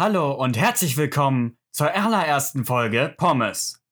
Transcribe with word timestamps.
Hallo 0.00 0.30
und 0.30 0.56
herzlich 0.56 0.96
willkommen 0.96 1.56
zur 1.72 1.92
allerersten 1.92 2.64
Folge 2.64 3.12
Pommes. 3.16 3.82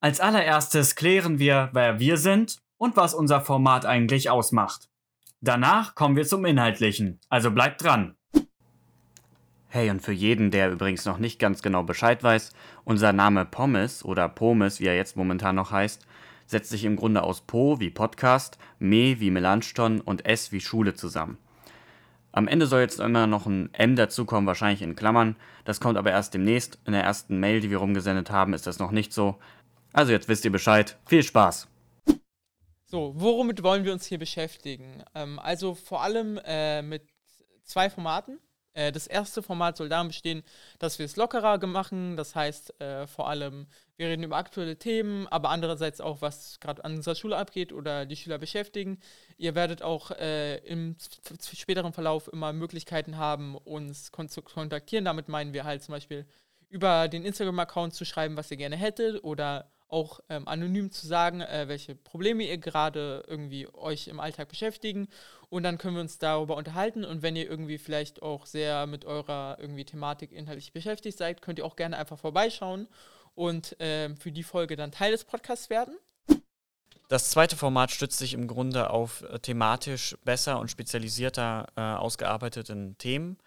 Als 0.00 0.18
allererstes 0.18 0.96
klären 0.96 1.38
wir, 1.38 1.70
wer 1.72 2.00
wir 2.00 2.16
sind 2.16 2.58
und 2.76 2.96
was 2.96 3.14
unser 3.14 3.40
Format 3.40 3.86
eigentlich 3.86 4.30
ausmacht. 4.30 4.88
Danach 5.40 5.94
kommen 5.94 6.16
wir 6.16 6.26
zum 6.26 6.44
Inhaltlichen, 6.44 7.20
also 7.28 7.52
bleibt 7.52 7.84
dran. 7.84 8.16
Hey, 9.68 9.90
und 9.90 10.02
für 10.02 10.10
jeden, 10.10 10.50
der 10.50 10.72
übrigens 10.72 11.04
noch 11.04 11.18
nicht 11.18 11.38
ganz 11.38 11.62
genau 11.62 11.84
Bescheid 11.84 12.20
weiß, 12.24 12.52
unser 12.82 13.12
Name 13.12 13.44
Pommes 13.44 14.04
oder 14.04 14.28
Pommes, 14.28 14.80
wie 14.80 14.86
er 14.86 14.96
jetzt 14.96 15.16
momentan 15.16 15.54
noch 15.54 15.70
heißt, 15.70 16.04
setzt 16.46 16.70
sich 16.70 16.84
im 16.84 16.96
Grunde 16.96 17.22
aus 17.22 17.42
Po 17.42 17.78
wie 17.78 17.90
Podcast, 17.90 18.58
Me 18.80 19.20
wie 19.20 19.30
Melanchthon 19.30 20.00
und 20.00 20.26
S 20.26 20.50
wie 20.50 20.60
Schule 20.60 20.94
zusammen. 20.94 21.38
Am 22.32 22.46
Ende 22.46 22.66
soll 22.66 22.80
jetzt 22.80 23.00
immer 23.00 23.26
noch 23.26 23.46
ein 23.46 23.72
M 23.72 23.96
dazukommen, 23.96 24.46
wahrscheinlich 24.46 24.82
in 24.82 24.96
Klammern. 24.96 25.36
Das 25.64 25.80
kommt 25.80 25.96
aber 25.96 26.10
erst 26.10 26.34
demnächst. 26.34 26.78
In 26.84 26.92
der 26.92 27.02
ersten 27.02 27.40
Mail, 27.40 27.60
die 27.60 27.70
wir 27.70 27.78
rumgesendet 27.78 28.30
haben, 28.30 28.54
ist 28.54 28.66
das 28.66 28.78
noch 28.78 28.90
nicht 28.90 29.12
so. 29.12 29.36
Also 29.92 30.12
jetzt 30.12 30.28
wisst 30.28 30.44
ihr 30.44 30.52
Bescheid. 30.52 30.98
Viel 31.06 31.22
Spaß! 31.22 31.68
So, 32.84 33.12
womit 33.16 33.62
wollen 33.62 33.84
wir 33.84 33.92
uns 33.92 34.06
hier 34.06 34.18
beschäftigen? 34.18 35.02
Ähm, 35.14 35.38
also 35.38 35.74
vor 35.74 36.02
allem 36.02 36.40
äh, 36.44 36.80
mit 36.80 37.02
zwei 37.64 37.90
Formaten. 37.90 38.38
Äh, 38.78 38.92
das 38.92 39.08
erste 39.08 39.42
Format 39.42 39.76
soll 39.76 39.88
darin 39.88 40.08
bestehen, 40.08 40.44
dass 40.78 40.98
wir 41.00 41.06
es 41.06 41.16
lockerer 41.16 41.58
machen. 41.66 42.16
Das 42.16 42.36
heißt, 42.36 42.80
äh, 42.80 43.08
vor 43.08 43.28
allem, 43.28 43.66
wir 43.96 44.06
reden 44.06 44.22
über 44.22 44.36
aktuelle 44.36 44.78
Themen, 44.78 45.26
aber 45.26 45.50
andererseits 45.50 46.00
auch, 46.00 46.22
was 46.22 46.60
gerade 46.60 46.84
an 46.84 46.94
unserer 46.94 47.16
Schule 47.16 47.36
abgeht 47.36 47.72
oder 47.72 48.06
die 48.06 48.14
Schüler 48.14 48.38
beschäftigen. 48.38 49.00
Ihr 49.36 49.56
werdet 49.56 49.82
auch 49.82 50.12
äh, 50.12 50.58
im 50.58 50.96
späteren 51.52 51.92
Verlauf 51.92 52.28
immer 52.32 52.52
Möglichkeiten 52.52 53.16
haben, 53.16 53.56
uns 53.56 54.12
kon 54.12 54.28
zu 54.28 54.42
kontaktieren. 54.42 55.04
Damit 55.04 55.28
meinen 55.28 55.52
wir 55.52 55.64
halt 55.64 55.82
zum 55.82 55.92
Beispiel 55.92 56.24
über 56.68 57.08
den 57.08 57.24
Instagram-Account 57.24 57.94
zu 57.94 58.04
schreiben, 58.04 58.36
was 58.36 58.50
ihr 58.50 58.58
gerne 58.58 58.76
hättet 58.76 59.24
oder 59.24 59.68
auch 59.88 60.20
ähm, 60.28 60.46
anonym 60.46 60.90
zu 60.90 61.06
sagen, 61.06 61.40
äh, 61.40 61.66
welche 61.68 61.94
Probleme 61.94 62.44
ihr 62.44 62.58
gerade 62.58 63.24
irgendwie 63.26 63.68
euch 63.72 64.08
im 64.08 64.20
Alltag 64.20 64.48
beschäftigen 64.48 65.08
und 65.48 65.62
dann 65.62 65.78
können 65.78 65.94
wir 65.94 66.02
uns 66.02 66.18
darüber 66.18 66.56
unterhalten 66.56 67.04
und 67.04 67.22
wenn 67.22 67.36
ihr 67.36 67.48
irgendwie 67.48 67.78
vielleicht 67.78 68.22
auch 68.22 68.46
sehr 68.46 68.86
mit 68.86 69.04
eurer 69.04 69.56
irgendwie 69.60 69.84
Thematik 69.84 70.32
inhaltlich 70.32 70.72
beschäftigt 70.72 71.18
seid, 71.18 71.42
könnt 71.42 71.58
ihr 71.58 71.64
auch 71.64 71.76
gerne 71.76 71.96
einfach 71.96 72.18
vorbeischauen 72.18 72.86
und 73.34 73.80
äh, 73.80 74.14
für 74.16 74.32
die 74.32 74.42
Folge 74.42 74.76
dann 74.76 74.92
Teil 74.92 75.12
des 75.12 75.24
Podcasts 75.24 75.70
werden. 75.70 75.96
Das 77.08 77.30
zweite 77.30 77.56
Format 77.56 77.90
stützt 77.90 78.18
sich 78.18 78.34
im 78.34 78.46
Grunde 78.46 78.90
auf 78.90 79.22
äh, 79.22 79.38
thematisch 79.38 80.16
besser 80.24 80.58
und 80.60 80.70
spezialisierter 80.70 81.66
äh, 81.74 81.80
ausgearbeiteten 81.80 82.98
Themen 82.98 83.38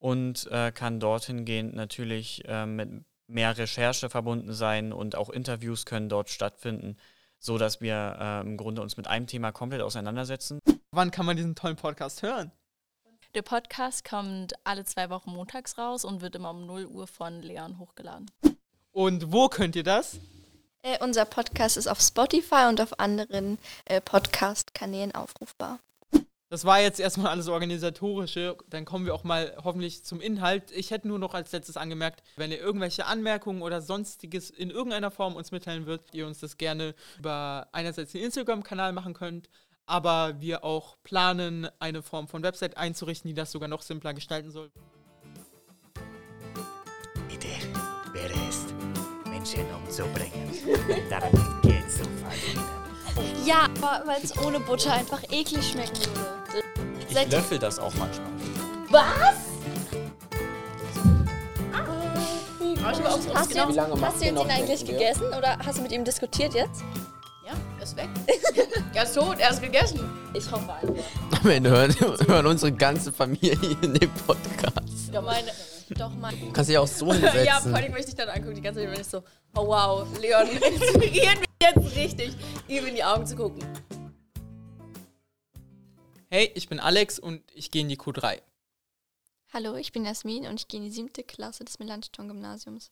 und 0.00 0.48
äh, 0.50 0.72
kann 0.72 0.98
dorthin 0.98 1.44
gehend 1.44 1.74
natürlich 1.74 2.42
äh, 2.46 2.66
mit 2.66 3.04
mehr 3.26 3.56
Recherche 3.56 4.10
verbunden 4.10 4.52
sein 4.52 4.92
und 4.92 5.16
auch 5.16 5.30
Interviews 5.30 5.86
können 5.86 6.08
dort 6.08 6.30
stattfinden, 6.30 6.96
so 7.38 7.58
dass 7.58 7.80
wir 7.80 8.16
äh, 8.18 8.40
im 8.40 8.56
Grunde 8.56 8.82
uns 8.82 8.96
mit 8.96 9.06
einem 9.06 9.26
Thema 9.26 9.52
komplett 9.52 9.82
auseinandersetzen. 9.82 10.60
Wann 10.90 11.10
kann 11.10 11.26
man 11.26 11.36
diesen 11.36 11.54
tollen 11.54 11.76
Podcast 11.76 12.22
hören? 12.22 12.52
Der 13.34 13.42
Podcast 13.42 14.08
kommt 14.08 14.54
alle 14.62 14.84
zwei 14.84 15.10
Wochen 15.10 15.32
montags 15.32 15.76
raus 15.76 16.04
und 16.04 16.20
wird 16.20 16.36
immer 16.36 16.50
um 16.50 16.66
0 16.66 16.86
Uhr 16.86 17.08
von 17.08 17.42
Leon 17.42 17.80
hochgeladen. 17.80 18.30
Und 18.92 19.32
wo 19.32 19.48
könnt 19.48 19.74
ihr 19.74 19.82
das? 19.82 20.20
Äh, 20.82 21.02
unser 21.02 21.24
Podcast 21.24 21.76
ist 21.76 21.88
auf 21.88 22.00
Spotify 22.00 22.66
und 22.68 22.80
auf 22.80 23.00
anderen 23.00 23.58
äh, 23.86 24.00
Podcast-Kanälen 24.00 25.14
aufrufbar. 25.14 25.80
Das 26.54 26.64
war 26.64 26.80
jetzt 26.80 27.00
erstmal 27.00 27.32
alles 27.32 27.48
organisatorische. 27.48 28.56
Dann 28.70 28.84
kommen 28.84 29.06
wir 29.06 29.14
auch 29.16 29.24
mal 29.24 29.56
hoffentlich 29.64 30.04
zum 30.04 30.20
Inhalt. 30.20 30.70
Ich 30.70 30.92
hätte 30.92 31.08
nur 31.08 31.18
noch 31.18 31.34
als 31.34 31.50
letztes 31.50 31.76
angemerkt, 31.76 32.22
wenn 32.36 32.52
ihr 32.52 32.60
irgendwelche 32.60 33.06
Anmerkungen 33.06 33.60
oder 33.60 33.82
sonstiges 33.82 34.50
in 34.50 34.70
irgendeiner 34.70 35.10
Form 35.10 35.34
uns 35.34 35.50
mitteilen 35.50 35.86
würdet, 35.86 36.06
ihr 36.12 36.28
uns 36.28 36.38
das 36.38 36.56
gerne 36.56 36.94
über 37.18 37.66
einerseits 37.72 38.12
den 38.12 38.22
Instagram-Kanal 38.22 38.92
machen 38.92 39.14
könnt, 39.14 39.50
aber 39.86 40.40
wir 40.40 40.62
auch 40.62 40.96
planen, 41.02 41.66
eine 41.80 42.04
Form 42.04 42.28
von 42.28 42.44
Website 42.44 42.76
einzurichten, 42.76 43.28
die 43.28 43.34
das 43.34 43.50
sogar 43.50 43.68
noch 43.68 43.82
simpler 43.82 44.14
gestalten 44.14 44.52
soll. 44.52 44.70
Bitte 47.28 47.48
wäre 48.12 48.32
es, 48.48 48.66
Menschen 49.28 49.66
umzubringen. 49.74 50.52
Daran 51.10 51.32
geht 51.62 51.90
so 51.90 52.04
verdienen. 52.22 52.84
Ja, 53.44 53.68
weil 53.80 54.22
es 54.22 54.36
ohne 54.38 54.60
Butter 54.60 54.92
einfach 54.92 55.22
eklig 55.32 55.70
schmecken 55.70 55.96
würde. 56.14 56.43
Ich 57.22 57.32
löffel 57.32 57.58
das 57.58 57.78
auch 57.78 57.92
manchmal. 57.94 58.28
Was? 58.90 59.04
Hast 62.82 63.00
du, 63.00 63.04
hast 63.34 63.54
jetzt, 63.54 63.80
hast 64.02 64.20
du 64.20 64.26
ihn 64.26 64.38
eigentlich 64.38 64.84
gegessen 64.84 65.26
oder 65.28 65.58
hast 65.64 65.78
du 65.78 65.82
mit 65.82 65.92
ihm 65.92 66.04
diskutiert 66.04 66.52
jetzt? 66.52 66.84
ist 67.84 67.96
weg. 67.96 68.08
er 68.94 69.02
ist 69.02 69.14
tot, 69.14 69.38
er 69.38 69.50
ist 69.50 69.62
gegessen. 69.62 70.00
Ich 70.32 70.50
hoffe 70.50 70.72
einfach. 70.72 71.42
Am 71.42 71.50
Ende 71.50 71.70
hören, 71.70 71.94
hören 72.26 72.46
unsere 72.46 72.72
ganze 72.72 73.12
Familie 73.12 73.76
in 73.82 73.94
den 73.94 74.10
Podcast. 74.26 75.12
Doch 75.12 75.22
meine, 75.22 75.48
doch 75.90 76.12
meine. 76.14 76.36
Du 76.36 76.52
kannst 76.52 76.70
dich 76.70 76.78
auch 76.78 76.86
so 76.86 77.12
hinsetzen. 77.12 77.44
ja, 77.46 77.60
vor 77.60 77.74
allem, 77.74 77.92
wenn 77.92 78.00
ich 78.00 78.06
dich 78.06 78.16
dann 78.16 78.28
angucke, 78.28 78.54
die 78.54 78.62
ganze 78.62 78.80
Zeit 78.80 78.90
bin 78.90 79.00
ich 79.00 79.06
so, 79.06 79.22
oh 79.54 79.66
wow, 79.66 80.06
Leon 80.20 80.48
inspiriert 80.48 81.38
mich 81.40 81.48
jetzt 81.60 81.96
richtig, 81.96 82.36
ihm 82.68 82.86
in 82.86 82.94
die 82.96 83.04
Augen 83.04 83.26
zu 83.26 83.36
gucken. 83.36 83.62
Hey, 86.30 86.50
ich 86.54 86.68
bin 86.68 86.80
Alex 86.80 87.18
und 87.18 87.42
ich 87.54 87.70
gehe 87.70 87.82
in 87.82 87.88
die 87.88 87.98
Q3. 87.98 88.40
Hallo, 89.52 89.76
ich 89.76 89.92
bin 89.92 90.04
Jasmin 90.04 90.46
und 90.46 90.58
ich 90.58 90.68
gehe 90.68 90.78
in 90.78 90.84
die 90.84 90.90
siebte 90.90 91.22
Klasse 91.22 91.64
des 91.64 91.78
Melanchthon-Gymnasiums. 91.78 92.90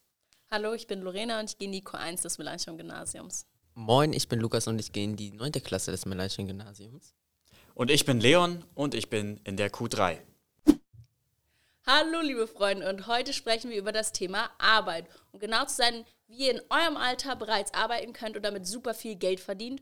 Hallo, 0.50 0.74
ich 0.74 0.86
bin 0.86 1.00
Lorena 1.00 1.40
und 1.40 1.50
ich 1.50 1.58
gehe 1.58 1.66
in 1.66 1.72
die 1.72 1.82
Q1 1.82 2.22
des 2.22 2.38
Melanchthon-Gymnasiums. 2.38 3.46
Moin, 3.74 4.12
ich 4.12 4.28
bin 4.28 4.38
Lukas 4.38 4.66
und 4.66 4.78
ich 4.78 4.92
gehe 4.92 5.04
in 5.04 5.16
die 5.16 5.32
9. 5.32 5.52
Klasse 5.52 5.90
des 5.90 6.04
Melanchthon 6.04 6.46
Gymnasiums. 6.46 7.14
Und 7.74 7.90
ich 7.90 8.04
bin 8.04 8.20
Leon 8.20 8.64
und 8.74 8.94
ich 8.94 9.08
bin 9.08 9.40
in 9.44 9.56
der 9.56 9.72
Q3. 9.72 10.18
Hallo 11.86 12.20
liebe 12.20 12.46
Freunde 12.46 12.88
und 12.88 13.06
heute 13.06 13.32
sprechen 13.32 13.70
wir 13.70 13.78
über 13.78 13.92
das 13.92 14.12
Thema 14.12 14.50
Arbeit. 14.58 15.08
Um 15.32 15.40
genau 15.40 15.64
zu 15.64 15.76
sein, 15.76 16.04
wie 16.32 16.46
ihr 16.46 16.52
in 16.52 16.62
eurem 16.70 16.96
Alter 16.96 17.36
bereits 17.36 17.74
arbeiten 17.74 18.12
könnt 18.12 18.36
und 18.36 18.44
damit 18.44 18.66
super 18.66 18.94
viel 18.94 19.16
Geld 19.16 19.38
verdient. 19.38 19.80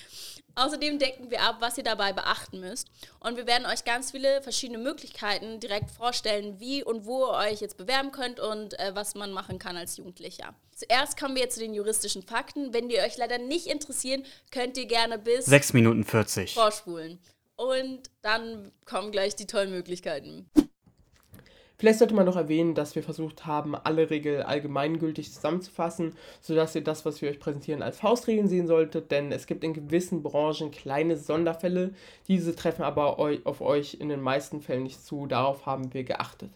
Außerdem 0.56 0.98
decken 0.98 1.30
wir 1.30 1.42
ab, 1.42 1.56
was 1.60 1.78
ihr 1.78 1.84
dabei 1.84 2.12
beachten 2.12 2.60
müsst. 2.60 2.90
Und 3.20 3.36
wir 3.36 3.46
werden 3.46 3.66
euch 3.66 3.84
ganz 3.84 4.10
viele 4.10 4.42
verschiedene 4.42 4.78
Möglichkeiten 4.78 5.60
direkt 5.60 5.90
vorstellen, 5.90 6.58
wie 6.58 6.82
und 6.82 7.06
wo 7.06 7.24
ihr 7.24 7.50
euch 7.50 7.60
jetzt 7.60 7.76
bewerben 7.76 8.10
könnt 8.10 8.40
und 8.40 8.78
äh, 8.78 8.94
was 8.94 9.14
man 9.14 9.32
machen 9.32 9.58
kann 9.58 9.76
als 9.76 9.96
Jugendlicher. 9.96 10.54
Zuerst 10.74 11.18
kommen 11.18 11.36
wir 11.36 11.48
zu 11.50 11.60
den 11.60 11.72
juristischen 11.72 12.22
Fakten. 12.22 12.74
Wenn 12.74 12.88
die 12.88 12.98
euch 12.98 13.16
leider 13.16 13.38
nicht 13.38 13.66
interessieren, 13.66 14.24
könnt 14.50 14.76
ihr 14.76 14.86
gerne 14.86 15.18
bis 15.18 15.46
6 15.46 15.72
Minuten 15.72 16.04
40 16.04 16.54
vorspulen. 16.54 17.20
Und 17.56 18.10
dann 18.22 18.72
kommen 18.86 19.12
gleich 19.12 19.36
die 19.36 19.46
tollen 19.46 19.70
Möglichkeiten. 19.70 20.50
Vielleicht 21.80 21.98
sollte 21.98 22.14
man 22.14 22.26
noch 22.26 22.36
erwähnen, 22.36 22.74
dass 22.74 22.94
wir 22.94 23.02
versucht 23.02 23.46
haben, 23.46 23.74
alle 23.74 24.10
Regeln 24.10 24.42
allgemeingültig 24.42 25.32
zusammenzufassen, 25.32 26.12
sodass 26.42 26.74
ihr 26.74 26.84
das, 26.84 27.06
was 27.06 27.22
wir 27.22 27.30
euch 27.30 27.40
präsentieren, 27.40 27.80
als 27.80 27.96
Faustregeln 27.96 28.48
sehen 28.48 28.66
solltet, 28.66 29.10
denn 29.10 29.32
es 29.32 29.46
gibt 29.46 29.64
in 29.64 29.72
gewissen 29.72 30.22
Branchen 30.22 30.72
kleine 30.72 31.16
Sonderfälle, 31.16 31.94
diese 32.28 32.54
treffen 32.54 32.82
aber 32.82 33.18
auf 33.18 33.62
euch 33.62 33.94
in 33.98 34.10
den 34.10 34.20
meisten 34.20 34.60
Fällen 34.60 34.82
nicht 34.82 35.02
zu, 35.02 35.26
darauf 35.26 35.64
haben 35.64 35.94
wir 35.94 36.04
geachtet. 36.04 36.50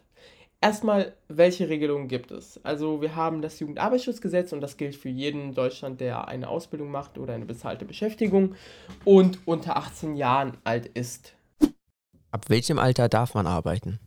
Erstmal, 0.61 1.15
welche 1.29 1.71
Regelungen 1.71 2.09
gibt 2.09 2.31
es? 2.31 2.63
Also 2.63 3.01
wir 3.01 3.17
haben 3.17 3.41
das 3.41 3.59
Jugendarbeitsschutzgesetz 3.61 4.53
und 4.53 4.61
das 4.61 4.77
gilt 4.77 4.95
für 4.95 5.09
jeden 5.09 5.41
in 5.41 5.55
Deutschland, 5.55 6.03
der 6.03 6.29
eine 6.29 6.49
Ausbildung 6.49 6.91
macht 6.91 7.17
oder 7.17 7.33
eine 7.33 7.47
bezahlte 7.47 7.87
Beschäftigung 7.87 8.57
und 9.07 9.39
unter 9.47 9.79
18 9.79 10.17
Jahren 10.17 10.59
alt 10.65 10.85
ist. 10.85 11.33
Ab 12.31 12.51
welchem 12.51 12.79
Alter 12.79 13.09
darf 13.09 13.33
man 13.33 13.47
arbeiten? 13.47 14.01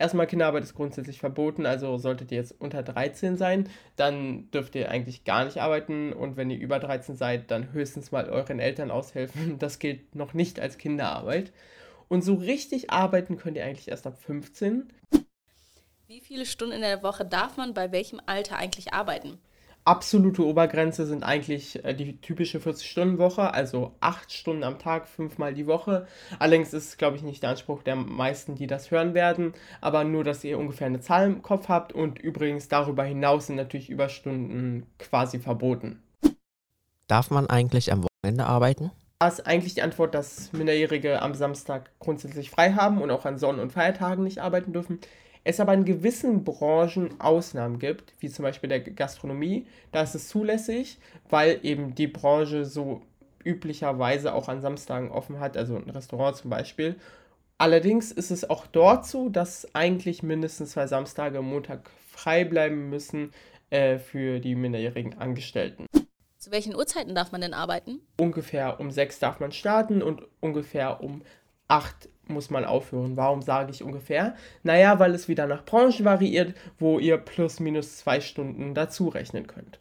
Erstmal 0.00 0.26
Kinderarbeit 0.26 0.62
ist 0.62 0.74
grundsätzlich 0.74 1.18
verboten, 1.18 1.66
also 1.66 1.98
solltet 1.98 2.32
ihr 2.32 2.38
jetzt 2.38 2.58
unter 2.58 2.82
13 2.82 3.36
sein, 3.36 3.68
dann 3.96 4.50
dürft 4.50 4.74
ihr 4.74 4.90
eigentlich 4.90 5.24
gar 5.24 5.44
nicht 5.44 5.58
arbeiten 5.58 6.14
und 6.14 6.38
wenn 6.38 6.48
ihr 6.48 6.58
über 6.58 6.78
13 6.78 7.16
seid, 7.16 7.50
dann 7.50 7.74
höchstens 7.74 8.10
mal 8.10 8.30
euren 8.30 8.60
Eltern 8.60 8.90
aushelfen. 8.90 9.58
Das 9.58 9.78
gilt 9.78 10.14
noch 10.14 10.32
nicht 10.32 10.58
als 10.58 10.78
Kinderarbeit. 10.78 11.52
Und 12.08 12.22
so 12.22 12.32
richtig 12.32 12.90
arbeiten 12.90 13.36
könnt 13.36 13.58
ihr 13.58 13.64
eigentlich 13.66 13.88
erst 13.88 14.06
ab 14.06 14.16
15. 14.18 14.90
Wie 16.06 16.20
viele 16.20 16.46
Stunden 16.46 16.76
in 16.76 16.80
der 16.80 17.02
Woche 17.02 17.26
darf 17.26 17.58
man 17.58 17.74
bei 17.74 17.92
welchem 17.92 18.22
Alter 18.24 18.56
eigentlich 18.56 18.94
arbeiten? 18.94 19.38
Absolute 19.84 20.44
Obergrenze 20.44 21.06
sind 21.06 21.22
eigentlich 21.22 21.84
äh, 21.84 21.94
die 21.94 22.20
typische 22.20 22.58
40-Stunden-Woche, 22.58 23.52
also 23.52 23.94
8 24.00 24.32
Stunden 24.32 24.64
am 24.64 24.78
Tag, 24.78 25.08
fünfmal 25.08 25.54
die 25.54 25.66
Woche. 25.66 26.06
Allerdings 26.38 26.72
ist, 26.72 26.98
glaube 26.98 27.16
ich, 27.16 27.22
nicht 27.22 27.42
der 27.42 27.50
Anspruch 27.50 27.82
der 27.82 27.96
meisten, 27.96 28.54
die 28.54 28.66
das 28.66 28.90
hören 28.90 29.14
werden, 29.14 29.54
aber 29.80 30.04
nur, 30.04 30.24
dass 30.24 30.44
ihr 30.44 30.58
ungefähr 30.58 30.86
eine 30.86 31.00
Zahl 31.00 31.26
im 31.26 31.42
Kopf 31.42 31.68
habt 31.68 31.92
und 31.92 32.18
übrigens 32.18 32.68
darüber 32.68 33.04
hinaus 33.04 33.46
sind 33.46 33.56
natürlich 33.56 33.90
Überstunden 33.90 34.86
quasi 34.98 35.38
verboten. 35.38 36.02
Darf 37.06 37.30
man 37.30 37.48
eigentlich 37.48 37.92
am 37.92 38.04
Wochenende 38.04 38.46
arbeiten? 38.46 38.92
Da 39.18 39.28
ist 39.28 39.46
eigentlich 39.46 39.74
die 39.74 39.82
Antwort, 39.82 40.14
dass 40.14 40.50
Minderjährige 40.52 41.20
am 41.20 41.34
Samstag 41.34 41.90
grundsätzlich 41.98 42.50
frei 42.50 42.72
haben 42.72 43.02
und 43.02 43.10
auch 43.10 43.26
an 43.26 43.36
Sonn- 43.36 43.58
und 43.58 43.70
Feiertagen 43.70 44.24
nicht 44.24 44.38
arbeiten 44.38 44.72
dürfen. 44.72 44.98
Es 45.42 45.58
aber 45.58 45.74
in 45.74 45.84
gewissen 45.84 46.44
Branchen 46.44 47.18
Ausnahmen 47.20 47.78
gibt, 47.78 48.12
wie 48.18 48.28
zum 48.28 48.42
Beispiel 48.42 48.68
der 48.68 48.80
Gastronomie. 48.80 49.66
Da 49.90 50.02
ist 50.02 50.14
es 50.14 50.28
zulässig, 50.28 50.98
weil 51.28 51.60
eben 51.62 51.94
die 51.94 52.08
Branche 52.08 52.64
so 52.66 53.02
üblicherweise 53.42 54.34
auch 54.34 54.48
an 54.48 54.60
Samstagen 54.60 55.10
offen 55.10 55.40
hat, 55.40 55.56
also 55.56 55.76
ein 55.76 55.88
Restaurant 55.88 56.36
zum 56.36 56.50
Beispiel. 56.50 56.96
Allerdings 57.56 58.12
ist 58.12 58.30
es 58.30 58.48
auch 58.48 58.66
dort 58.66 59.06
so, 59.06 59.28
dass 59.28 59.74
eigentlich 59.74 60.22
mindestens 60.22 60.72
zwei 60.72 60.86
Samstage 60.86 61.38
am 61.38 61.46
Montag 61.46 61.90
frei 62.08 62.44
bleiben 62.44 62.90
müssen 62.90 63.32
äh, 63.70 63.98
für 63.98 64.40
die 64.40 64.54
minderjährigen 64.54 65.18
Angestellten. 65.18 65.86
Zu 66.38 66.50
welchen 66.50 66.74
Uhrzeiten 66.74 67.14
darf 67.14 67.32
man 67.32 67.42
denn 67.42 67.52
arbeiten? 67.52 68.00
Ungefähr 68.18 68.80
um 68.80 68.90
sechs 68.90 69.18
darf 69.18 69.40
man 69.40 69.52
starten 69.52 70.02
und 70.02 70.22
ungefähr 70.40 71.02
um 71.02 71.22
acht 71.68 72.08
muss 72.30 72.50
man 72.50 72.64
aufhören. 72.64 73.16
Warum 73.16 73.42
sage 73.42 73.70
ich 73.70 73.82
ungefähr? 73.82 74.34
Naja, 74.62 74.98
weil 74.98 75.14
es 75.14 75.28
wieder 75.28 75.46
nach 75.46 75.64
Branchen 75.64 76.04
variiert, 76.04 76.54
wo 76.78 76.98
ihr 76.98 77.18
plus 77.18 77.60
minus 77.60 77.98
zwei 77.98 78.20
Stunden 78.20 78.74
dazu 78.74 79.08
rechnen 79.08 79.46
könnt. 79.46 79.78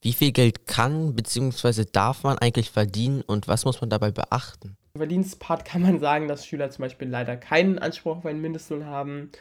Wie 0.00 0.12
viel 0.12 0.30
Geld 0.30 0.66
kann 0.66 1.14
bzw. 1.14 1.84
darf 1.90 2.22
man 2.22 2.38
eigentlich 2.38 2.70
verdienen 2.70 3.22
und 3.22 3.48
was 3.48 3.64
muss 3.64 3.80
man 3.80 3.90
dabei 3.90 4.12
beachten? 4.12 4.76
Im 4.94 5.00
Verdienstpart 5.00 5.64
kann 5.64 5.82
man 5.82 5.98
sagen, 5.98 6.28
dass 6.28 6.46
Schüler 6.46 6.70
zum 6.70 6.82
Beispiel 6.82 7.08
leider 7.08 7.36
keinen 7.36 7.78
Anspruch 7.78 8.18
auf 8.18 8.26
einen 8.26 8.40
Mindestlohn 8.40 8.86
haben 8.86 9.32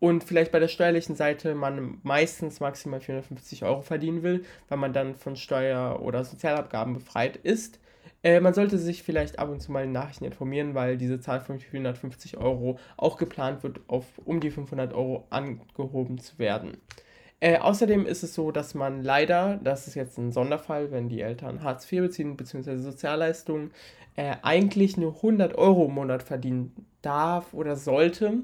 und 0.00 0.22
vielleicht 0.22 0.52
bei 0.52 0.58
der 0.58 0.68
steuerlichen 0.68 1.16
Seite 1.16 1.54
man 1.54 1.98
meistens 2.02 2.60
maximal 2.60 3.00
450 3.00 3.64
Euro 3.64 3.80
verdienen 3.80 4.22
will, 4.22 4.44
weil 4.68 4.76
man 4.76 4.92
dann 4.92 5.14
von 5.14 5.36
Steuer- 5.36 6.02
oder 6.02 6.24
Sozialabgaben 6.24 6.92
befreit 6.92 7.36
ist. 7.36 7.80
Äh, 8.24 8.40
man 8.40 8.54
sollte 8.54 8.78
sich 8.78 9.02
vielleicht 9.02 9.38
ab 9.38 9.50
und 9.50 9.60
zu 9.60 9.70
mal 9.70 9.84
in 9.84 9.92
Nachrichten 9.92 10.24
informieren, 10.24 10.74
weil 10.74 10.96
diese 10.96 11.20
Zahl 11.20 11.40
von 11.40 11.60
450 11.60 12.38
Euro 12.38 12.78
auch 12.96 13.18
geplant 13.18 13.62
wird, 13.62 13.80
auf 13.86 14.06
um 14.24 14.40
die 14.40 14.50
500 14.50 14.94
Euro 14.94 15.26
angehoben 15.30 16.18
zu 16.18 16.38
werden. 16.38 16.78
Äh, 17.40 17.58
außerdem 17.58 18.06
ist 18.06 18.22
es 18.22 18.34
so, 18.34 18.50
dass 18.50 18.74
man 18.74 19.02
leider, 19.02 19.60
das 19.62 19.86
ist 19.86 19.94
jetzt 19.94 20.16
ein 20.16 20.32
Sonderfall, 20.32 20.90
wenn 20.90 21.10
die 21.10 21.20
Eltern 21.20 21.62
Hartz 21.62 21.90
IV 21.92 22.00
beziehen 22.00 22.36
bzw. 22.38 22.78
Sozialleistungen, 22.78 23.72
äh, 24.16 24.36
eigentlich 24.40 24.96
nur 24.96 25.16
100 25.16 25.54
Euro 25.58 25.86
im 25.86 25.94
Monat 25.94 26.22
verdienen 26.22 26.74
darf 27.02 27.52
oder 27.52 27.76
sollte, 27.76 28.38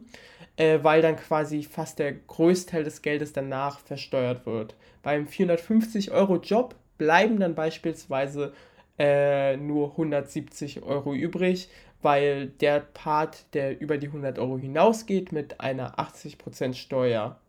äh, 0.56 0.80
weil 0.82 1.00
dann 1.00 1.16
quasi 1.16 1.62
fast 1.62 1.98
der 1.98 2.12
Größteil 2.12 2.84
des 2.84 3.00
Geldes 3.00 3.32
danach 3.32 3.78
versteuert 3.78 4.44
wird. 4.44 4.74
Beim 5.02 5.26
450 5.26 6.10
Euro 6.10 6.36
Job 6.36 6.74
bleiben 6.98 7.40
dann 7.40 7.54
beispielsweise 7.54 8.52
äh, 9.00 9.56
nur 9.56 9.92
170 9.92 10.82
Euro 10.82 11.14
übrig, 11.14 11.70
weil 12.02 12.48
der 12.48 12.80
Part, 12.80 13.46
der 13.54 13.80
über 13.80 13.96
die 13.96 14.08
100 14.08 14.38
Euro 14.38 14.58
hinausgeht, 14.58 15.32
mit 15.32 15.58
einer 15.58 15.98
80% 15.98 16.74
Steuer 16.74 17.40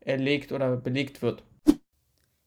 erlegt 0.00 0.50
oder 0.50 0.76
belegt 0.76 1.22
wird. 1.22 1.44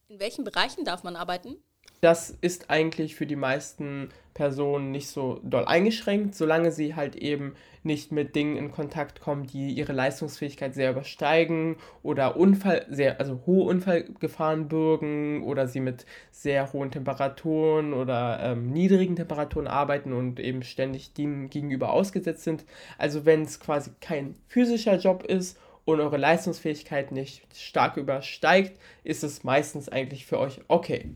In 0.09 0.19
welchen 0.19 0.44
Bereichen 0.44 0.83
darf 0.83 1.03
man 1.03 1.15
arbeiten? 1.15 1.56
Das 2.01 2.31
ist 2.42 2.71
eigentlich 2.71 3.13
für 3.13 3.27
die 3.27 3.36
meisten 3.36 4.09
Personen 4.33 4.89
nicht 4.89 5.07
so 5.07 5.39
doll 5.44 5.65
eingeschränkt, 5.65 6.33
solange 6.33 6.71
sie 6.71 6.95
halt 6.95 7.15
eben 7.15 7.53
nicht 7.83 8.12
mit 8.12 8.36
Dingen 8.36 8.57
in 8.57 8.71
Kontakt 8.71 9.21
kommen, 9.21 9.45
die 9.45 9.74
ihre 9.74 9.94
Leistungsfähigkeit 9.94 10.74
sehr 10.74 10.89
übersteigen 10.89 11.75
oder 12.01 12.38
Unfall, 12.38 12.88
sehr, 12.89 13.19
also 13.19 13.42
hohe 13.45 13.65
Unfallgefahren 13.69 14.68
bürgen 14.68 15.44
oder 15.44 15.68
sie 15.68 15.80
mit 15.80 16.07
sehr 16.31 16.74
hohen 16.74 16.89
Temperaturen 16.89 17.94
oder 17.94 18.39
ähm, 18.42 18.71
niedrigen 18.71 19.15
Temperaturen 19.15 19.68
arbeiten 19.68 20.12
und 20.12 20.39
eben 20.39 20.63
ständig 20.63 21.13
dem 21.13 21.51
gegenüber 21.51 21.94
ausgesetzt 21.94 22.44
sind. 22.44 22.65
Also 22.98 23.25
wenn 23.25 23.44
es 23.44 23.59
quasi 23.59 23.92
kein 24.01 24.33
physischer 24.48 24.98
Job 24.98 25.24
ist 25.24 25.59
und 25.86 26.00
eure 26.00 26.18
Leistungsfähigkeit 26.18 27.12
nicht 27.12 27.45
stark 27.56 27.98
übersteigt, 27.98 28.80
ist 29.03 29.24
es 29.24 29.44
meistens 29.44 29.88
eigentlich 29.88 30.25
für 30.25 30.39
euch 30.39 30.62
okay. 30.68 31.13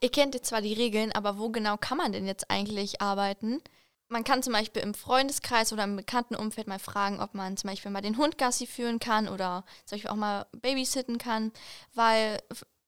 Ihr 0.00 0.10
kennt 0.10 0.34
jetzt 0.34 0.48
zwar 0.48 0.62
die 0.62 0.74
Regeln, 0.74 1.12
aber 1.12 1.38
wo 1.38 1.50
genau 1.50 1.76
kann 1.76 1.98
man 1.98 2.12
denn 2.12 2.26
jetzt 2.26 2.50
eigentlich 2.50 3.00
arbeiten? 3.00 3.62
Man 4.08 4.24
kann 4.24 4.42
zum 4.42 4.52
Beispiel 4.52 4.82
im 4.82 4.94
Freundeskreis 4.94 5.72
oder 5.72 5.84
im 5.84 5.96
bekannten 5.96 6.36
Umfeld 6.36 6.68
mal 6.68 6.78
fragen, 6.78 7.20
ob 7.20 7.34
man 7.34 7.56
zum 7.56 7.70
Beispiel 7.70 7.90
mal 7.90 8.02
den 8.02 8.18
Hund 8.18 8.38
Gassi 8.38 8.66
führen 8.66 9.00
kann 9.00 9.28
oder 9.28 9.64
zum 9.84 9.96
Beispiel 9.96 10.10
auch 10.10 10.16
mal 10.16 10.46
babysitten 10.52 11.18
kann, 11.18 11.50
weil 11.94 12.38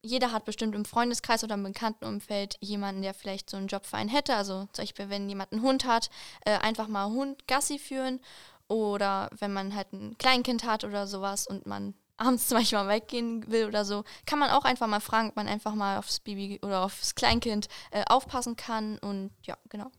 jeder 0.02 0.30
hat 0.30 0.44
bestimmt 0.44 0.76
im 0.76 0.84
Freundeskreis 0.84 1.42
oder 1.42 1.54
im 1.54 1.64
bekannten 1.64 2.04
Umfeld 2.04 2.56
jemanden, 2.60 3.02
der 3.02 3.14
vielleicht 3.14 3.50
so 3.50 3.56
einen 3.56 3.66
Job 3.66 3.84
für 3.84 3.96
einen 3.96 4.08
hätte. 4.08 4.36
Also 4.36 4.68
zum 4.72 4.84
Beispiel, 4.84 5.10
wenn 5.10 5.28
jemand 5.28 5.52
einen 5.52 5.62
Hund 5.62 5.86
hat, 5.86 6.08
äh, 6.44 6.58
einfach 6.58 6.86
mal 6.86 7.10
Hund 7.10 7.48
Gassi 7.48 7.80
führen 7.80 8.20
oder 8.68 9.28
wenn 9.36 9.52
man 9.52 9.74
halt 9.74 9.92
ein 9.92 10.16
Kleinkind 10.18 10.64
hat 10.64 10.84
oder 10.84 11.06
sowas 11.08 11.46
und 11.46 11.66
man 11.66 11.94
abends 12.18 12.48
zum 12.48 12.58
Beispiel 12.58 12.78
mal 12.78 12.88
weggehen 12.88 13.50
will 13.50 13.66
oder 13.66 13.84
so, 13.84 14.04
kann 14.26 14.38
man 14.38 14.50
auch 14.50 14.64
einfach 14.64 14.86
mal 14.86 15.00
fragen, 15.00 15.30
ob 15.30 15.36
man 15.36 15.48
einfach 15.48 15.74
mal 15.74 15.98
aufs 15.98 16.20
Baby 16.20 16.58
oder 16.62 16.84
aufs 16.84 17.14
Kleinkind 17.14 17.68
äh, 17.90 18.04
aufpassen 18.08 18.56
kann. 18.56 18.98
Und 18.98 19.30
ja, 19.42 19.56
genau. 19.68 19.90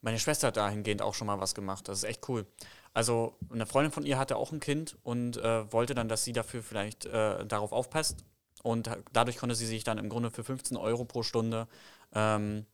Meine 0.00 0.18
Schwester 0.18 0.48
hat 0.48 0.56
dahingehend 0.56 1.02
auch 1.02 1.14
schon 1.14 1.26
mal 1.26 1.40
was 1.40 1.54
gemacht. 1.54 1.88
Das 1.88 1.98
ist 1.98 2.04
echt 2.04 2.28
cool. 2.28 2.46
Also 2.94 3.36
eine 3.50 3.66
Freundin 3.66 3.92
von 3.92 4.04
ihr 4.04 4.18
hatte 4.18 4.36
auch 4.36 4.52
ein 4.52 4.60
Kind 4.60 4.96
und 5.02 5.38
äh, 5.38 5.72
wollte 5.72 5.94
dann, 5.94 6.08
dass 6.08 6.24
sie 6.24 6.32
dafür 6.32 6.62
vielleicht 6.62 7.06
äh, 7.06 7.46
darauf 7.46 7.72
aufpasst. 7.72 8.24
Und 8.62 8.90
dadurch 9.12 9.38
konnte 9.38 9.56
sie 9.56 9.66
sich 9.66 9.82
dann 9.82 9.98
im 9.98 10.08
Grunde 10.08 10.30
für 10.30 10.44
15 10.44 10.76
Euro 10.76 11.04
pro 11.04 11.22
Stunde 11.22 11.66
ähm, 12.14 12.66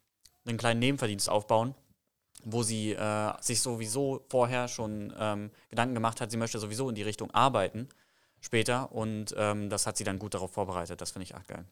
einen 0.45 0.59
kleinen 0.59 0.81
Nebenverdienst 0.81 1.31
aufbauen 1.31 1.75
wo 2.45 2.63
sie 2.63 2.93
äh, 2.93 3.33
sich 3.41 3.61
sowieso 3.61 4.25
vorher 4.29 4.69
schon 4.69 5.13
ähm, 5.19 5.51
Gedanken 5.71 5.95
gemacht 5.95 6.21
hat, 6.21 6.31
sie 6.31 6.37
möchte 6.37 6.59
sowieso 6.59 6.89
in 6.89 6.95
die 6.95 7.03
Richtung 7.03 7.31
arbeiten 7.33 7.89
später 8.41 8.93
und 8.93 9.35
ähm, 9.37 9.71
das 9.71 9.87
hat 9.87 9.97
sie 9.97 10.05
dann 10.05 10.19
gut 10.19 10.35
darauf 10.35 10.53
vorbereitet. 10.53 11.01
Das 11.01 11.13
finde 11.13 11.25
ich 11.25 11.35
auch 11.35 11.47
geil. 11.47 11.65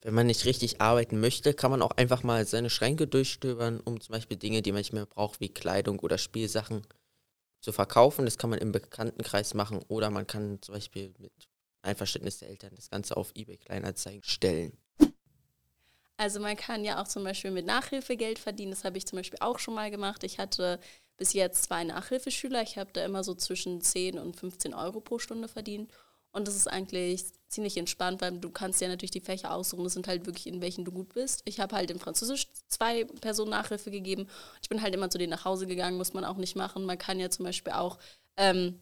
Wenn 0.00 0.14
man 0.14 0.26
nicht 0.28 0.44
richtig 0.44 0.80
arbeiten 0.80 1.18
möchte, 1.20 1.54
kann 1.54 1.70
man 1.70 1.82
auch 1.82 1.90
einfach 1.92 2.22
mal 2.22 2.46
seine 2.46 2.70
Schränke 2.70 3.06
durchstöbern, 3.06 3.80
um 3.80 4.00
zum 4.00 4.12
Beispiel 4.12 4.36
Dinge, 4.36 4.62
die 4.62 4.70
man 4.70 4.80
nicht 4.80 4.92
mehr 4.92 5.06
braucht, 5.06 5.40
wie 5.40 5.48
Kleidung 5.48 5.98
oder 5.98 6.18
Spielsachen 6.18 6.82
zu 7.60 7.72
verkaufen. 7.72 8.24
Das 8.24 8.38
kann 8.38 8.50
man 8.50 8.60
im 8.60 8.70
Bekanntenkreis 8.70 9.54
machen 9.54 9.80
oder 9.88 10.10
man 10.10 10.26
kann 10.26 10.62
zum 10.62 10.74
Beispiel 10.74 11.12
mit 11.18 11.32
Einverständnis 11.82 12.38
der 12.38 12.48
Eltern 12.48 12.74
das 12.76 12.90
Ganze 12.90 13.16
auf 13.16 13.32
eBay 13.34 13.56
Kleinanzeigen 13.56 14.22
stellen. 14.22 14.78
Also 16.16 16.40
man 16.40 16.56
kann 16.56 16.84
ja 16.84 17.00
auch 17.00 17.06
zum 17.06 17.22
Beispiel 17.22 17.52
mit 17.52 17.64
Nachhilfe 17.64 18.16
Geld 18.16 18.40
verdienen. 18.40 18.72
Das 18.72 18.84
habe 18.84 18.98
ich 18.98 19.06
zum 19.06 19.18
Beispiel 19.18 19.38
auch 19.40 19.58
schon 19.60 19.74
mal 19.74 19.90
gemacht. 19.90 20.24
Ich 20.24 20.38
hatte 20.38 20.80
bis 21.18 21.34
jetzt 21.34 21.64
zwei 21.64 21.84
Nachhilfeschüler. 21.84 22.62
Ich 22.62 22.78
habe 22.78 22.90
da 22.92 23.04
immer 23.04 23.22
so 23.22 23.34
zwischen 23.34 23.82
10 23.82 24.18
und 24.18 24.36
15 24.36 24.72
Euro 24.72 25.00
pro 25.00 25.18
Stunde 25.18 25.48
verdient. 25.48 25.90
Und 26.32 26.46
das 26.46 26.56
ist 26.56 26.68
eigentlich 26.68 27.24
ziemlich 27.48 27.76
entspannt, 27.76 28.20
weil 28.20 28.38
du 28.38 28.50
kannst 28.50 28.80
ja 28.80 28.88
natürlich 28.88 29.10
die 29.10 29.20
Fächer 29.20 29.52
aussuchen. 29.52 29.84
Das 29.84 29.94
sind 29.94 30.06
halt 30.06 30.26
wirklich, 30.26 30.46
in 30.46 30.60
welchen 30.60 30.84
du 30.84 30.92
gut 30.92 31.12
bist. 31.14 31.42
Ich 31.46 31.58
habe 31.60 31.74
halt 31.74 31.90
in 31.90 31.98
Französisch 31.98 32.48
zwei 32.68 33.04
Personen 33.04 33.50
Nachhilfe 33.50 33.90
gegeben. 33.90 34.28
Ich 34.62 34.68
bin 34.68 34.82
halt 34.82 34.94
immer 34.94 35.10
zu 35.10 35.18
denen 35.18 35.30
nach 35.30 35.44
Hause 35.44 35.66
gegangen, 35.66 35.96
muss 35.96 36.12
man 36.12 36.24
auch 36.24 36.36
nicht 36.36 36.54
machen. 36.54 36.84
Man 36.84 36.98
kann 36.98 37.18
ja 37.18 37.30
zum 37.30 37.44
Beispiel 37.44 37.72
auch 37.72 37.98
ähm, 38.36 38.80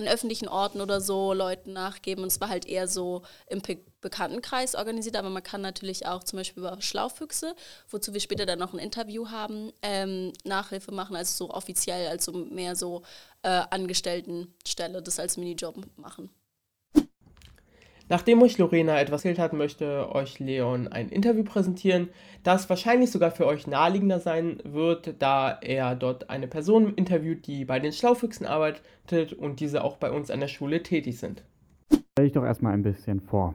an 0.00 0.08
öffentlichen 0.08 0.48
Orten 0.48 0.80
oder 0.80 1.00
so 1.00 1.32
Leuten 1.32 1.72
nachgeben. 1.72 2.24
Und 2.24 2.28
es 2.28 2.40
war 2.40 2.48
halt 2.48 2.66
eher 2.66 2.88
so 2.88 3.22
im 3.48 3.60
Be 3.60 3.78
Bekanntenkreis 4.02 4.76
organisiert, 4.76 5.14
aber 5.16 5.28
man 5.28 5.42
kann 5.42 5.60
natürlich 5.60 6.06
auch 6.06 6.24
zum 6.24 6.38
Beispiel 6.38 6.62
über 6.62 6.80
Schlaufüchse, 6.80 7.54
wozu 7.90 8.14
wir 8.14 8.20
später 8.20 8.46
dann 8.46 8.58
noch 8.58 8.72
ein 8.72 8.78
Interview 8.78 9.28
haben, 9.28 9.74
ähm, 9.82 10.32
Nachhilfe 10.42 10.90
machen, 10.90 11.16
also 11.16 11.48
so 11.48 11.52
offiziell, 11.52 12.08
also 12.08 12.32
mehr 12.32 12.76
so 12.76 13.02
äh, 13.42 13.60
Angestelltenstelle, 13.68 15.02
das 15.02 15.20
als 15.20 15.36
Minijob 15.36 15.86
machen. 15.96 16.30
Nachdem 18.10 18.42
euch 18.42 18.58
Lorena 18.58 19.00
etwas 19.00 19.24
erzählt 19.24 19.38
hat, 19.38 19.52
möchte 19.52 20.12
euch 20.12 20.40
Leon 20.40 20.88
ein 20.88 21.10
Interview 21.10 21.44
präsentieren, 21.44 22.08
das 22.42 22.68
wahrscheinlich 22.68 23.12
sogar 23.12 23.30
für 23.30 23.46
euch 23.46 23.68
naheliegender 23.68 24.18
sein 24.18 24.58
wird, 24.64 25.22
da 25.22 25.52
er 25.52 25.94
dort 25.94 26.28
eine 26.28 26.48
Person 26.48 26.92
interviewt, 26.94 27.46
die 27.46 27.64
bei 27.64 27.78
den 27.78 27.92
Schlaufüchsen 27.92 28.46
arbeitet 28.46 29.32
und 29.32 29.60
diese 29.60 29.84
auch 29.84 29.96
bei 29.96 30.10
uns 30.10 30.32
an 30.32 30.40
der 30.40 30.48
Schule 30.48 30.82
tätig 30.82 31.20
sind. 31.20 31.44
Stell 31.92 32.24
dich 32.24 32.32
doch 32.32 32.42
erstmal 32.42 32.74
ein 32.74 32.82
bisschen 32.82 33.20
vor. 33.20 33.54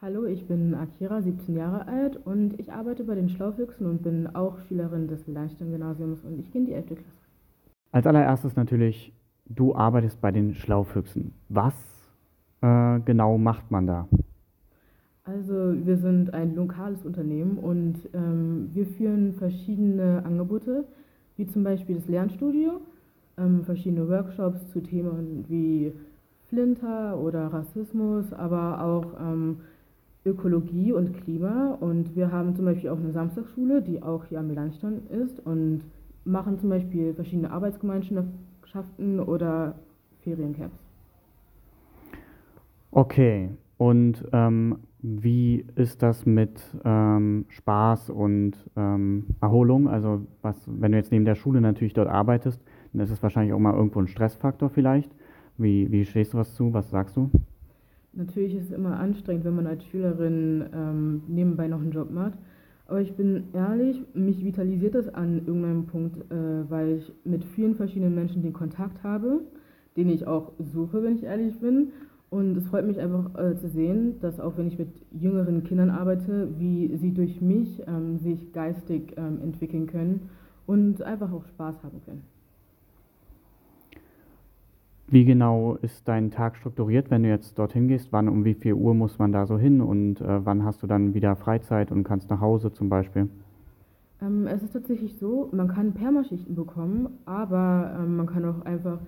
Hallo, 0.00 0.24
ich 0.24 0.44
bin 0.48 0.74
Akira, 0.74 1.22
17 1.22 1.56
Jahre 1.56 1.86
alt 1.86 2.16
und 2.16 2.58
ich 2.58 2.72
arbeite 2.72 3.04
bei 3.04 3.14
den 3.14 3.28
Schlaufüchsen 3.28 3.86
und 3.86 4.02
bin 4.02 4.26
auch 4.34 4.58
Schülerin 4.66 5.06
des 5.06 5.28
Lernstein-Gymnasiums 5.28 6.24
und 6.24 6.40
ich 6.40 6.50
gehe 6.50 6.62
in 6.62 6.66
die 6.66 6.72
11. 6.72 6.86
Klasse. 6.86 7.04
Als 7.92 8.08
allererstes 8.08 8.56
natürlich, 8.56 9.12
du 9.46 9.72
arbeitest 9.72 10.20
bei 10.20 10.32
den 10.32 10.56
Schlaufüchsen. 10.56 11.34
Was 11.48 11.91
äh, 12.62 13.00
genau 13.04 13.38
macht 13.38 13.70
man 13.70 13.86
da? 13.86 14.08
Also 15.24 15.74
wir 15.84 15.98
sind 15.98 16.34
ein 16.34 16.54
lokales 16.56 17.04
Unternehmen 17.04 17.58
und 17.58 18.08
ähm, 18.12 18.70
wir 18.72 18.86
führen 18.86 19.34
verschiedene 19.34 20.24
Angebote, 20.24 20.84
wie 21.36 21.46
zum 21.46 21.62
Beispiel 21.62 21.96
das 21.96 22.08
Lernstudio, 22.08 22.80
ähm, 23.38 23.64
verschiedene 23.64 24.08
Workshops 24.08 24.68
zu 24.70 24.80
Themen 24.80 25.44
wie 25.48 25.92
Flinter 26.48 27.18
oder 27.18 27.46
Rassismus, 27.46 28.32
aber 28.32 28.82
auch 28.82 29.20
ähm, 29.20 29.58
Ökologie 30.24 30.92
und 30.92 31.14
Klima. 31.14 31.78
Und 31.80 32.16
wir 32.16 32.32
haben 32.32 32.56
zum 32.56 32.64
Beispiel 32.64 32.90
auch 32.90 32.98
eine 32.98 33.12
Samstagsschule, 33.12 33.80
die 33.80 34.02
auch 34.02 34.24
hier 34.26 34.40
am 34.40 34.50
Landstand 34.50 35.08
ist 35.10 35.38
und 35.46 35.82
machen 36.24 36.58
zum 36.58 36.68
Beispiel 36.68 37.14
verschiedene 37.14 37.50
Arbeitsgemeinschaften 37.50 39.20
oder 39.20 39.76
Feriencamps. 40.22 40.81
Okay, 42.94 43.48
und 43.78 44.22
ähm, 44.34 44.76
wie 45.00 45.64
ist 45.76 46.02
das 46.02 46.26
mit 46.26 46.60
ähm, 46.84 47.46
Spaß 47.48 48.10
und 48.10 48.52
ähm, 48.76 49.24
Erholung? 49.40 49.88
Also 49.88 50.26
was, 50.42 50.68
wenn 50.68 50.92
du 50.92 50.98
jetzt 50.98 51.10
neben 51.10 51.24
der 51.24 51.34
Schule 51.34 51.62
natürlich 51.62 51.94
dort 51.94 52.08
arbeitest, 52.08 52.60
dann 52.92 53.00
ist 53.00 53.10
es 53.10 53.22
wahrscheinlich 53.22 53.54
auch 53.54 53.58
mal 53.58 53.74
irgendwo 53.74 53.98
ein 53.98 54.08
Stressfaktor 54.08 54.68
vielleicht. 54.68 55.10
Wie, 55.56 55.90
wie 55.90 56.04
stehst 56.04 56.34
du 56.34 56.38
was 56.38 56.54
zu? 56.54 56.74
Was 56.74 56.90
sagst 56.90 57.16
du? 57.16 57.30
Natürlich 58.12 58.54
ist 58.54 58.64
es 58.64 58.72
immer 58.72 59.00
anstrengend, 59.00 59.46
wenn 59.46 59.56
man 59.56 59.66
als 59.66 59.86
Schülerin 59.86 60.66
ähm, 60.74 61.22
nebenbei 61.28 61.68
noch 61.68 61.80
einen 61.80 61.92
Job 61.92 62.10
macht. 62.10 62.38
Aber 62.86 63.00
ich 63.00 63.14
bin 63.14 63.44
ehrlich, 63.54 64.02
mich 64.12 64.44
vitalisiert 64.44 64.94
das 64.94 65.08
an 65.08 65.38
irgendeinem 65.46 65.86
Punkt, 65.86 66.30
äh, 66.30 66.70
weil 66.70 66.98
ich 66.98 67.12
mit 67.24 67.42
vielen 67.42 67.74
verschiedenen 67.74 68.14
Menschen 68.14 68.42
den 68.42 68.52
Kontakt 68.52 69.02
habe, 69.02 69.40
den 69.96 70.10
ich 70.10 70.26
auch 70.26 70.52
suche, 70.58 71.02
wenn 71.02 71.16
ich 71.16 71.22
ehrlich 71.22 71.58
bin. 71.58 71.92
Und 72.32 72.56
es 72.56 72.66
freut 72.66 72.86
mich 72.86 72.98
einfach 72.98 73.34
äh, 73.34 73.58
zu 73.58 73.68
sehen, 73.68 74.18
dass 74.22 74.40
auch 74.40 74.56
wenn 74.56 74.66
ich 74.66 74.78
mit 74.78 74.88
jüngeren 75.10 75.64
Kindern 75.64 75.90
arbeite, 75.90 76.48
wie 76.58 76.96
sie 76.96 77.12
durch 77.12 77.42
mich 77.42 77.82
ähm, 77.86 78.20
sich 78.20 78.54
geistig 78.54 79.12
ähm, 79.18 79.40
entwickeln 79.42 79.86
können 79.86 80.30
und 80.66 81.02
einfach 81.02 81.30
auch 81.30 81.44
Spaß 81.44 81.84
haben 81.84 82.00
können. 82.06 82.22
Wie 85.08 85.26
genau 85.26 85.76
ist 85.82 86.08
dein 86.08 86.30
Tag 86.30 86.56
strukturiert, 86.56 87.10
wenn 87.10 87.22
du 87.22 87.28
jetzt 87.28 87.58
dorthin 87.58 87.86
gehst? 87.86 88.14
Wann, 88.14 88.30
um 88.30 88.46
wie 88.46 88.54
viel 88.54 88.72
Uhr 88.72 88.94
muss 88.94 89.18
man 89.18 89.30
da 89.30 89.44
so 89.44 89.58
hin 89.58 89.82
und 89.82 90.22
äh, 90.22 90.46
wann 90.46 90.64
hast 90.64 90.82
du 90.82 90.86
dann 90.86 91.12
wieder 91.12 91.36
Freizeit 91.36 91.92
und 91.92 92.02
kannst 92.02 92.30
nach 92.30 92.40
Hause 92.40 92.72
zum 92.72 92.88
Beispiel? 92.88 93.28
Ähm, 94.22 94.46
es 94.46 94.62
ist 94.62 94.72
tatsächlich 94.72 95.18
so, 95.18 95.50
man 95.52 95.68
kann 95.68 95.92
Permaschichten 95.92 96.54
bekommen, 96.54 97.10
aber 97.26 97.94
ähm, 98.00 98.16
man 98.16 98.26
kann 98.26 98.42
auch 98.46 98.64
einfach 98.64 99.00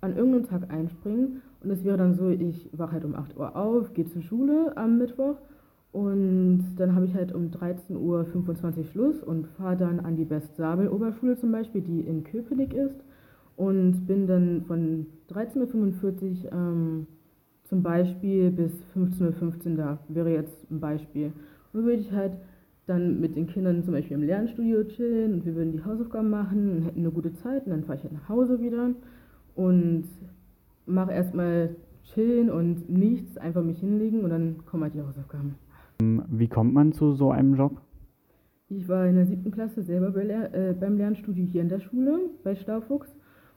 an 0.00 0.16
irgendeinem 0.16 0.46
Tag 0.46 0.70
einspringen 0.72 1.42
und 1.62 1.70
es 1.70 1.84
wäre 1.84 1.96
dann 1.96 2.14
so, 2.14 2.28
ich 2.28 2.70
wache 2.72 2.92
halt 2.92 3.04
um 3.04 3.14
8 3.14 3.36
Uhr 3.36 3.56
auf, 3.56 3.92
gehe 3.94 4.06
zur 4.06 4.22
Schule 4.22 4.76
am 4.76 4.98
Mittwoch 4.98 5.36
und 5.92 6.76
dann 6.76 6.94
habe 6.94 7.06
ich 7.06 7.14
halt 7.14 7.34
um 7.34 7.50
13.25 7.50 7.96
Uhr 7.96 8.84
Schluss 8.84 9.22
und 9.22 9.46
fahre 9.48 9.76
dann 9.76 10.00
an 10.00 10.16
die 10.16 10.24
Best-Sabel-Oberschule 10.24 11.36
zum 11.38 11.50
Beispiel, 11.50 11.80
die 11.80 12.00
in 12.00 12.24
Köpenick 12.24 12.74
ist 12.74 13.00
und 13.56 14.06
bin 14.06 14.26
dann 14.26 14.62
von 14.66 15.06
13.45 15.30 16.44
Uhr 16.44 16.52
ähm, 16.52 17.06
zum 17.64 17.82
Beispiel 17.82 18.50
bis 18.50 18.72
15.15 18.94 19.70
Uhr 19.70 19.76
da, 19.76 19.98
wäre 20.08 20.30
jetzt 20.30 20.70
ein 20.70 20.80
Beispiel. 20.80 21.32
Und 21.72 21.84
würde 21.84 22.00
ich 22.00 22.12
halt 22.12 22.32
dann 22.86 23.20
mit 23.20 23.36
den 23.36 23.46
Kindern 23.46 23.82
zum 23.82 23.92
Beispiel 23.92 24.16
im 24.16 24.22
Lernstudio 24.22 24.84
chillen 24.84 25.34
und 25.34 25.44
wir 25.44 25.54
würden 25.54 25.72
die 25.72 25.84
Hausaufgaben 25.84 26.30
machen 26.30 26.70
und 26.70 26.82
hätten 26.82 27.00
eine 27.00 27.10
gute 27.10 27.34
Zeit 27.34 27.66
und 27.66 27.72
dann 27.72 27.84
fahre 27.84 27.98
ich 27.98 28.04
halt 28.04 28.14
nach 28.14 28.28
Hause 28.28 28.60
wieder 28.60 28.90
und 29.58 30.04
mache 30.86 31.12
erstmal 31.12 31.70
chillen 32.14 32.48
und 32.48 32.88
nichts, 32.88 33.36
einfach 33.36 33.62
mich 33.62 33.80
hinlegen 33.80 34.22
und 34.22 34.30
dann 34.30 34.64
kommen 34.64 34.84
halt 34.84 34.94
die 34.94 35.02
Hausaufgaben. 35.02 35.56
Wie 36.00 36.46
kommt 36.46 36.72
man 36.72 36.92
zu 36.92 37.12
so 37.12 37.32
einem 37.32 37.56
Job? 37.56 37.72
Ich 38.68 38.88
war 38.88 39.06
in 39.06 39.16
der 39.16 39.26
siebten 39.26 39.50
Klasse 39.50 39.82
selber 39.82 40.12
bei, 40.12 40.22
äh, 40.22 40.74
beim 40.78 40.96
Lernstudio 40.96 41.44
hier 41.44 41.62
in 41.62 41.68
der 41.68 41.80
Schule 41.80 42.20
bei 42.44 42.54
Staufuchs 42.54 43.08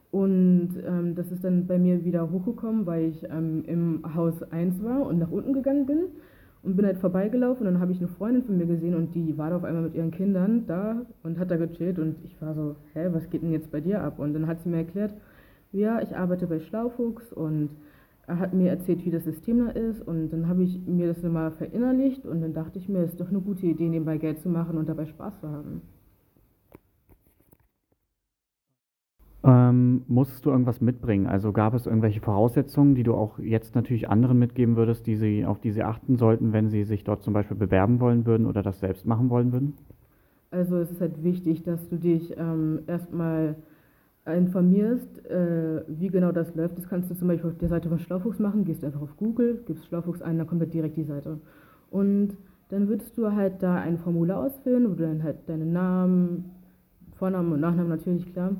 und 0.10 0.70
ähm, 0.88 1.14
das 1.14 1.32
ist 1.32 1.44
dann 1.44 1.68
bei 1.68 1.78
mir 1.78 2.04
wieder 2.04 2.32
hochgekommen, 2.32 2.88
weil 2.88 3.10
ich 3.10 3.24
ähm, 3.30 3.64
im 3.68 4.16
Haus 4.16 4.42
1 4.52 4.84
war 4.84 5.06
und 5.06 5.20
nach 5.20 5.30
unten 5.30 5.54
gegangen 5.54 5.86
bin 5.86 6.06
und 6.64 6.78
bin 6.78 6.86
halt 6.86 6.98
vorbeigelaufen 6.98 7.68
und 7.68 7.74
dann 7.74 7.82
habe 7.82 7.92
ich 7.92 8.00
eine 8.00 8.08
Freundin 8.08 8.44
von 8.44 8.58
mir 8.58 8.66
gesehen 8.66 8.96
und 8.96 9.14
die 9.14 9.38
war 9.38 9.52
da 9.52 9.58
auf 9.58 9.64
einmal 9.64 9.84
mit 9.84 9.94
ihren 9.94 10.12
Kindern 10.12 10.66
da 10.66 11.06
und 11.22 11.38
hat 11.38 11.52
da 11.52 11.58
gechillt 11.58 12.00
und 12.00 12.16
ich 12.24 12.42
war 12.42 12.56
so, 12.56 12.76
hä, 12.94 13.10
was 13.12 13.30
geht 13.30 13.44
denn 13.44 13.52
jetzt 13.52 13.72
bei 13.72 13.82
dir 13.82 14.02
ab? 14.02 14.18
Und 14.18 14.34
dann 14.34 14.48
hat 14.48 14.62
sie 14.62 14.70
mir 14.70 14.78
erklärt, 14.78 15.14
ja, 15.72 16.02
ich 16.02 16.16
arbeite 16.16 16.48
bei 16.48 16.60
Schlaufuchs 16.60 17.32
und 17.32 17.70
er 18.28 18.40
hat 18.40 18.54
mir 18.54 18.70
erzählt, 18.70 19.04
wie 19.06 19.12
das 19.12 19.24
System 19.24 19.66
da 19.66 19.72
ist 19.72 20.02
und 20.02 20.30
dann 20.30 20.48
habe 20.48 20.64
ich 20.64 20.80
mir 20.86 21.08
das 21.08 21.24
immer 21.24 21.52
verinnerlicht 21.52 22.26
und 22.26 22.42
dann 22.42 22.54
dachte 22.54 22.78
ich 22.80 22.88
mir, 22.88 23.00
es 23.00 23.12
ist 23.12 23.20
doch 23.22 23.30
eine 23.30 23.42
gute 23.42 23.66
Idee, 23.66 23.90
nebenbei 23.90 24.18
Geld 24.18 24.40
zu 24.40 24.50
machen 24.50 24.78
und 24.78 24.88
dabei 24.88 25.06
Spaß 25.06 25.40
zu 25.42 25.50
haben. 25.50 25.82
Ähm, 29.44 30.04
musstest 30.08 30.46
du 30.46 30.52
irgendwas 30.52 30.82
mitbringen? 30.82 31.26
Also 31.26 31.52
gab 31.52 31.74
es 31.74 31.88
irgendwelche 31.88 32.22
Voraussetzungen, 32.22 32.94
die 32.94 33.02
du 33.04 33.16
auch 33.16 33.40
jetzt 33.40 33.74
natürlich 33.74 34.08
anderen 34.08 34.38
mitgeben 34.38 34.76
würdest, 34.76 35.08
die 35.08 35.16
sie, 35.16 35.46
auf 35.46 35.60
die 35.60 35.72
sie 35.72 35.82
achten 35.82 36.18
sollten, 36.18 36.54
wenn 36.54 36.70
sie 36.70 36.84
sich 36.84 37.04
dort 37.04 37.24
zum 37.24 37.34
Beispiel 37.34 37.58
bewerben 37.58 38.00
wollen 38.00 38.28
würden 38.28 38.46
oder 38.46 38.62
das 38.62 38.80
selbst 38.80 39.08
machen 39.08 39.32
wollen 39.32 39.52
würden? 39.52 39.74
Also 40.52 40.78
es 40.78 40.92
ist 40.92 41.02
halt 41.02 41.24
wichtig, 41.24 41.64
dass 41.64 41.90
du 41.90 41.98
dich 41.98 42.38
ähm, 42.38 42.82
erstmal 42.86 43.56
informierst, 44.26 45.26
äh, 45.26 45.84
wie 45.88 46.10
genau 46.10 46.32
das 46.32 46.54
läuft. 46.56 46.78
Das 46.78 46.88
kannst 46.88 47.10
du 47.10 47.16
zum 47.16 47.28
Beispiel 47.28 47.50
auf 47.50 47.58
der 47.58 47.70
Seite 47.70 47.90
von 47.90 48.00
Schlaufuchs 48.00 48.40
machen, 48.40 48.66
gehst 48.66 48.84
einfach 48.84 49.02
auf 49.02 49.18
Google, 49.18 49.64
gibst 49.66 49.86
Schlaufuchs 49.86 50.22
ein, 50.22 50.38
dann 50.38 50.48
kommt 50.48 50.62
halt 50.62 50.74
direkt 50.74 50.98
die 50.98 51.04
Seite. 51.04 51.40
Und 51.90 52.38
dann 52.70 52.88
würdest 52.88 53.18
du 53.18 53.32
halt 53.32 53.62
da 53.64 53.76
ein 53.76 53.98
Formular 53.98 54.46
ausfüllen, 54.46 54.90
wo 54.90 54.94
du 54.94 55.04
dann 55.04 55.24
halt 55.24 55.38
deinen 55.48 55.74
Namen, 55.74 56.52
Vornamen 57.18 57.52
und 57.52 57.60
Nachnamen 57.60 57.90
natürlich 57.90 58.32
klar, 58.32 58.56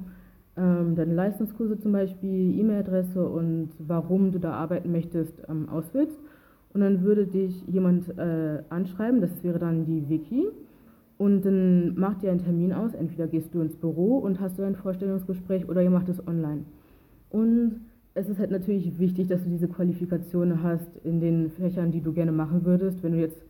ähm, 0.58 0.96
deine 0.96 1.14
Leistungskurse 1.14 1.80
zum 1.80 1.94
Beispiel, 1.94 2.60
E-Mail-Adresse 2.60 3.26
und 3.28 3.70
warum 3.80 4.32
du 4.32 4.40
da 4.40 4.54
arbeiten 4.54 4.92
möchtest, 4.92 5.34
ähm, 5.48 5.70
ausfüllst. 5.70 6.18
Und 6.74 6.82
dann 6.82 7.04
würde 7.04 7.26
dich 7.26 7.66
jemand 7.68 8.10
äh, 8.18 8.64
anschreiben, 8.70 9.22
das 9.22 9.44
wäre 9.44 9.60
dann 9.60 9.86
die 9.86 10.10
Wiki. 10.10 10.48
Und 11.22 11.46
dann 11.46 11.94
macht 12.00 12.24
ihr 12.24 12.32
einen 12.32 12.44
Termin 12.44 12.74
aus, 12.74 12.96
entweder 12.96 13.28
gehst 13.28 13.54
du 13.54 13.62
ins 13.62 13.76
Büro 13.76 14.18
und 14.18 14.40
hast 14.40 14.58
du 14.58 14.64
ein 14.64 14.76
Vorstellungsgespräch 14.76 15.70
oder 15.70 15.84
ihr 15.84 15.92
macht 15.92 16.10
es 16.10 16.28
online. 16.28 16.64
Und 17.30 17.82
es 18.16 18.28
ist 18.28 18.40
halt 18.40 18.50
natürlich 18.50 18.98
wichtig, 18.98 19.28
dass 19.28 19.44
du 19.44 19.50
diese 19.52 19.68
Qualifikationen 19.68 20.64
hast 20.64 20.98
in 21.04 21.20
den 21.20 21.52
Fächern, 21.52 21.92
die 21.92 22.02
du 22.02 22.12
gerne 22.12 22.32
machen 22.32 22.66
würdest. 22.66 23.04
Wenn 23.04 23.12
du 23.12 23.20
jetzt 23.20 23.46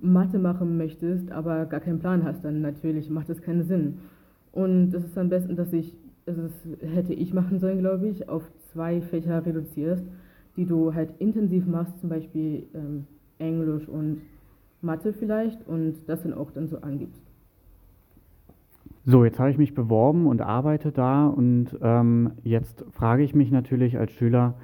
Mathe 0.00 0.38
machen 0.38 0.76
möchtest, 0.76 1.32
aber 1.32 1.64
gar 1.64 1.80
keinen 1.80 1.98
Plan 1.98 2.24
hast, 2.24 2.44
dann 2.44 2.60
natürlich 2.60 3.08
macht 3.08 3.30
das 3.30 3.40
keinen 3.40 3.62
Sinn. 3.62 4.00
Und 4.52 4.92
es 4.92 5.02
ist 5.02 5.16
am 5.16 5.30
besten, 5.30 5.56
dass 5.56 5.72
ich 5.72 5.96
das 6.26 6.36
hätte 6.94 7.14
ich 7.14 7.32
machen 7.32 7.58
sollen, 7.58 7.78
glaube 7.78 8.06
ich, 8.06 8.28
auf 8.28 8.42
zwei 8.70 9.00
Fächer 9.00 9.46
reduzierst, 9.46 10.04
die 10.58 10.66
du 10.66 10.92
halt 10.92 11.14
intensiv 11.20 11.64
machst, 11.66 11.98
zum 12.00 12.10
Beispiel 12.10 12.64
ähm, 12.74 13.06
Englisch 13.38 13.88
und 13.88 14.20
Mathe 14.84 15.12
vielleicht 15.12 15.66
und 15.66 16.06
das 16.06 16.22
dann 16.22 16.34
auch 16.34 16.50
dann 16.50 16.68
so 16.68 16.78
angibst. 16.80 17.22
So, 19.06 19.24
jetzt 19.24 19.38
habe 19.38 19.50
ich 19.50 19.58
mich 19.58 19.74
beworben 19.74 20.26
und 20.26 20.40
arbeite 20.40 20.90
da 20.90 21.26
und 21.26 21.78
ähm, 21.82 22.32
jetzt 22.42 22.84
frage 22.92 23.22
ich 23.22 23.34
mich 23.34 23.50
natürlich 23.50 23.98
als 23.98 24.12
Schüler, 24.12 24.54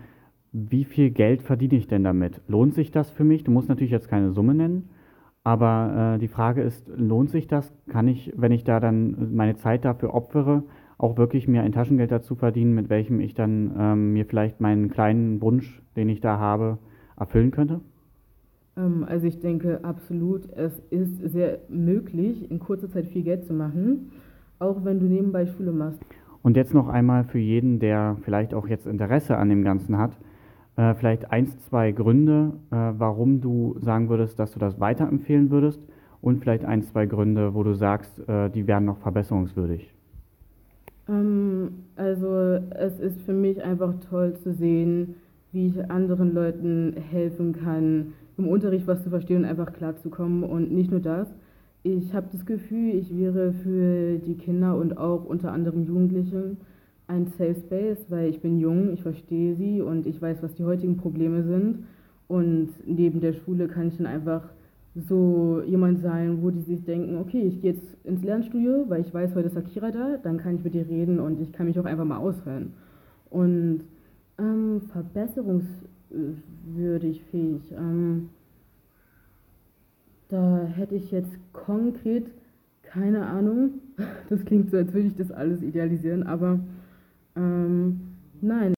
wie 0.53 0.85
viel 0.85 1.11
Geld 1.11 1.43
verdiene 1.43 1.75
ich 1.75 1.89
denn 1.89 2.05
damit? 2.05 2.41
Lohnt 2.49 2.75
sich 2.75 2.91
das 2.91 3.11
für 3.11 3.23
mich? 3.23 3.45
Du 3.45 3.50
musst 3.50 3.69
natürlich 3.69 3.91
jetzt 3.91 4.09
keine 4.09 4.33
Summe 4.33 4.55
nennen, 4.55 4.89
aber 5.45 6.15
äh, 6.15 6.19
die 6.19 6.29
Frage 6.29 6.62
ist, 6.62 6.89
lohnt 6.89 7.31
sich 7.31 7.49
das? 7.49 7.73
Kann 7.89 8.09
ich, 8.09 8.33
wenn 8.35 8.53
ich 8.53 8.65
da 8.65 8.81
dann 8.81 9.35
meine 9.35 9.57
Zeit 9.57 9.85
dafür 9.85 10.15
opfere, 10.15 10.65
auch 10.97 11.17
wirklich 11.19 11.47
mir 11.47 11.62
ein 11.62 11.73
Taschengeld 11.73 12.11
dazu 12.11 12.35
verdienen, 12.35 12.75
mit 12.75 12.89
welchem 12.89 13.21
ich 13.21 13.35
dann 13.35 13.75
ähm, 13.79 14.12
mir 14.15 14.25
vielleicht 14.25 14.61
meinen 14.61 14.91
kleinen 14.91 15.41
Wunsch, 15.43 15.83
den 15.97 16.09
ich 16.09 16.21
da 16.21 16.39
habe, 16.39 16.79
erfüllen 17.17 17.50
könnte? 17.50 17.81
Ähm, 18.81 19.05
also 19.09 19.27
ich 19.27 19.41
denke 19.41 19.81
absolut, 19.83 20.49
es 20.57 20.81
ist 20.91 21.19
sehr 21.33 21.59
möglich, 21.69 22.51
in 22.51 22.59
kurzer 22.59 22.91
Zeit 22.91 23.07
viel 23.07 23.23
Geld 23.23 23.45
zu 23.45 23.53
machen, 23.53 24.13
auch 24.59 24.85
wenn 24.85 25.01
du 25.01 25.07
nebenbei 25.07 25.47
Schule 25.47 25.73
machst. 25.73 26.01
Und 26.43 26.57
jetzt 26.57 26.73
noch 26.73 26.89
einmal 26.89 27.25
für 27.25 27.39
jeden, 27.39 27.79
der 27.79 28.17
vielleicht 28.23 28.55
auch 28.55 28.67
jetzt 28.67 28.87
Interesse 28.87 29.37
an 29.37 29.51
dem 29.51 29.63
Ganzen 29.63 29.99
hat, 29.99 30.17
äh, 30.77 30.95
vielleicht 30.95 31.31
eins, 31.31 31.59
zwei 31.69 31.93
Gründe, 31.93 32.53
äh, 32.71 32.77
warum 32.97 33.41
du 33.41 33.77
sagen 33.81 34.09
würdest, 34.09 34.39
dass 34.39 34.53
du 34.53 34.59
das 34.59 34.81
weiterempfehlen 34.81 35.51
würdest 35.51 35.81
und 36.23 36.41
vielleicht 36.41 36.65
ein, 36.65 36.83
zwei 36.83 37.07
Gründe, 37.07 37.55
wo 37.55 37.63
du 37.63 37.75
sagst, 37.75 38.27
äh, 38.29 38.49
die 38.51 38.67
wären 38.67 38.87
noch 38.87 38.99
verbesserungswürdig. 38.99 39.93
Ähm, 41.09 41.85
also 41.97 42.59
es 42.71 42.99
ist 43.01 43.21
für 43.23 43.33
mich 43.35 43.63
einfach 43.63 43.95
toll 44.09 44.35
zu 44.35 44.53
sehen, 44.53 45.17
wie 45.53 45.67
ich 45.67 45.91
anderen 45.91 46.33
Leuten 46.33 46.95
helfen 47.11 47.53
kann, 47.53 48.13
im 48.40 48.49
Unterricht 48.49 48.87
was 48.87 49.02
zu 49.02 49.11
verstehen 49.11 49.38
und 49.38 49.44
einfach 49.44 49.73
klarzukommen. 49.73 50.42
Und 50.42 50.73
nicht 50.73 50.90
nur 50.90 51.00
das, 51.00 51.28
ich 51.82 52.12
habe 52.12 52.28
das 52.30 52.44
Gefühl, 52.44 52.94
ich 52.94 53.16
wäre 53.16 53.52
für 53.52 54.18
die 54.18 54.35
Kinder 54.35 54.76
und 54.76 54.99
auch 54.99 55.25
unter 55.25 55.52
anderem 55.52 55.85
Jugendliche 55.85 56.56
ein 57.06 57.26
Safe 57.26 57.54
Space, 57.54 58.06
weil 58.09 58.28
ich 58.28 58.40
bin 58.40 58.59
jung, 58.59 58.92
ich 58.92 59.02
verstehe 59.02 59.56
sie 59.56 59.80
und 59.80 60.06
ich 60.06 60.20
weiß, 60.20 60.42
was 60.42 60.54
die 60.54 60.64
heutigen 60.64 60.97
Probleme 60.97 61.42
sind. 61.42 61.85
Und 62.28 62.68
neben 62.87 63.20
der 63.20 63.32
Schule 63.32 63.66
kann 63.66 63.88
ich 63.88 63.97
dann 63.97 64.06
einfach 64.06 64.42
so 64.94 65.62
jemand 65.66 66.00
sein, 66.00 66.42
wo 66.42 66.50
die 66.50 66.61
sich 66.61 66.85
denken, 66.85 67.16
okay, 67.16 67.42
ich 67.42 67.61
gehe 67.61 67.73
jetzt 67.73 67.85
ins 68.04 68.23
Lernstudio, 68.23 68.85
weil 68.88 69.00
ich 69.00 69.12
weiß, 69.12 69.35
heute 69.35 69.49
ist 69.49 69.56
Akira 69.56 69.90
da, 69.90 70.18
dann 70.23 70.38
kann 70.38 70.56
ich 70.56 70.64
mit 70.64 70.75
dir 70.75 70.87
reden 70.88 71.18
und 71.18 71.40
ich 71.40 71.52
kann 71.52 71.66
mich 71.66 71.78
auch 71.78 71.85
einfach 71.85 72.04
mal 72.04 72.18
aushören. 72.18 72.73
Und 73.30 73.80
ähm, 74.40 74.82
verbesserungswürdig, 74.92 77.23
fähig. 77.30 77.73
Ähm, 77.73 78.30
da 80.28 80.64
hätte 80.64 80.94
ich 80.94 81.11
jetzt 81.11 81.32
konkret 81.52 82.30
keine 82.82 83.26
Ahnung. 83.26 83.80
Das 84.30 84.44
klingt 84.44 84.70
so, 84.70 84.76
als 84.76 84.92
würde 84.94 85.09
ich 85.09 85.16
das 85.16 85.32
alles 85.32 85.61
idealisieren, 85.61 86.23
aber 86.23 86.61
ähm, 87.37 88.11
Nein. 88.40 88.75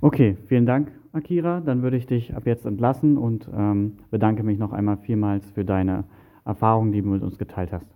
Okay, 0.00 0.36
vielen 0.46 0.64
Dank, 0.64 0.90
Akira. 1.12 1.60
Dann 1.60 1.82
würde 1.82 1.96
ich 1.96 2.06
dich 2.06 2.34
ab 2.34 2.46
jetzt 2.46 2.64
entlassen 2.64 3.18
und 3.18 3.48
ähm, 3.54 3.98
bedanke 4.10 4.42
mich 4.42 4.58
noch 4.58 4.72
einmal 4.72 4.96
vielmals 4.98 5.50
für 5.50 5.64
deine 5.64 6.04
Erfahrungen, 6.44 6.92
die 6.92 7.02
du 7.02 7.08
mit 7.08 7.22
uns 7.22 7.36
geteilt 7.36 7.72
hast. 7.72 7.86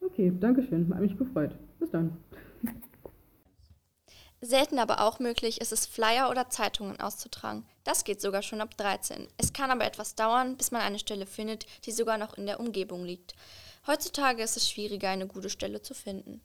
Okay, 0.00 0.32
danke 0.38 0.62
schön. 0.62 0.94
Hat 0.94 1.00
mich 1.00 1.18
gefreut. 1.18 1.56
Bis 1.80 1.90
dann. 1.90 2.12
Selten 4.40 4.78
aber 4.78 5.00
auch 5.00 5.18
möglich 5.18 5.60
ist 5.60 5.72
es, 5.72 5.86
Flyer 5.86 6.30
oder 6.30 6.48
Zeitungen 6.48 7.00
auszutragen. 7.00 7.66
Das 7.82 8.04
geht 8.04 8.20
sogar 8.20 8.42
schon 8.42 8.60
ab 8.60 8.76
13. 8.76 9.26
Es 9.36 9.52
kann 9.52 9.70
aber 9.70 9.84
etwas 9.84 10.14
dauern, 10.14 10.56
bis 10.56 10.70
man 10.70 10.82
eine 10.82 10.98
Stelle 11.00 11.26
findet, 11.26 11.66
die 11.84 11.92
sogar 11.92 12.18
noch 12.18 12.34
in 12.38 12.46
der 12.46 12.60
Umgebung 12.60 13.04
liegt. 13.04 13.34
Heutzutage 13.86 14.42
ist 14.42 14.56
es 14.56 14.70
schwieriger, 14.70 15.08
eine 15.08 15.26
gute 15.26 15.50
Stelle 15.50 15.82
zu 15.82 15.94
finden. 15.94 16.40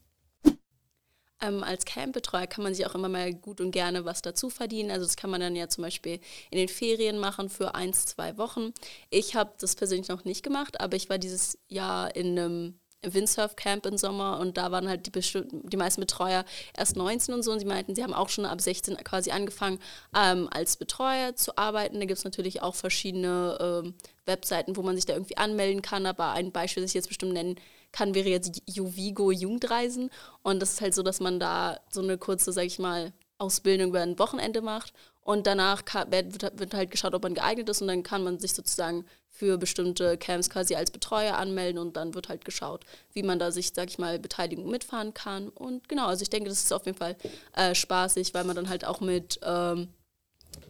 Ähm, 1.42 1.62
als 1.62 1.84
Campbetreuer 1.86 2.48
kann 2.48 2.64
man 2.64 2.74
sich 2.74 2.86
auch 2.86 2.96
immer 2.96 3.10
mal 3.10 3.34
gut 3.34 3.60
und 3.60 3.72
gerne 3.72 4.06
was 4.06 4.22
dazu 4.22 4.50
verdienen. 4.50 4.92
Also 4.92 5.06
das 5.06 5.18
kann 5.18 5.30
man 5.30 5.42
dann 5.42 5.56
ja 5.56 5.68
zum 5.68 5.84
Beispiel 5.84 6.20
in 6.50 6.58
den 6.58 6.70
Ferien 6.70 7.20
machen 7.20 7.50
für 7.50 7.76
eins, 7.76 8.06
zwei 8.06 8.38
Wochen. 8.38 8.74
Ich 9.10 9.36
habe 9.36 9.54
das 9.60 9.76
persönlich 9.76 10.08
noch 10.08 10.24
nicht 10.24 10.42
gemacht, 10.42 10.80
aber 10.80 10.96
ich 10.96 11.10
war 11.10 11.18
dieses 11.18 11.60
Jahr 11.68 12.16
in 12.16 12.40
einem 12.40 12.80
Windsurf-Camp 13.04 13.86
im 13.86 13.98
Sommer 13.98 14.40
und 14.40 14.58
da 14.58 14.72
waren 14.72 14.88
halt 14.88 15.06
die, 15.06 15.44
die 15.64 15.78
meisten 15.78 16.02
Betreuer 16.02 16.46
erst 16.78 16.96
19 16.96 17.34
und 17.34 17.44
so 17.44 17.52
und 17.52 17.60
sie 17.60 17.66
meinten, 17.66 17.96
sie 17.96 18.04
haben 18.04 18.14
auch 18.14 18.30
schon 18.30 18.46
ab 18.46 18.62
16 18.62 18.98
quasi 18.98 19.32
angefangen 19.32 19.80
ähm, 20.16 20.48
als 20.52 20.78
Betreuer 20.78 21.36
zu 21.36 21.58
arbeiten. 21.58 22.00
Da 22.00 22.06
gibt 22.06 22.18
es 22.18 22.24
natürlich 22.24 22.62
auch 22.62 22.76
verschiedene 22.76 23.58
ähm, 23.60 23.94
Webseiten, 24.26 24.76
wo 24.76 24.82
man 24.82 24.96
sich 24.96 25.06
da 25.06 25.14
irgendwie 25.14 25.38
anmelden 25.38 25.82
kann, 25.82 26.06
aber 26.06 26.32
ein 26.32 26.52
Beispiel, 26.52 26.84
das 26.84 26.92
ich 26.92 26.96
jetzt 26.96 27.08
bestimmt 27.08 27.34
nennen 27.34 27.56
kann, 27.92 28.16
wäre 28.16 28.30
jetzt 28.30 28.62
Juvigo 28.66 29.32
Jugendreisen 29.32 30.10
und 30.42 30.62
das 30.62 30.74
ist 30.74 30.82
halt 30.82 30.96
so, 30.96 31.04
dass 31.04 31.20
man 31.20 31.40
da 31.40 31.80
so 31.90 32.02
eine 32.02 32.18
kurze, 32.18 32.52
sag 32.52 32.66
ich 32.66 32.80
mal, 32.80 33.14
Ausbildung 33.38 33.90
über 33.90 34.02
ein 34.02 34.20
Wochenende 34.20 34.62
macht 34.62 34.94
und 35.22 35.48
danach 35.48 35.84
wird 36.10 36.74
halt 36.74 36.92
geschaut, 36.92 37.14
ob 37.14 37.24
man 37.24 37.34
geeignet 37.34 37.70
ist 37.70 37.82
und 37.82 37.88
dann 37.88 38.04
kann 38.04 38.24
man 38.24 38.40
sich 38.40 38.54
sozusagen 38.54 39.06
für 39.30 39.58
bestimmte 39.58 40.18
Camps 40.18 40.50
quasi 40.50 40.76
als 40.76 40.92
Betreuer 40.92 41.36
anmelden 41.36 41.82
und 41.82 41.98
dann 41.98 42.14
wird 42.14 42.30
halt 42.30 42.46
geschaut, 42.46 42.86
wie 43.14 43.24
man 43.24 43.40
da 43.40 43.52
sich, 43.52 43.72
sag 43.74 43.90
ich 43.90 43.98
mal, 43.98 44.20
Beteiligung 44.20 44.70
mitfahren 44.70 45.14
kann. 45.14 45.50
Und 45.50 45.90
genau, 45.90 46.08
also 46.08 46.22
ich 46.22 46.30
denke, 46.30 46.50
das 46.50 46.64
ist 46.64 46.72
auf 46.72 46.86
jeden 46.86 46.98
Fall 46.98 47.16
äh, 47.54 47.74
spaßig, 47.74 48.34
weil 48.34 48.44
man 48.44 48.56
dann 48.56 48.70
halt 48.70 48.86
auch 48.86 49.02
mit 49.02 49.40
ähm, 49.44 49.90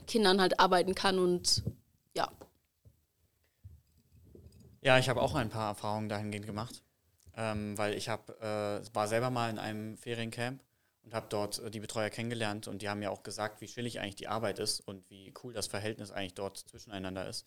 Kindern 0.07 0.39
halt 0.39 0.59
arbeiten 0.59 0.95
kann 0.95 1.19
und 1.19 1.63
ja. 2.15 2.31
Ja, 4.81 4.97
ich 4.97 5.09
habe 5.09 5.21
auch 5.21 5.35
ein 5.35 5.49
paar 5.49 5.69
Erfahrungen 5.69 6.09
dahingehend 6.09 6.45
gemacht, 6.45 6.83
ähm, 7.35 7.77
weil 7.77 7.95
ich 7.95 8.07
hab, 8.07 8.29
äh, 8.41 8.81
war 8.93 9.07
selber 9.07 9.29
mal 9.29 9.49
in 9.49 9.59
einem 9.59 9.97
Feriencamp 9.97 10.61
und 11.03 11.13
habe 11.13 11.27
dort 11.29 11.59
äh, 11.59 11.71
die 11.71 11.79
Betreuer 11.79 12.09
kennengelernt 12.09 12.67
und 12.67 12.81
die 12.81 12.89
haben 12.89 12.99
mir 12.99 13.11
auch 13.11 13.23
gesagt, 13.23 13.61
wie 13.61 13.67
chillig 13.67 13.99
eigentlich 13.99 14.15
die 14.15 14.27
Arbeit 14.27 14.59
ist 14.59 14.79
und 14.79 15.09
wie 15.09 15.33
cool 15.43 15.53
das 15.53 15.67
Verhältnis 15.67 16.11
eigentlich 16.11 16.33
dort 16.33 16.57
zwischeneinander 16.57 17.27
ist. 17.27 17.45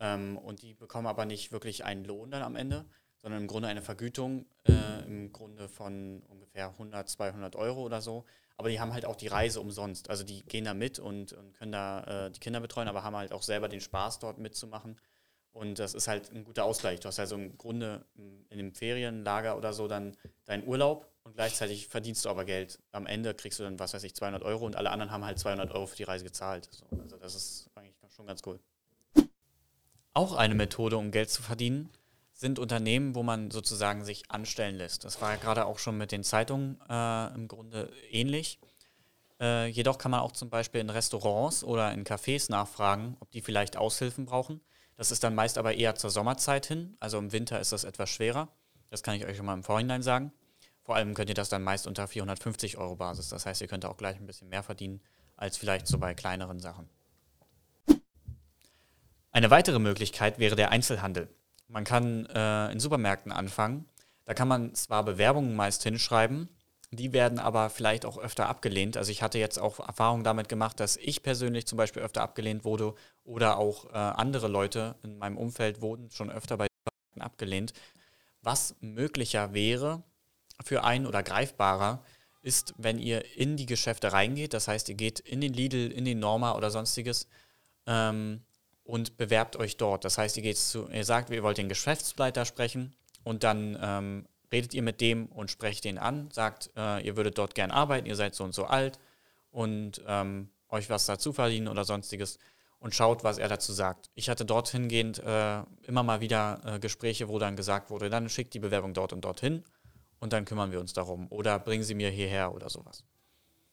Ähm, 0.00 0.38
und 0.38 0.62
die 0.62 0.74
bekommen 0.74 1.06
aber 1.06 1.24
nicht 1.24 1.52
wirklich 1.52 1.84
einen 1.84 2.04
Lohn 2.04 2.30
dann 2.30 2.42
am 2.42 2.56
Ende, 2.56 2.84
sondern 3.22 3.42
im 3.42 3.46
Grunde 3.46 3.68
eine 3.68 3.82
Vergütung 3.82 4.46
äh, 4.64 5.06
im 5.06 5.32
Grunde 5.32 5.68
von 5.68 6.22
ungefähr 6.28 6.68
100, 6.68 7.08
200 7.08 7.56
Euro 7.56 7.82
oder 7.82 8.00
so. 8.00 8.24
Aber 8.56 8.68
die 8.68 8.78
haben 8.80 8.92
halt 8.92 9.04
auch 9.04 9.16
die 9.16 9.26
Reise 9.26 9.60
umsonst. 9.60 10.10
Also 10.10 10.22
die 10.24 10.42
gehen 10.42 10.64
da 10.64 10.74
mit 10.74 10.98
und, 10.98 11.32
und 11.32 11.54
können 11.54 11.72
da 11.72 12.26
äh, 12.26 12.30
die 12.30 12.40
Kinder 12.40 12.60
betreuen, 12.60 12.88
aber 12.88 13.02
haben 13.02 13.16
halt 13.16 13.32
auch 13.32 13.42
selber 13.42 13.68
den 13.68 13.80
Spaß 13.80 14.20
dort 14.20 14.38
mitzumachen. 14.38 15.00
Und 15.54 15.78
das 15.78 15.94
ist 15.94 16.08
halt 16.08 16.32
ein 16.32 16.44
guter 16.44 16.64
Ausgleich. 16.64 16.98
Du 16.98 17.06
hast 17.06 17.20
also 17.20 17.36
im 17.36 17.56
Grunde 17.56 18.04
in 18.16 18.44
einem 18.50 18.74
Ferienlager 18.74 19.56
oder 19.56 19.72
so 19.72 19.86
dann 19.86 20.16
deinen 20.46 20.66
Urlaub 20.66 21.08
und 21.22 21.36
gleichzeitig 21.36 21.86
verdienst 21.86 22.24
du 22.24 22.28
aber 22.28 22.44
Geld. 22.44 22.80
Am 22.90 23.06
Ende 23.06 23.34
kriegst 23.34 23.60
du 23.60 23.62
dann, 23.62 23.78
was 23.78 23.94
weiß 23.94 24.02
ich, 24.02 24.16
200 24.16 24.42
Euro 24.42 24.66
und 24.66 24.74
alle 24.74 24.90
anderen 24.90 25.12
haben 25.12 25.24
halt 25.24 25.38
200 25.38 25.70
Euro 25.70 25.86
für 25.86 25.96
die 25.96 26.02
Reise 26.02 26.24
gezahlt. 26.24 26.68
So, 26.72 26.84
also 27.00 27.16
das 27.16 27.36
ist 27.36 27.70
eigentlich 27.76 27.94
schon 28.14 28.26
ganz 28.26 28.42
cool. 28.46 28.58
Auch 30.12 30.34
eine 30.34 30.56
Methode, 30.56 30.96
um 30.96 31.12
Geld 31.12 31.30
zu 31.30 31.40
verdienen, 31.40 31.88
sind 32.32 32.58
Unternehmen, 32.58 33.14
wo 33.14 33.22
man 33.22 33.52
sozusagen 33.52 34.04
sich 34.04 34.28
anstellen 34.32 34.74
lässt. 34.74 35.04
Das 35.04 35.20
war 35.20 35.30
ja 35.30 35.36
gerade 35.36 35.66
auch 35.66 35.78
schon 35.78 35.96
mit 35.96 36.10
den 36.10 36.24
Zeitungen 36.24 36.80
äh, 36.88 37.32
im 37.32 37.46
Grunde 37.46 37.92
ähnlich. 38.10 38.58
Äh, 39.40 39.68
jedoch 39.68 39.98
kann 39.98 40.10
man 40.10 40.20
auch 40.20 40.32
zum 40.32 40.50
Beispiel 40.50 40.80
in 40.80 40.90
Restaurants 40.90 41.62
oder 41.62 41.92
in 41.92 42.04
Cafés 42.04 42.50
nachfragen, 42.50 43.16
ob 43.20 43.30
die 43.30 43.40
vielleicht 43.40 43.76
Aushilfen 43.76 44.26
brauchen. 44.26 44.60
Das 44.96 45.10
ist 45.10 45.24
dann 45.24 45.34
meist 45.34 45.58
aber 45.58 45.74
eher 45.74 45.94
zur 45.94 46.10
Sommerzeit 46.10 46.66
hin. 46.66 46.96
Also 47.00 47.18
im 47.18 47.32
Winter 47.32 47.60
ist 47.60 47.72
das 47.72 47.84
etwas 47.84 48.10
schwerer. 48.10 48.48
Das 48.90 49.02
kann 49.02 49.14
ich 49.16 49.24
euch 49.26 49.36
schon 49.36 49.46
mal 49.46 49.54
im 49.54 49.64
Vorhinein 49.64 50.02
sagen. 50.02 50.32
Vor 50.82 50.94
allem 50.94 51.14
könnt 51.14 51.30
ihr 51.30 51.34
das 51.34 51.48
dann 51.48 51.62
meist 51.62 51.86
unter 51.86 52.06
450 52.06 52.76
Euro 52.76 52.96
Basis. 52.96 53.28
Das 53.28 53.46
heißt, 53.46 53.60
ihr 53.60 53.68
könnt 53.68 53.84
auch 53.84 53.96
gleich 53.96 54.16
ein 54.16 54.26
bisschen 54.26 54.48
mehr 54.48 54.62
verdienen 54.62 55.00
als 55.36 55.56
vielleicht 55.56 55.86
so 55.86 55.98
bei 55.98 56.14
kleineren 56.14 56.60
Sachen. 56.60 56.88
Eine 59.32 59.50
weitere 59.50 59.80
Möglichkeit 59.80 60.38
wäre 60.38 60.54
der 60.54 60.70
Einzelhandel. 60.70 61.28
Man 61.66 61.84
kann 61.84 62.26
äh, 62.26 62.70
in 62.70 62.78
Supermärkten 62.78 63.32
anfangen. 63.32 63.88
Da 64.26 64.34
kann 64.34 64.46
man 64.46 64.74
zwar 64.74 65.04
Bewerbungen 65.04 65.56
meist 65.56 65.82
hinschreiben, 65.82 66.48
die 66.96 67.12
werden 67.12 67.38
aber 67.38 67.70
vielleicht 67.70 68.04
auch 68.04 68.18
öfter 68.18 68.48
abgelehnt. 68.48 68.96
Also 68.96 69.10
ich 69.10 69.22
hatte 69.22 69.38
jetzt 69.38 69.58
auch 69.58 69.80
Erfahrungen 69.80 70.24
damit 70.24 70.48
gemacht, 70.48 70.80
dass 70.80 70.96
ich 70.96 71.22
persönlich 71.22 71.66
zum 71.66 71.78
Beispiel 71.78 72.02
öfter 72.02 72.22
abgelehnt 72.22 72.64
wurde 72.64 72.94
oder 73.24 73.58
auch 73.58 73.86
äh, 73.86 73.96
andere 73.96 74.48
Leute 74.48 74.96
in 75.02 75.18
meinem 75.18 75.36
Umfeld 75.36 75.80
wurden 75.80 76.10
schon 76.10 76.30
öfter 76.30 76.56
bei 76.56 76.66
abgelehnt. 77.18 77.72
Was 78.42 78.76
möglicher 78.80 79.54
wäre 79.54 80.02
für 80.64 80.84
einen 80.84 81.06
oder 81.06 81.22
greifbarer, 81.22 82.04
ist, 82.42 82.74
wenn 82.76 82.98
ihr 82.98 83.36
in 83.36 83.56
die 83.56 83.66
Geschäfte 83.66 84.12
reingeht. 84.12 84.52
Das 84.52 84.68
heißt, 84.68 84.88
ihr 84.90 84.94
geht 84.94 85.20
in 85.20 85.40
den 85.40 85.54
Lidl, 85.54 85.90
in 85.90 86.04
den 86.04 86.18
Norma 86.18 86.54
oder 86.54 86.70
sonstiges 86.70 87.26
ähm, 87.86 88.42
und 88.84 89.16
bewerbt 89.16 89.56
euch 89.56 89.78
dort. 89.78 90.04
Das 90.04 90.18
heißt, 90.18 90.36
ihr, 90.36 90.42
geht 90.42 90.58
zu, 90.58 90.88
ihr 90.90 91.04
sagt, 91.04 91.30
ihr 91.30 91.42
wollt 91.42 91.56
den 91.56 91.70
Geschäftsleiter 91.70 92.44
sprechen 92.44 92.94
und 93.24 93.44
dann 93.44 93.78
ähm, 93.80 94.28
redet 94.54 94.72
ihr 94.72 94.82
mit 94.82 95.00
dem 95.00 95.26
und 95.26 95.50
sprecht 95.50 95.84
den 95.84 95.98
an, 95.98 96.30
sagt, 96.30 96.70
äh, 96.76 97.04
ihr 97.04 97.16
würdet 97.16 97.38
dort 97.38 97.56
gern 97.56 97.72
arbeiten, 97.72 98.06
ihr 98.06 98.14
seid 98.14 98.36
so 98.36 98.44
und 98.44 98.54
so 98.54 98.66
alt 98.66 99.00
und 99.50 100.00
ähm, 100.06 100.48
euch 100.68 100.88
was 100.88 101.06
dazu 101.06 101.32
verdienen 101.32 101.66
oder 101.66 101.84
sonstiges 101.84 102.38
und 102.78 102.94
schaut, 102.94 103.24
was 103.24 103.38
er 103.38 103.48
dazu 103.48 103.72
sagt. 103.72 104.10
Ich 104.14 104.28
hatte 104.30 104.44
dort 104.44 104.68
hingehend 104.68 105.18
äh, 105.18 105.62
immer 105.82 106.04
mal 106.04 106.20
wieder 106.20 106.60
äh, 106.64 106.78
Gespräche, 106.78 107.28
wo 107.28 107.40
dann 107.40 107.56
gesagt 107.56 107.90
wurde, 107.90 108.10
dann 108.10 108.28
schickt 108.28 108.54
die 108.54 108.60
Bewerbung 108.60 108.94
dort 108.94 109.12
und 109.12 109.24
dorthin 109.24 109.64
und 110.20 110.32
dann 110.32 110.44
kümmern 110.44 110.70
wir 110.70 110.78
uns 110.78 110.92
darum 110.92 111.26
oder 111.32 111.58
bringen 111.58 111.82
sie 111.82 111.96
mir 111.96 112.10
hierher 112.10 112.54
oder 112.54 112.70
sowas. 112.70 113.02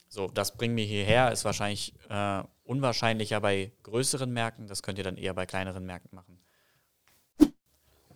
So, 0.08 0.28
das 0.28 0.58
bringen 0.58 0.76
wir 0.76 0.86
hierher 0.86 1.32
ist 1.32 1.46
wahrscheinlich 1.46 1.94
äh, 2.10 2.44
unwahrscheinlicher 2.64 3.40
bei 3.40 3.72
größeren 3.84 4.32
Märkten. 4.32 4.68
Das 4.68 4.82
könnt 4.82 4.98
ihr 4.98 5.04
dann 5.04 5.16
eher 5.16 5.36
bei 5.36 5.46
kleineren 5.46 5.86
Märkten 5.86 6.16
machen. 6.16 6.42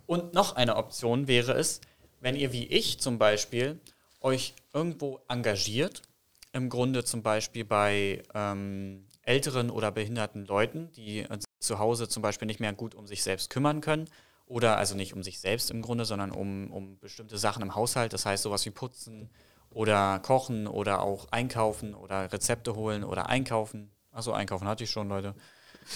Und 0.06 0.34
noch 0.34 0.56
eine 0.56 0.76
Option 0.76 1.28
wäre 1.28 1.54
es, 1.54 1.82
wenn 2.26 2.36
ihr 2.36 2.52
wie 2.52 2.66
ich 2.66 3.00
zum 3.00 3.20
Beispiel 3.20 3.80
euch 4.20 4.56
irgendwo 4.74 5.20
engagiert, 5.28 6.02
im 6.54 6.70
Grunde 6.70 7.04
zum 7.04 7.22
Beispiel 7.22 7.64
bei 7.64 8.24
ähm, 8.34 9.06
älteren 9.22 9.70
oder 9.70 9.92
behinderten 9.92 10.44
Leuten, 10.48 10.92
die 10.94 11.28
zu 11.60 11.78
Hause 11.78 12.10
zum 12.10 12.24
Beispiel 12.24 12.48
nicht 12.48 12.60
mehr 12.60 12.74
gut 12.74 12.96
um 12.96 13.06
sich 13.06 13.22
selbst 13.22 13.52
kümmern 13.52 13.80
können 13.80 14.10
oder 14.48 14.78
also 14.78 14.96
nicht 14.96 15.14
um 15.14 15.22
sich 15.22 15.40
selbst 15.40 15.70
im 15.70 15.84
Grunde, 15.84 16.06
sondern 16.06 16.32
um, 16.32 16.72
um 16.72 16.98
bestimmte 16.98 17.38
Sachen 17.38 17.62
im 17.62 17.76
Haushalt, 17.76 18.12
das 18.12 18.26
heißt 18.26 18.42
sowas 18.42 18.66
wie 18.66 18.72
Putzen, 18.72 19.30
oder 19.70 20.18
kochen 20.18 20.66
oder 20.66 21.04
auch 21.04 21.28
einkaufen 21.30 21.94
oder 21.94 22.34
Rezepte 22.34 22.76
holen 22.76 23.04
oder 23.04 23.30
einkaufen. 23.30 23.92
Achso, 24.12 24.32
einkaufen 24.32 24.68
hatte 24.68 24.86
ich 24.86 24.90
schon, 24.90 25.10
Leute. 25.10 25.36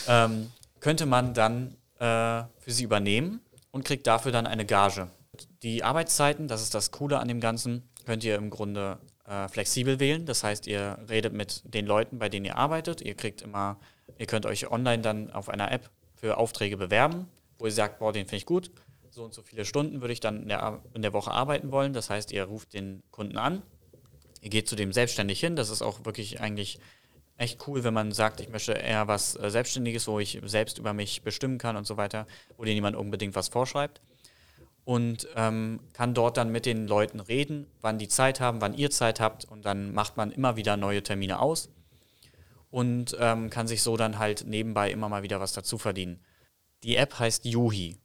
Ähm, 0.08 0.52
könnte 0.80 1.08
man 1.08 1.34
dann 1.34 1.76
äh, 1.98 2.44
für 2.60 2.72
sie 2.72 2.84
übernehmen 2.84 3.42
und 3.72 3.84
kriegt 3.84 4.06
dafür 4.06 4.32
dann 4.32 4.46
eine 4.46 4.68
Gage. 4.68 5.10
Die 5.64 5.84
Arbeitszeiten, 5.84 6.48
das 6.48 6.62
ist 6.62 6.74
das 6.74 6.92
Coole 6.92 7.20
an 7.20 7.28
dem 7.28 7.40
Ganzen, 7.40 7.84
könnt 8.06 8.24
ihr 8.24 8.36
im 8.36 8.50
Grunde 8.50 8.98
äh, 9.26 9.48
flexibel 9.48 10.00
wählen. 10.00 10.26
Das 10.26 10.44
heißt, 10.44 10.68
ihr 10.68 10.98
redet 11.10 11.34
mit 11.34 11.62
den 11.66 11.86
Leuten, 11.86 12.20
bei 12.20 12.30
denen 12.30 12.46
ihr 12.46 12.58
arbeitet. 12.58 13.02
Ihr 13.02 13.16
kriegt 13.16 13.42
immer, 13.42 13.80
ihr 14.18 14.26
könnt 14.26 14.46
euch 14.46 14.72
online 14.72 15.02
dann 15.02 15.32
auf 15.32 15.50
einer 15.50 15.72
App 15.72 15.90
für 16.16 16.38
Aufträge 16.38 16.78
bewerben, 16.78 17.28
wo 17.58 17.66
ihr 17.66 17.72
sagt, 17.72 18.00
boah, 18.00 18.12
den 18.12 18.26
finde 18.26 18.38
ich 18.38 18.46
gut 18.46 18.72
so 19.20 19.26
und 19.26 19.34
so 19.34 19.42
viele 19.42 19.66
Stunden 19.66 20.02
würde 20.02 20.14
ich 20.14 20.22
dann 20.22 20.44
in 20.44 20.48
der, 20.48 20.82
in 20.94 21.02
der 21.02 21.14
Woche 21.14 21.32
arbeiten 21.32 21.72
wollen. 21.72 21.94
Das 21.94 22.10
heißt, 22.10 22.32
ihr 22.32 22.46
ruft 22.46 22.74
den 22.74 23.04
Kunden 23.12 23.38
an, 23.38 23.62
ihr 24.42 24.50
geht 24.50 24.70
zu 24.70 24.76
dem 24.76 24.94
selbstständig 24.94 25.40
hin. 25.40 25.56
Das 25.56 25.70
ist 25.70 25.82
auch 25.82 26.06
wirklich 26.06 26.40
eigentlich 26.40 26.80
echt 27.38 27.68
cool, 27.68 27.84
wenn 27.84 27.94
man 27.94 28.12
sagt, 28.12 28.40
ich 28.40 28.50
möchte 28.50 28.74
eher 28.74 29.08
was 29.08 29.36
äh, 29.36 29.50
Selbstständiges, 29.50 30.08
wo 30.08 30.20
ich 30.20 30.40
selbst 30.46 30.78
über 30.78 30.94
mich 30.94 31.22
bestimmen 31.22 31.58
kann 31.58 31.76
und 31.76 31.86
so 31.86 31.98
weiter, 31.98 32.28
wo 32.58 32.64
dir 32.64 32.74
niemand 32.74 32.96
unbedingt 32.96 33.36
was 33.36 33.50
vorschreibt. 33.50 34.02
Und 34.90 35.28
ähm, 35.36 35.82
kann 35.94 36.16
dort 36.16 36.38
dann 36.38 36.52
mit 36.52 36.66
den 36.66 36.88
Leuten 36.88 37.20
reden, 37.20 37.68
wann 37.80 38.00
die 38.00 38.08
Zeit 38.08 38.40
haben, 38.40 38.60
wann 38.60 38.74
ihr 38.74 38.90
Zeit 38.90 39.20
habt. 39.20 39.46
Und 39.46 39.64
dann 39.64 39.94
macht 39.94 40.18
man 40.18 40.32
immer 40.32 40.56
wieder 40.56 40.78
neue 40.78 41.04
Termine 41.04 41.40
aus 41.40 41.70
und 42.72 43.16
ähm, 43.20 43.52
kann 43.52 43.68
sich 43.68 43.84
so 43.84 43.98
dann 43.98 44.18
halt 44.18 44.46
nebenbei 44.48 44.90
immer 44.90 45.08
mal 45.08 45.22
wieder 45.22 45.40
was 45.40 45.54
dazu 45.54 45.78
verdienen. 45.78 46.20
Die 46.82 46.96
App 46.96 47.20
heißt 47.20 47.46
Yuhi. 47.46 48.00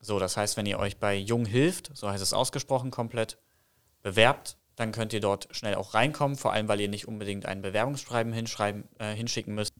So, 0.00 0.18
das 0.18 0.36
heißt, 0.36 0.56
wenn 0.56 0.66
ihr 0.66 0.80
euch 0.80 0.96
bei 0.96 1.14
Jung 1.14 1.44
hilft, 1.44 1.96
so 1.96 2.10
heißt 2.10 2.20
es 2.20 2.32
ausgesprochen 2.32 2.90
komplett, 2.90 3.38
bewerbt 4.02 4.56
Dann 4.74 4.90
könnt 4.90 5.12
ihr 5.12 5.20
dort 5.20 5.54
schnell 5.54 5.76
auch 5.76 5.94
reinkommen, 5.94 6.36
vor 6.36 6.52
allem 6.52 6.66
weil 6.66 6.80
ihr 6.80 6.88
nicht 6.88 7.06
unbedingt 7.06 7.46
ein 7.46 7.62
Bewerbungsschreiben 7.62 8.32
hinschreiben, 8.32 8.88
äh, 8.98 9.14
hinschicken 9.14 9.54
müsst. 9.54 9.72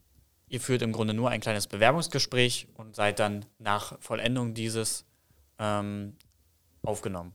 Ihr 0.47 0.61
führt 0.61 0.83
im 0.83 0.93
Grunde 0.93 1.15
nur 1.15 1.31
ein 1.31 1.41
kleines 1.41 1.67
Bewerbungsgespräch 1.67 2.69
und 2.75 2.95
seid 2.95 3.19
dann 3.19 3.45
nach 3.59 4.01
Vollendung 4.01 4.55
dieses 4.55 5.05
ähm, 5.63 6.15
aufgenommen. 6.83 7.33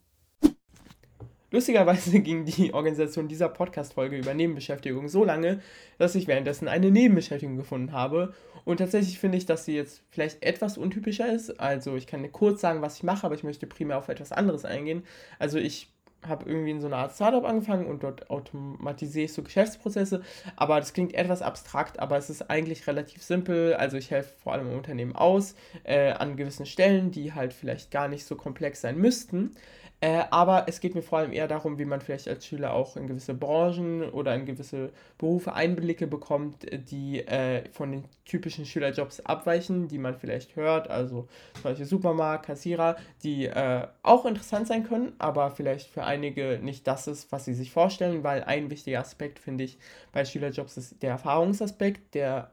Lustigerweise 1.50 2.20
ging 2.22 2.44
die 2.44 2.74
Organisation 2.74 3.30
dieser 3.30 3.48
Podcast-Folge 3.48 4.18
über 4.18 4.34
Nebenbeschäftigung 4.34 5.08
so 5.08 5.24
lange, 5.24 5.62
dass 5.98 6.16
ich 6.16 6.28
währenddessen 6.28 6.68
eine 6.68 6.92
Nebenbeschäftigung 6.92 7.56
gefunden 7.56 7.94
habe. 7.94 8.34
Und 8.66 8.78
tatsächlich 8.78 9.18
finde 9.18 9.38
ich, 9.38 9.46
dass 9.46 9.64
sie 9.64 9.76
jetzt 9.76 10.04
vielleicht 10.10 10.44
etwas 10.44 10.78
untypischer 10.78 11.32
ist. 11.32 11.58
Also 11.58 11.96
ich 11.96 12.06
kann 12.06 12.30
kurz 12.34 12.60
sagen, 12.60 12.82
was 12.82 12.98
ich 12.98 13.04
mache, 13.04 13.26
aber 13.26 13.36
ich 13.36 13.44
möchte 13.44 13.66
primär 13.66 13.98
auf 13.98 14.10
etwas 14.10 14.34
anderes 14.34 14.66
eingehen. 14.66 15.04
Also 15.40 15.58
ich 15.58 15.88
habe 16.28 16.50
irgendwie 16.50 16.72
in 16.72 16.82
so 16.82 16.88
einer 16.88 16.98
Art 16.98 17.14
Startup 17.14 17.44
angefangen 17.44 17.86
und 17.86 18.04
dort 18.04 18.30
automatisiere 18.30 19.26
ich 19.26 19.34
so 19.34 19.44
Geschäftsprozesse. 19.44 20.22
Aber 20.56 20.80
das 20.80 20.94
klingt 20.94 21.14
etwas 21.14 21.42
abstrakt, 21.42 22.00
aber 22.00 22.18
es 22.18 22.30
ist 22.30 22.50
eigentlich 22.50 22.88
relativ 22.88 23.24
simpel. 23.24 23.74
Also 23.74 23.98
ich 23.98 24.12
helfe 24.12 24.34
vor 24.44 24.54
allem 24.54 24.72
Unternehmen 24.72 25.16
aus 25.16 25.56
äh, 25.84 26.12
an 26.12 26.38
gewissen 26.38 26.66
Stellen, 26.66 27.12
die 27.12 27.34
halt 27.34 27.54
vielleicht 27.54 27.92
gar 27.92 28.08
nicht 28.08 28.26
so 28.26 28.36
komplex 28.36 28.82
sein 28.82 28.98
müssten. 28.98 29.56
Äh, 30.00 30.26
aber 30.30 30.66
es 30.68 30.80
geht 30.80 30.94
mir 30.94 31.02
vor 31.02 31.18
allem 31.18 31.34
eher 31.34 31.48
darum, 31.48 31.80
wie 31.80 31.86
man 31.86 32.02
vielleicht 32.02 32.28
als 32.28 32.46
Schüler 32.46 32.74
auch 32.74 32.96
in 32.98 33.08
gewisse 33.08 33.34
Branchen 33.34 34.04
oder 34.12 34.36
in 34.36 34.46
gewisse 34.46 34.92
Berufe 35.18 35.54
Einblicke 35.54 36.06
bekommt, 36.06 36.68
die 36.72 37.26
äh, 37.26 37.68
von 37.72 37.92
den 37.92 38.04
typischen 38.24 38.68
Schülerjobs 38.68 39.22
abweichen, 39.22 39.88
die 39.88 39.98
man 39.98 40.16
vielleicht 40.16 40.56
hört. 40.56 40.90
Also 40.92 41.28
Beispiel 41.64 41.88
Supermarkt, 41.88 42.46
Kassierer, 42.46 42.96
die 43.24 43.46
äh, 43.46 43.88
auch 44.04 44.26
interessant 44.26 44.68
sein 44.68 44.84
können, 44.84 45.14
aber 45.18 45.50
vielleicht 45.50 45.90
für 45.90 46.04
einige 46.04 46.60
nicht 46.62 46.86
das 46.86 47.08
ist, 47.08 47.32
was 47.32 47.46
sie 47.46 47.56
sich 47.56 47.72
vorstellen, 47.72 48.24
weil 48.24 48.44
ein 48.44 48.70
wichtiger 48.70 49.00
Aspekt, 49.00 49.40
finde 49.40 49.64
ich, 49.64 49.80
bei 50.12 50.26
Schülerjobs 50.26 50.78
ist 50.78 51.02
der 51.02 51.12
Erfahrungsaspekt, 51.12 52.14
der 52.14 52.52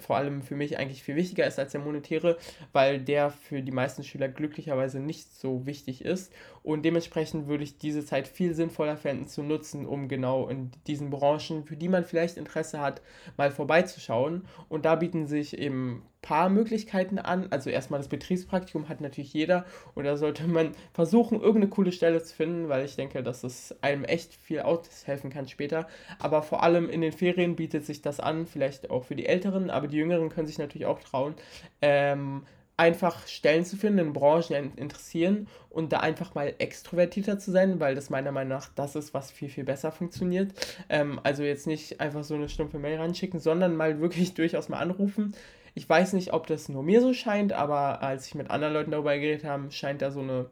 vor 0.00 0.16
allem 0.16 0.42
für 0.42 0.54
mich 0.54 0.78
eigentlich 0.78 1.02
viel 1.02 1.16
wichtiger 1.16 1.46
ist 1.46 1.58
als 1.58 1.72
der 1.72 1.80
monetäre, 1.80 2.36
weil 2.72 3.00
der 3.00 3.30
für 3.30 3.62
die 3.62 3.72
meisten 3.72 4.04
Schüler 4.04 4.28
glücklicherweise 4.28 5.00
nicht 5.00 5.32
so 5.34 5.66
wichtig 5.66 6.04
ist. 6.04 6.32
Und 6.62 6.84
dementsprechend 6.84 7.46
würde 7.46 7.64
ich 7.64 7.78
diese 7.78 8.04
Zeit 8.04 8.28
viel 8.28 8.54
sinnvoller 8.54 8.96
finden 8.96 9.26
zu 9.26 9.42
nutzen, 9.42 9.86
um 9.86 10.08
genau 10.08 10.48
in 10.48 10.70
diesen 10.86 11.10
Branchen, 11.10 11.64
für 11.64 11.76
die 11.76 11.88
man 11.88 12.04
vielleicht 12.04 12.36
Interesse 12.36 12.80
hat, 12.80 13.00
mal 13.36 13.50
vorbeizuschauen. 13.50 14.46
Und 14.68 14.84
da 14.84 14.96
bieten 14.96 15.26
sich 15.26 15.56
eben 15.58 16.02
paar 16.22 16.48
Möglichkeiten 16.48 17.18
an. 17.18 17.48
Also 17.50 17.70
erstmal 17.70 18.00
das 18.00 18.08
Betriebspraktikum 18.08 18.88
hat 18.88 19.00
natürlich 19.00 19.32
jeder 19.32 19.64
und 19.94 20.04
da 20.04 20.16
sollte 20.16 20.46
man 20.46 20.72
versuchen, 20.92 21.40
irgendeine 21.40 21.68
coole 21.68 21.92
Stelle 21.92 22.22
zu 22.22 22.34
finden, 22.34 22.68
weil 22.68 22.84
ich 22.84 22.96
denke, 22.96 23.22
dass 23.22 23.44
es 23.44 23.74
einem 23.82 24.04
echt 24.04 24.34
viel 24.34 24.60
aushelfen 24.60 25.30
kann 25.30 25.48
später. 25.48 25.86
Aber 26.18 26.42
vor 26.42 26.62
allem 26.62 26.90
in 26.90 27.00
den 27.00 27.12
Ferien 27.12 27.56
bietet 27.56 27.84
sich 27.84 28.02
das 28.02 28.20
an, 28.20 28.46
vielleicht 28.46 28.90
auch 28.90 29.04
für 29.04 29.16
die 29.16 29.26
Älteren, 29.26 29.70
aber 29.70 29.86
die 29.86 29.96
Jüngeren 29.96 30.28
können 30.28 30.46
sich 30.46 30.58
natürlich 30.58 30.86
auch 30.86 31.00
trauen. 31.00 31.34
Ähm, 31.80 32.42
einfach 32.78 33.26
Stellen 33.26 33.64
zu 33.64 33.76
finden, 33.76 33.98
in 33.98 34.12
Branchen 34.12 34.72
interessieren 34.76 35.48
und 35.68 35.92
da 35.92 35.98
einfach 35.98 36.34
mal 36.34 36.54
extrovertierter 36.58 37.38
zu 37.38 37.50
sein, 37.50 37.80
weil 37.80 37.96
das 37.96 38.08
meiner 38.08 38.30
Meinung 38.30 38.56
nach 38.56 38.68
das 38.74 38.94
ist, 38.94 39.12
was 39.12 39.32
viel, 39.32 39.48
viel 39.48 39.64
besser 39.64 39.90
funktioniert. 39.90 40.52
Ähm, 40.88 41.20
also 41.24 41.42
jetzt 41.42 41.66
nicht 41.66 42.00
einfach 42.00 42.22
so 42.22 42.34
eine 42.34 42.48
stumpfe 42.48 42.78
Mail 42.78 42.98
reinschicken, 42.98 43.40
sondern 43.40 43.76
mal 43.76 44.00
wirklich 44.00 44.34
durchaus 44.34 44.68
mal 44.68 44.78
anrufen. 44.78 45.34
Ich 45.74 45.88
weiß 45.88 46.12
nicht, 46.14 46.32
ob 46.32 46.46
das 46.46 46.68
nur 46.68 46.82
mir 46.82 47.00
so 47.00 47.12
scheint, 47.14 47.52
aber 47.52 48.02
als 48.02 48.26
ich 48.26 48.34
mit 48.34 48.50
anderen 48.50 48.74
Leuten 48.74 48.90
darüber 48.90 49.16
geredet 49.16 49.44
habe, 49.44 49.70
scheint 49.70 50.02
da 50.02 50.10
so 50.10 50.20
eine 50.20 50.50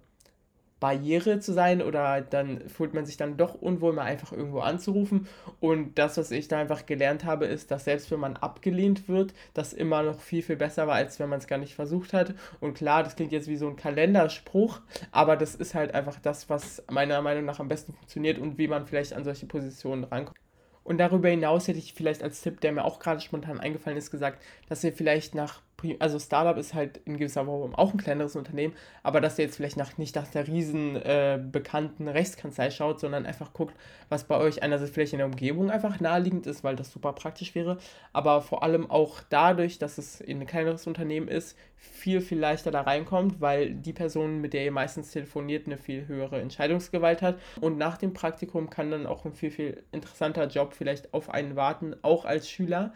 Barriere 0.79 1.41
zu 1.41 1.53
sein 1.55 1.81
oder 1.81 2.21
dann 2.21 2.69
fühlt 2.69 2.93
man 2.93 3.07
sich 3.07 3.17
dann 3.17 3.39
doch 3.39 3.55
unwohl, 3.55 3.95
mal 3.95 4.03
einfach 4.03 4.33
irgendwo 4.33 4.61
anzurufen. 4.61 5.27
Und 5.59 5.99
das, 5.99 6.19
was 6.19 6.31
ich 6.31 6.49
da 6.49 6.59
einfach 6.59 6.85
gelernt 6.85 7.25
habe, 7.25 7.47
ist, 7.47 7.71
dass 7.71 7.85
selbst 7.85 8.11
wenn 8.11 8.21
man 8.21 8.37
abgelehnt 8.37 9.09
wird, 9.09 9.33
das 9.55 9.73
immer 9.73 10.03
noch 10.03 10.21
viel, 10.21 10.43
viel 10.43 10.57
besser 10.57 10.87
war, 10.87 10.97
als 10.97 11.19
wenn 11.19 11.31
man 11.31 11.39
es 11.39 11.47
gar 11.47 11.59
nicht 11.59 11.75
versucht 11.75 12.13
hat. 12.13 12.35
Und 12.61 12.75
klar, 12.75 13.03
das 13.03 13.17
klingt 13.17 13.33
jetzt 13.33 13.49
wie 13.49 13.57
so 13.57 13.69
ein 13.69 13.77
Kalenderspruch, 13.77 14.81
aber 15.13 15.37
das 15.37 15.55
ist 15.55 15.75
halt 15.75 15.95
einfach 15.95 16.21
das, 16.21 16.51
was 16.51 16.85
meiner 16.91 17.23
Meinung 17.23 17.47
nach 17.47 17.59
am 17.59 17.69
besten 17.69 17.95
funktioniert 17.95 18.39
und 18.39 18.59
wie 18.59 18.69
man 18.69 18.87
vielleicht 18.87 19.15
an 19.15 19.25
solche 19.25 19.47
Positionen 19.47 20.05
rankommt. 20.05 20.46
Und 20.87 20.99
darüber 20.99 21.29
hinaus 21.29 21.67
hätte 21.67 21.81
ich 21.81 21.95
vielleicht 21.95 22.23
als 22.23 22.43
Tipp, 22.43 22.61
der 22.61 22.71
mir 22.71 22.85
auch 22.85 23.01
gerade 23.01 23.21
spontan 23.21 23.59
eingefallen 23.59 23.99
ist, 23.99 24.13
gesagt, 24.13 24.41
dass 24.69 24.85
ihr 24.85 24.93
vielleicht 24.93 25.35
nach 25.35 25.61
also 25.99 26.19
Startup 26.19 26.57
ist 26.57 26.75
halt 26.75 26.99
in 27.05 27.19
gewisser 27.19 27.45
Form 27.45 27.75
auch 27.75 27.93
ein 27.93 27.99
kleineres 27.99 28.37
Unternehmen, 28.37 28.75
aber 29.03 29.21
dass 29.21 29.39
ihr 29.39 29.45
jetzt 29.45 29.57
vielleicht 29.57 29.77
nach, 29.77 29.99
nicht 29.99 30.17
nach 30.17 30.27
der 30.27 30.47
riesen 30.47 30.97
äh, 30.97 31.39
bekannten 31.41 32.09
Rechtskanzlei 32.09 32.71
schaut, 32.71 33.01
sondern 33.01 33.27
einfach 33.27 33.53
guckt, 33.53 33.75
was 34.09 34.25
bei 34.25 34.39
euch 34.39 34.63
einerseits 34.63 34.91
vielleicht 34.91 35.13
in 35.13 35.19
der 35.19 35.27
Umgebung 35.27 35.71
einfach 35.71 36.01
naheliegend 36.01 36.47
ist, 36.47 36.65
weil 36.65 36.77
das 36.77 36.91
super 36.91 37.13
praktisch 37.13 37.55
wäre, 37.55 37.79
aber 38.13 38.41
vor 38.41 38.63
allem 38.63 38.91
auch 38.91 39.21
dadurch, 39.29 39.79
dass 39.79 39.99
es 39.99 40.23
ein 40.27 40.47
kleineres 40.47 40.87
Unternehmen 40.87 41.29
ist, 41.29 41.57
viel, 41.77 42.21
viel 42.21 42.39
leichter 42.39 42.71
da 42.71 42.83
reinkommt, 42.83 43.41
weil 43.41 43.75
die 43.75 43.93
Person, 43.93 44.41
mit 44.41 44.55
der 44.55 44.65
ihr 44.65 44.73
meistens 44.73 45.11
telefoniert, 45.11 45.67
eine 45.67 45.77
viel 45.77 46.09
höhere 46.09 46.41
Entscheidungsgewalt 46.41 47.23
hat. 47.23 47.39
Und 47.61 47.79
nach 47.79 47.99
dem 47.99 48.13
Praktikum 48.13 48.71
kann 48.71 48.91
dann 48.91 49.07
auch 49.07 49.25
ein 49.25 49.35
viel, 49.35 49.51
viel 49.51 49.83
interessanter 49.93 50.47
Job 50.47 50.75
vielleicht 50.75 51.13
auf 51.15 51.31
einen 51.31 51.57
warten, 51.57 51.95
auch 52.03 52.25
als 52.25 52.49
Schüler 52.49 52.93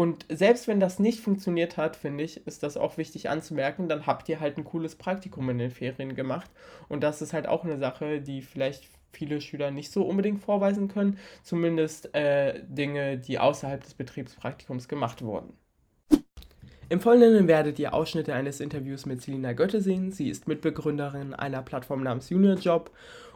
und 0.00 0.24
selbst 0.30 0.66
wenn 0.66 0.80
das 0.80 0.98
nicht 0.98 1.20
funktioniert 1.20 1.76
hat, 1.76 1.94
finde 1.94 2.24
ich, 2.24 2.46
ist 2.46 2.62
das 2.62 2.78
auch 2.78 2.96
wichtig 2.96 3.28
anzumerken, 3.28 3.86
dann 3.86 4.06
habt 4.06 4.30
ihr 4.30 4.40
halt 4.40 4.56
ein 4.56 4.64
cooles 4.64 4.94
Praktikum 4.94 5.50
in 5.50 5.58
den 5.58 5.70
Ferien 5.70 6.14
gemacht. 6.14 6.50
Und 6.88 7.02
das 7.02 7.20
ist 7.20 7.34
halt 7.34 7.46
auch 7.46 7.64
eine 7.64 7.76
Sache, 7.76 8.22
die 8.22 8.40
vielleicht 8.40 8.84
viele 9.12 9.42
Schüler 9.42 9.70
nicht 9.70 9.92
so 9.92 10.04
unbedingt 10.04 10.40
vorweisen 10.40 10.88
können. 10.88 11.18
Zumindest 11.42 12.14
äh, 12.14 12.62
Dinge, 12.66 13.18
die 13.18 13.38
außerhalb 13.38 13.84
des 13.84 13.92
Betriebspraktikums 13.92 14.88
gemacht 14.88 15.20
wurden. 15.20 15.52
Im 16.88 17.00
Folgenden 17.00 17.46
werdet 17.46 17.78
ihr 17.78 17.92
Ausschnitte 17.92 18.32
eines 18.32 18.60
Interviews 18.60 19.04
mit 19.04 19.20
Selina 19.20 19.52
Götte 19.52 19.82
sehen. 19.82 20.12
Sie 20.12 20.30
ist 20.30 20.48
Mitbegründerin 20.48 21.34
einer 21.34 21.60
Plattform 21.60 22.02
namens 22.02 22.30
Junior 22.30 22.56
Job 22.56 22.90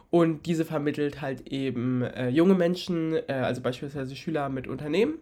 und 0.09 0.47
diese 0.47 0.65
vermittelt 0.65 1.21
halt 1.21 1.47
eben 1.47 2.01
äh, 2.01 2.29
junge 2.29 2.55
Menschen, 2.55 3.13
äh, 3.13 3.33
also 3.33 3.61
beispielsweise 3.61 4.15
Schüler 4.15 4.49
mit 4.49 4.67
Unternehmen 4.67 5.19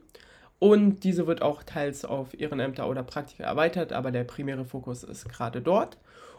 und 0.63 1.04
diese 1.04 1.28
wird 1.28 1.41
auch 1.41 1.62
teils 1.62 2.06
auf 2.06 2.39
Ehrenämter 2.39 2.88
oder 2.88 3.04
Praktika 3.04 3.43
erweitert, 3.43 3.91
aber 3.91 4.12
der 4.12 4.23
primäre 4.23 4.63
Fokus 4.63 5.04
ist 5.04 5.28
gerade 5.28 5.62
dort. 5.62 5.97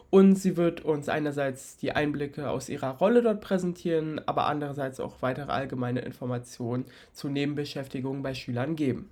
Und 0.09 0.37
sie 0.37 0.57
wird 0.57 0.83
uns 0.83 1.11
einerseits 1.11 1.77
die 1.77 1.93
Einblicke 1.93 2.49
aus 2.49 2.71
ihrer 2.71 2.93
Rolle 2.93 3.21
dort 3.21 3.43
präsentieren, 3.43 4.27
aber 4.27 4.47
andererseits 4.47 4.99
auch 4.99 5.21
weitere 5.21 5.53
allgemeine 5.53 6.01
Informationen 6.01 6.87
zu 7.13 7.29
Nebenbeschäftigungen 7.29 8.23
bei 8.23 8.33
Schülern 8.33 8.77
geben. 8.77 9.11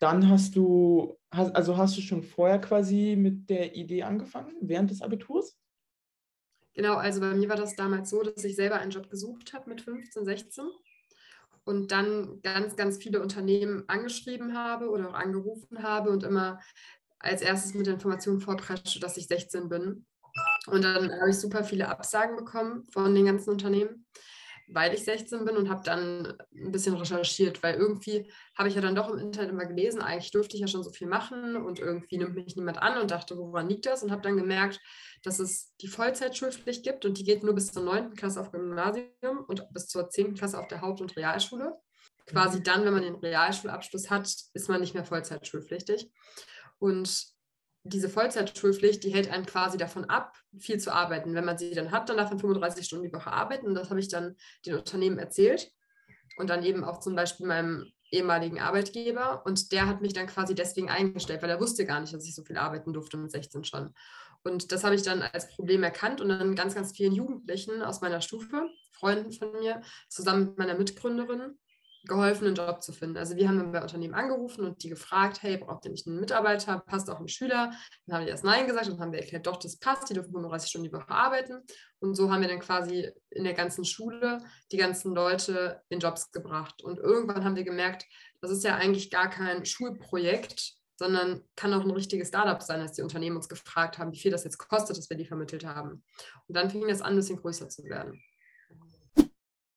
Dann 0.00 0.28
hast 0.28 0.56
du, 0.56 1.16
hast, 1.30 1.54
also 1.54 1.76
hast 1.76 1.96
du 1.96 2.00
schon 2.00 2.24
vorher 2.24 2.60
quasi 2.60 3.14
mit 3.16 3.48
der 3.48 3.76
Idee 3.76 4.02
angefangen, 4.02 4.56
während 4.60 4.90
des 4.90 5.02
Abiturs? 5.02 5.56
Genau, 6.74 6.96
also 6.96 7.20
bei 7.20 7.32
mir 7.34 7.48
war 7.48 7.54
das 7.54 7.76
damals 7.76 8.10
so, 8.10 8.24
dass 8.24 8.42
ich 8.42 8.56
selber 8.56 8.80
einen 8.80 8.90
Job 8.90 9.08
gesucht 9.08 9.52
habe 9.54 9.70
mit 9.70 9.82
15, 9.82 10.24
16 10.24 10.64
und 11.70 11.92
dann 11.92 12.42
ganz, 12.42 12.74
ganz 12.74 12.98
viele 12.98 13.22
Unternehmen 13.22 13.84
angeschrieben 13.86 14.58
habe 14.58 14.90
oder 14.90 15.08
auch 15.08 15.14
angerufen 15.14 15.82
habe 15.82 16.10
und 16.10 16.24
immer 16.24 16.58
als 17.20 17.42
erstes 17.42 17.74
mit 17.74 17.86
der 17.86 17.94
Information 17.94 18.40
vorpresche, 18.40 18.98
dass 18.98 19.16
ich 19.16 19.28
16 19.28 19.68
bin. 19.68 20.04
Und 20.66 20.82
dann 20.82 21.12
habe 21.12 21.30
ich 21.30 21.38
super 21.38 21.62
viele 21.62 21.88
Absagen 21.88 22.36
bekommen 22.36 22.84
von 22.92 23.14
den 23.14 23.26
ganzen 23.26 23.50
Unternehmen 23.50 24.04
weil 24.72 24.94
ich 24.94 25.04
16 25.04 25.44
bin 25.44 25.56
und 25.56 25.68
habe 25.68 25.82
dann 25.84 26.36
ein 26.54 26.72
bisschen 26.72 26.94
recherchiert, 26.94 27.62
weil 27.62 27.74
irgendwie 27.74 28.30
habe 28.56 28.68
ich 28.68 28.74
ja 28.74 28.80
dann 28.80 28.94
doch 28.94 29.10
im 29.10 29.18
Internet 29.18 29.50
immer 29.50 29.66
gelesen, 29.66 30.02
eigentlich 30.02 30.30
dürfte 30.30 30.56
ich 30.56 30.60
ja 30.60 30.68
schon 30.68 30.82
so 30.82 30.90
viel 30.90 31.08
machen 31.08 31.56
und 31.56 31.78
irgendwie 31.78 32.18
nimmt 32.18 32.34
mich 32.34 32.56
niemand 32.56 32.78
an 32.78 33.00
und 33.00 33.10
dachte, 33.10 33.36
woran 33.36 33.68
liegt 33.68 33.86
das? 33.86 34.02
Und 34.02 34.10
habe 34.10 34.22
dann 34.22 34.36
gemerkt, 34.36 34.80
dass 35.22 35.38
es 35.38 35.74
die 35.80 35.88
Vollzeitschulpflicht 35.88 36.84
gibt 36.84 37.04
und 37.04 37.18
die 37.18 37.24
geht 37.24 37.42
nur 37.42 37.54
bis 37.54 37.72
zur 37.72 37.82
9. 37.82 38.14
Klasse 38.14 38.40
auf 38.40 38.52
Gymnasium 38.52 39.44
und 39.46 39.66
bis 39.72 39.86
zur 39.86 40.08
10. 40.08 40.34
Klasse 40.34 40.58
auf 40.58 40.68
der 40.68 40.80
Haupt- 40.80 41.00
und 41.00 41.16
Realschule. 41.16 41.76
Quasi 42.26 42.58
mhm. 42.58 42.64
dann, 42.64 42.84
wenn 42.84 42.94
man 42.94 43.02
den 43.02 43.16
Realschulabschluss 43.16 44.10
hat, 44.10 44.32
ist 44.54 44.68
man 44.68 44.80
nicht 44.80 44.94
mehr 44.94 45.04
Vollzeitschulpflichtig. 45.04 46.10
Und 46.78 47.34
diese 47.82 48.08
Vollzeitschulpflicht, 48.08 49.02
die 49.04 49.10
hält 49.10 49.30
einen 49.30 49.46
quasi 49.46 49.78
davon 49.78 50.04
ab, 50.04 50.36
viel 50.58 50.78
zu 50.78 50.92
arbeiten. 50.92 51.34
Wenn 51.34 51.44
man 51.44 51.58
sie 51.58 51.72
dann 51.72 51.90
hat, 51.90 52.08
dann 52.08 52.16
darf 52.16 52.30
man 52.30 52.38
35 52.38 52.84
Stunden 52.84 53.06
die 53.06 53.12
Woche 53.12 53.32
arbeiten. 53.32 53.66
Und 53.66 53.74
das 53.74 53.90
habe 53.90 54.00
ich 54.00 54.08
dann 54.08 54.36
den 54.66 54.74
Unternehmen 54.74 55.18
erzählt 55.18 55.70
und 56.36 56.50
dann 56.50 56.62
eben 56.62 56.84
auch 56.84 57.00
zum 57.00 57.14
Beispiel 57.14 57.46
meinem 57.46 57.90
ehemaligen 58.10 58.60
Arbeitgeber. 58.60 59.44
Und 59.46 59.72
der 59.72 59.86
hat 59.86 60.02
mich 60.02 60.12
dann 60.12 60.26
quasi 60.26 60.54
deswegen 60.54 60.90
eingestellt, 60.90 61.42
weil 61.42 61.50
er 61.50 61.60
wusste 61.60 61.86
gar 61.86 62.00
nicht, 62.00 62.12
dass 62.12 62.26
ich 62.26 62.34
so 62.34 62.44
viel 62.44 62.58
arbeiten 62.58 62.92
durfte 62.92 63.16
mit 63.16 63.30
16 63.30 63.64
schon. 63.64 63.94
Und 64.42 64.72
das 64.72 64.84
habe 64.84 64.94
ich 64.94 65.02
dann 65.02 65.22
als 65.22 65.48
Problem 65.48 65.82
erkannt 65.82 66.20
und 66.20 66.28
dann 66.28 66.54
ganz, 66.54 66.74
ganz 66.74 66.92
vielen 66.92 67.12
Jugendlichen 67.12 67.82
aus 67.82 68.00
meiner 68.00 68.20
Stufe, 68.20 68.68
Freunden 68.92 69.32
von 69.32 69.52
mir, 69.52 69.82
zusammen 70.08 70.46
mit 70.46 70.58
meiner 70.58 70.74
Mitgründerin, 70.74 71.58
geholfen, 72.04 72.46
einen 72.46 72.56
Job 72.56 72.82
zu 72.82 72.92
finden. 72.92 73.16
Also 73.16 73.36
wir 73.36 73.48
haben 73.48 73.72
bei 73.72 73.82
Unternehmen 73.82 74.14
angerufen 74.14 74.64
und 74.64 74.82
die 74.82 74.88
gefragt, 74.88 75.42
hey, 75.42 75.58
braucht 75.58 75.84
ihr 75.84 75.90
nicht 75.90 76.06
einen 76.06 76.20
Mitarbeiter, 76.20 76.78
passt 76.86 77.10
auch 77.10 77.20
ein 77.20 77.28
Schüler? 77.28 77.72
Dann 78.06 78.16
haben 78.16 78.24
die 78.24 78.30
erst 78.30 78.44
Nein 78.44 78.66
gesagt 78.66 78.86
und 78.88 78.94
dann 78.94 79.06
haben 79.06 79.12
wir 79.12 79.20
erklärt, 79.20 79.46
doch, 79.46 79.56
das 79.56 79.78
passt, 79.78 80.08
die 80.08 80.14
dürfen 80.14 80.32
35 80.32 80.70
Stunden 80.70 80.88
die 80.88 80.92
Woche 80.92 81.10
arbeiten. 81.10 81.62
Und 81.98 82.14
so 82.14 82.32
haben 82.32 82.40
wir 82.40 82.48
dann 82.48 82.60
quasi 82.60 83.10
in 83.30 83.44
der 83.44 83.54
ganzen 83.54 83.84
Schule 83.84 84.38
die 84.72 84.78
ganzen 84.78 85.14
Leute 85.14 85.82
in 85.88 86.00
Jobs 86.00 86.30
gebracht. 86.32 86.82
Und 86.82 86.98
irgendwann 86.98 87.44
haben 87.44 87.56
wir 87.56 87.64
gemerkt, 87.64 88.06
das 88.40 88.50
ist 88.50 88.64
ja 88.64 88.76
eigentlich 88.76 89.10
gar 89.10 89.28
kein 89.28 89.66
Schulprojekt, 89.66 90.74
sondern 90.96 91.42
kann 91.56 91.72
auch 91.72 91.82
ein 91.82 91.90
richtiges 91.90 92.28
Startup 92.28 92.62
sein, 92.62 92.80
als 92.80 92.92
die 92.92 93.02
Unternehmen 93.02 93.36
uns 93.36 93.48
gefragt 93.48 93.98
haben, 93.98 94.12
wie 94.12 94.18
viel 94.18 94.30
das 94.30 94.44
jetzt 94.44 94.58
kostet, 94.58 94.98
dass 94.98 95.08
wir 95.08 95.16
die 95.16 95.26
vermittelt 95.26 95.64
haben. 95.64 96.04
Und 96.46 96.56
dann 96.56 96.70
fing 96.70 96.86
das 96.86 97.00
an, 97.00 97.14
ein 97.14 97.16
bisschen 97.16 97.40
größer 97.40 97.68
zu 97.68 97.84
werden. 97.84 98.22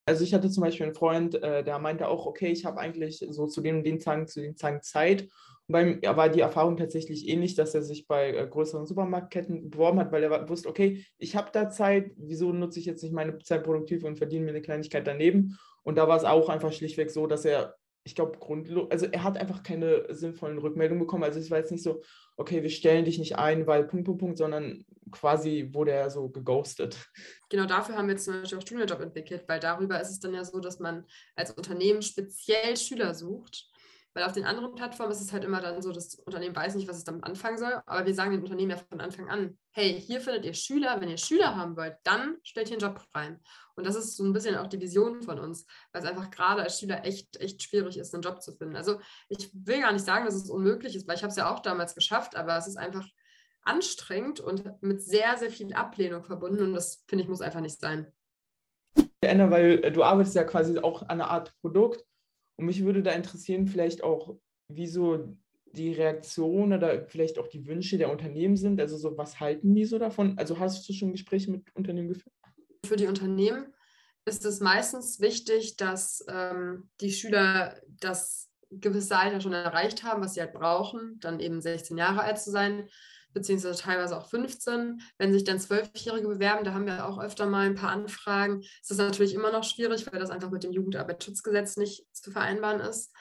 Also 0.06 0.24
ich 0.24 0.34
hatte 0.34 0.50
zum 0.50 0.64
Beispiel 0.64 0.86
einen 0.86 0.96
Freund, 0.96 1.36
äh, 1.36 1.64
der 1.64 1.80
meinte 1.80 2.08
auch, 2.08 2.26
okay, 2.26 2.52
ich 2.52 2.66
habe 2.66 2.80
eigentlich 2.80 3.26
so 3.30 3.48
zu 3.48 3.62
den, 3.62 3.84
den 3.84 4.00
Tagen, 4.00 4.28
zu 4.28 4.42
den 4.42 4.56
Tagen 4.56 4.82
Zeit. 4.82 5.24
Und 5.68 5.74
bei 5.74 5.84
ihm 5.84 6.02
war 6.02 6.28
die 6.28 6.42
Erfahrung 6.42 6.76
tatsächlich 6.76 7.28
ähnlich, 7.30 7.56
dass 7.56 7.74
er 7.74 7.84
sich 7.84 8.06
bei 8.06 8.36
äh, 8.36 8.48
größeren 8.48 8.86
Supermarktketten 8.86 9.70
beworben 9.70 10.00
hat, 10.00 10.12
weil 10.12 10.24
er 10.24 10.50
wusste, 10.50 10.68
okay, 10.68 11.06
ich 11.18 11.36
habe 11.36 11.52
da 11.54 11.70
Zeit, 11.70 12.12
wieso 12.18 12.52
nutze 12.52 12.80
ich 12.80 12.86
jetzt 12.86 13.02
nicht 13.02 13.14
meine 13.14 13.40
Zeit 13.40 13.64
produktiv 13.64 14.04
und 14.04 14.18
verdiene 14.18 14.46
mir 14.46 14.52
eine 14.52 14.62
Kleinigkeit 14.62 15.08
daneben? 15.08 15.58
Und 15.84 15.98
da 15.98 16.08
war 16.08 16.18
es 16.18 16.26
auch 16.26 16.50
einfach 16.50 16.74
schlichtweg 16.74 17.10
so, 17.10 17.28
dass 17.28 17.46
er 17.46 17.76
ich 18.04 18.16
glaube, 18.16 18.38
grundlos, 18.38 18.92
also 18.92 19.06
er 19.06 19.24
hat 19.24 19.38
einfach 19.38 19.64
keine 19.64 20.14
sinnvollen 20.14 20.58
Rückmeldungen 20.58 21.04
bekommen. 21.04 21.24
Also 21.24 21.40
es 21.40 21.50
war 21.50 21.60
jetzt 21.60 21.72
nicht 21.72 21.84
so, 21.84 22.02
okay, 22.36 22.62
wir 22.62 22.70
stellen 22.70 23.06
dich 23.06 23.18
nicht 23.18 23.38
ein, 23.38 23.66
weil 23.66 23.86
Punkt, 23.86 24.06
Punkt, 24.06 24.20
Punkt, 24.20 24.38
sondern 24.38 24.86
quasi 25.12 25.70
wurde 25.72 25.92
er 25.92 26.10
so 26.10 26.30
geghostet. 26.30 26.98
Genau 27.50 27.66
dafür 27.66 27.96
haben 27.96 28.08
wir 28.08 28.14
jetzt 28.14 28.26
zum 28.26 28.42
Beispiel 28.42 28.58
auch 28.58 28.62
Studienjob 28.64 29.00
entwickelt, 29.00 29.44
weil 29.48 29.60
darüber 29.60 30.02
ist 30.02 30.10
es 30.10 30.20
dann 30.20 30.34
ja 30.34 30.44
so, 30.44 30.60
dass 30.60 30.80
man 30.80 31.06
als 31.36 31.52
Unternehmen 31.52 32.02
speziell 32.02 32.76
Schüler 32.76 33.14
sucht 33.14 33.70
weil 34.14 34.24
auf 34.24 34.34
den 34.34 34.46
anderen 34.46 34.76
Plattformen 34.76 35.12
ist 35.12 35.22
es 35.22 35.34
halt 35.34 35.44
immer 35.44 35.60
dann 35.60 35.82
so, 35.82 35.92
das 35.92 36.16
Unternehmen 36.16 36.56
weiß 36.56 36.76
nicht, 36.76 36.88
was 36.88 36.98
es 36.98 37.04
damit 37.04 37.24
anfangen 37.24 37.58
soll. 37.58 37.82
Aber 37.86 38.06
wir 38.06 38.14
sagen 38.14 38.32
den 38.32 38.42
Unternehmen 38.42 38.72
ja 38.72 38.78
von 38.78 39.02
Anfang 39.02 39.30
an, 39.30 39.58
hey, 39.72 40.00
hier 40.00 40.22
findet 40.22 40.46
ihr 40.46 40.54
Schüler. 40.54 41.02
Wenn 41.02 41.10
ihr 41.10 41.18
Schüler 41.18 41.56
haben 41.56 41.76
wollt, 41.76 41.96
dann 42.04 42.38
stellt 42.44 42.70
ihr 42.70 42.74
einen 42.74 42.82
Job 42.82 43.04
rein. 43.16 43.40
Und 43.76 43.88
das 43.88 43.96
ist 43.96 44.16
so 44.16 44.24
ein 44.24 44.34
bisschen 44.34 44.56
auch 44.56 44.68
die 44.68 44.80
Vision 44.80 45.24
von 45.24 45.40
uns, 45.40 45.66
weil 45.92 46.04
es 46.04 46.08
einfach 46.08 46.30
gerade 46.30 46.62
als 46.62 46.80
Schüler 46.80 47.04
echt, 47.06 47.38
echt 47.38 47.64
schwierig 47.64 47.98
ist, 47.98 48.14
einen 48.14 48.22
Job 48.22 48.42
zu 48.42 48.56
finden. 48.56 48.76
Also 48.76 49.00
ich 49.30 49.50
will 49.54 49.82
gar 49.82 49.92
nicht 49.92 50.06
sagen, 50.06 50.26
dass 50.26 50.36
es 50.36 50.50
unmöglich 50.50 50.96
ist, 50.96 51.08
weil 51.08 51.16
ich 51.16 51.24
habe 51.24 51.32
es 51.32 51.38
ja 51.38 51.52
auch 51.52 51.60
damals 51.60 51.96
geschafft, 51.96 52.36
aber 52.36 52.56
es 52.56 52.68
ist 52.68 52.78
einfach 52.78 53.08
anstrengend 53.64 54.40
und 54.40 54.64
mit 54.82 55.02
sehr, 55.02 55.38
sehr 55.38 55.50
viel 55.50 55.74
Ablehnung 55.74 56.24
verbunden. 56.24 56.62
Und 56.62 56.74
das, 56.74 57.04
finde 57.08 57.24
ich, 57.24 57.30
muss 57.30 57.42
einfach 57.42 57.62
nicht 57.62 57.80
sein. 57.80 58.12
Anna, 59.26 59.50
weil 59.50 59.92
du 59.92 60.04
arbeitest 60.04 60.36
ja 60.36 60.44
quasi 60.44 60.78
auch 60.80 61.02
an 61.04 61.10
einer 61.10 61.30
Art 61.30 61.54
Produkt 61.62 62.06
und 62.58 62.66
mich 62.66 62.84
würde 62.84 63.04
da 63.04 63.12
interessieren, 63.12 63.68
vielleicht 63.68 64.04
auch, 64.04 64.36
wieso 64.68 65.36
die 65.74 65.92
Reaktion 65.92 66.74
oder 66.74 67.06
vielleicht 67.08 67.40
auch 67.40 67.48
die 67.48 67.66
Wünsche 67.66 67.98
der 67.98 68.12
Unternehmen 68.12 68.56
sind. 68.56 68.80
Also 68.80 68.98
so, 68.98 69.18
was 69.18 69.40
halten 69.40 69.74
die 69.74 69.86
so 69.86 69.98
davon? 69.98 70.38
Also 70.38 70.60
hast 70.60 70.88
du 70.88 70.94
schon 70.94 71.12
Gespräche 71.12 71.52
mit 71.52 71.76
Unternehmen 71.76 72.10
geführt? 72.10 72.34
Für 72.86 72.96
die 72.96 73.08
Unternehmen 73.08 73.74
ist 74.26 74.46
es 74.46 74.60
meistens 74.60 75.20
wichtig, 75.20 75.76
dass 75.78 76.24
ähm, 76.30 76.90
die 77.02 77.12
Schüler 77.12 77.82
das 78.00 78.50
gewisse 78.70 79.18
Alter 79.18 79.42
schon 79.42 79.54
erreicht 79.54 80.04
haben, 80.04 80.22
was 80.24 80.36
sie 80.36 80.42
halt 80.42 80.54
brauchen, 80.54 81.20
dann 81.20 81.40
eben 81.40 81.62
16 81.62 81.98
Jahre 81.98 82.22
alt 82.22 82.40
zu 82.40 82.52
sein, 82.52 82.88
beziehungsweise 83.34 83.82
teilweise 83.82 84.18
auch 84.18 84.28
15. 84.28 85.02
Wenn 85.18 85.34
sich 85.34 85.44
dann 85.44 85.60
Zwölfjährige 85.60 86.28
bewerben, 86.28 86.64
da 86.64 86.74
haben 86.74 86.86
wir 86.86 87.08
auch 87.08 87.20
öfter 87.20 87.46
mal 87.46 87.66
ein 87.66 87.76
paar 87.76 87.92
Anfragen, 87.92 88.62
ist 88.62 88.92
das 88.92 88.98
natürlich 88.98 89.34
immer 89.34 89.52
noch 89.52 89.64
schwierig, 89.64 90.12
weil 90.12 90.20
das 90.20 90.30
einfach 90.30 90.52
mit 90.52 90.64
dem 90.64 90.72
Jugendarbeitsschutzgesetz 90.72 91.78
nicht 91.78 92.06
zu 92.14 92.32
vereinbaren 92.32 92.80
ist. 92.80 93.14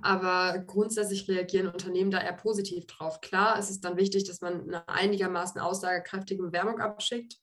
Aber 0.00 0.58
grundsätzlich 0.58 1.28
reagieren 1.28 1.68
Unternehmen 1.68 2.10
da 2.10 2.20
eher 2.20 2.32
positiv 2.32 2.86
drauf. 2.86 3.20
Klar 3.20 3.58
ist 3.58 3.70
es 3.70 3.80
dann 3.80 3.96
wichtig, 3.96 4.24
dass 4.24 4.40
man 4.40 4.62
eine 4.62 4.88
einigermaßen 4.88 5.60
aussagekräftige 5.60 6.42
Bewerbung 6.42 6.80
abschickt. 6.80 7.36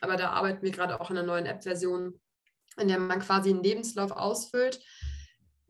Aber 0.00 0.16
da 0.16 0.30
arbeiten 0.30 0.62
wir 0.62 0.70
gerade 0.70 1.00
auch 1.00 1.10
an 1.10 1.18
einer 1.18 1.26
neuen 1.26 1.46
App-Version, 1.46 2.20
in 2.78 2.88
der 2.88 2.98
man 2.98 3.20
quasi 3.20 3.50
einen 3.50 3.62
Lebenslauf 3.62 4.12
ausfüllt, 4.12 4.80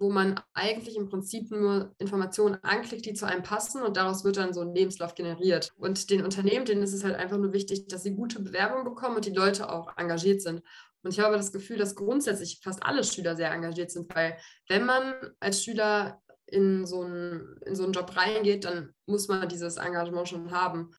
wo 0.02 0.10
man 0.10 0.40
eigentlich 0.52 0.96
im 0.96 1.08
Prinzip 1.08 1.50
nur 1.52 1.94
Informationen 1.98 2.58
anklickt, 2.62 3.06
die 3.06 3.14
zu 3.14 3.24
einem 3.24 3.44
passen 3.44 3.82
und 3.82 3.96
daraus 3.96 4.24
wird 4.24 4.36
dann 4.36 4.52
so 4.52 4.60
ein 4.60 4.74
Lebenslauf 4.74 5.14
generiert. 5.14 5.70
Und 5.76 6.10
den 6.10 6.24
Unternehmen, 6.24 6.64
denen 6.64 6.82
ist 6.82 6.92
es 6.92 7.04
halt 7.04 7.14
einfach 7.14 7.38
nur 7.38 7.52
wichtig, 7.52 7.86
dass 7.86 8.02
sie 8.02 8.16
gute 8.16 8.42
Bewerbungen 8.42 8.84
bekommen 8.84 9.16
und 9.16 9.26
die 9.26 9.32
Leute 9.32 9.72
auch 9.72 9.96
engagiert 9.96 10.42
sind. 10.42 10.62
Und 11.02 11.12
ich 11.12 11.20
habe 11.20 11.36
das 11.36 11.52
Gefühl, 11.52 11.78
dass 11.78 11.94
grundsätzlich 11.94 12.60
fast 12.62 12.82
alle 12.82 13.04
Schüler 13.04 13.36
sehr 13.36 13.52
engagiert 13.52 13.92
sind, 13.92 14.12
weil 14.14 14.36
wenn 14.68 14.84
man 14.84 15.14
als 15.38 15.62
Schüler 15.62 16.20
in 16.46 16.84
so 16.84 17.02
einen, 17.02 17.56
in 17.64 17.76
so 17.76 17.84
einen 17.84 17.92
Job 17.92 18.14
reingeht, 18.16 18.64
dann 18.64 18.92
muss 19.06 19.28
man 19.28 19.48
dieses 19.48 19.76
Engagement 19.76 20.28
schon 20.28 20.50
haben. 20.50 20.90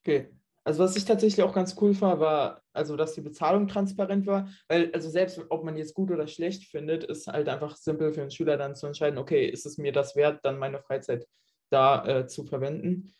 Okay, 0.00 0.30
also 0.64 0.82
was 0.82 0.96
ich 0.96 1.04
tatsächlich 1.04 1.44
auch 1.44 1.52
ganz 1.52 1.76
cool 1.80 1.94
fand, 1.94 2.20
war, 2.20 2.62
also 2.72 2.96
dass 2.96 3.14
die 3.14 3.20
Bezahlung 3.20 3.68
transparent 3.68 4.26
war, 4.26 4.48
weil 4.66 4.90
also 4.92 5.10
selbst 5.10 5.40
ob 5.50 5.62
man 5.62 5.76
jetzt 5.76 5.94
gut 5.94 6.10
oder 6.10 6.26
schlecht 6.26 6.64
findet, 6.70 7.04
ist 7.04 7.26
halt 7.26 7.48
einfach 7.48 7.76
simpel 7.76 8.12
für 8.14 8.22
einen 8.22 8.30
Schüler 8.30 8.56
dann 8.56 8.74
zu 8.74 8.86
entscheiden, 8.86 9.18
okay, 9.18 9.46
ist 9.46 9.66
es 9.66 9.76
mir 9.76 9.92
das 9.92 10.16
wert, 10.16 10.40
dann 10.42 10.58
meine 10.58 10.80
Freizeit 10.80 11.26
da 11.70 12.06
äh, 12.06 12.26
zu 12.26 12.44
verwenden. 12.44 13.12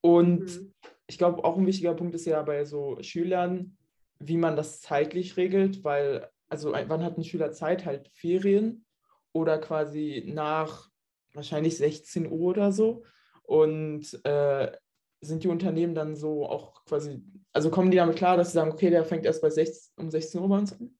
Und 0.00 0.40
mhm. 0.40 0.74
ich 1.06 1.16
glaube, 1.16 1.44
auch 1.44 1.56
ein 1.56 1.66
wichtiger 1.66 1.94
Punkt 1.94 2.14
ist 2.14 2.26
ja 2.26 2.42
bei 2.42 2.64
so 2.64 2.98
Schülern, 3.02 3.76
wie 4.18 4.36
man 4.36 4.56
das 4.56 4.80
zeitlich 4.80 5.36
regelt, 5.36 5.84
weil, 5.84 6.28
also 6.48 6.72
wann 6.72 7.04
hat 7.04 7.16
ein 7.16 7.24
Schüler 7.24 7.52
Zeit? 7.52 7.86
Halt 7.86 8.08
Ferien 8.08 8.84
oder 9.32 9.58
quasi 9.58 10.24
nach 10.26 10.90
wahrscheinlich 11.34 11.76
16 11.76 12.30
Uhr 12.30 12.50
oder 12.50 12.72
so. 12.72 13.04
Und 13.44 14.24
äh, 14.24 14.72
sind 15.20 15.44
die 15.44 15.48
Unternehmen 15.48 15.94
dann 15.94 16.16
so 16.16 16.46
auch 16.46 16.84
quasi, 16.84 17.22
also 17.52 17.70
kommen 17.70 17.90
die 17.90 17.96
damit 17.96 18.16
klar, 18.16 18.36
dass 18.36 18.48
sie 18.48 18.54
sagen, 18.54 18.72
okay, 18.72 18.90
der 18.90 19.04
fängt 19.04 19.26
erst 19.26 19.42
bei 19.42 19.50
16, 19.50 19.92
um 19.96 20.10
16 20.10 20.40
Uhr 20.40 20.48
bei 20.48 20.58
uns 20.58 20.72
an? 20.72 20.98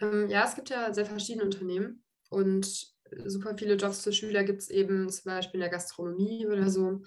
Ähm, 0.00 0.28
ja, 0.28 0.44
es 0.44 0.54
gibt 0.54 0.70
ja 0.70 0.92
sehr 0.92 1.06
verschiedene 1.06 1.44
Unternehmen 1.44 2.04
und 2.28 2.92
super 3.24 3.56
viele 3.56 3.74
Jobs 3.74 4.02
für 4.02 4.12
Schüler 4.12 4.42
gibt 4.44 4.62
es 4.62 4.70
eben 4.70 5.08
zum 5.10 5.30
Beispiel 5.30 5.58
in 5.58 5.62
der 5.62 5.70
Gastronomie 5.70 6.46
oder 6.46 6.68
so 6.70 7.02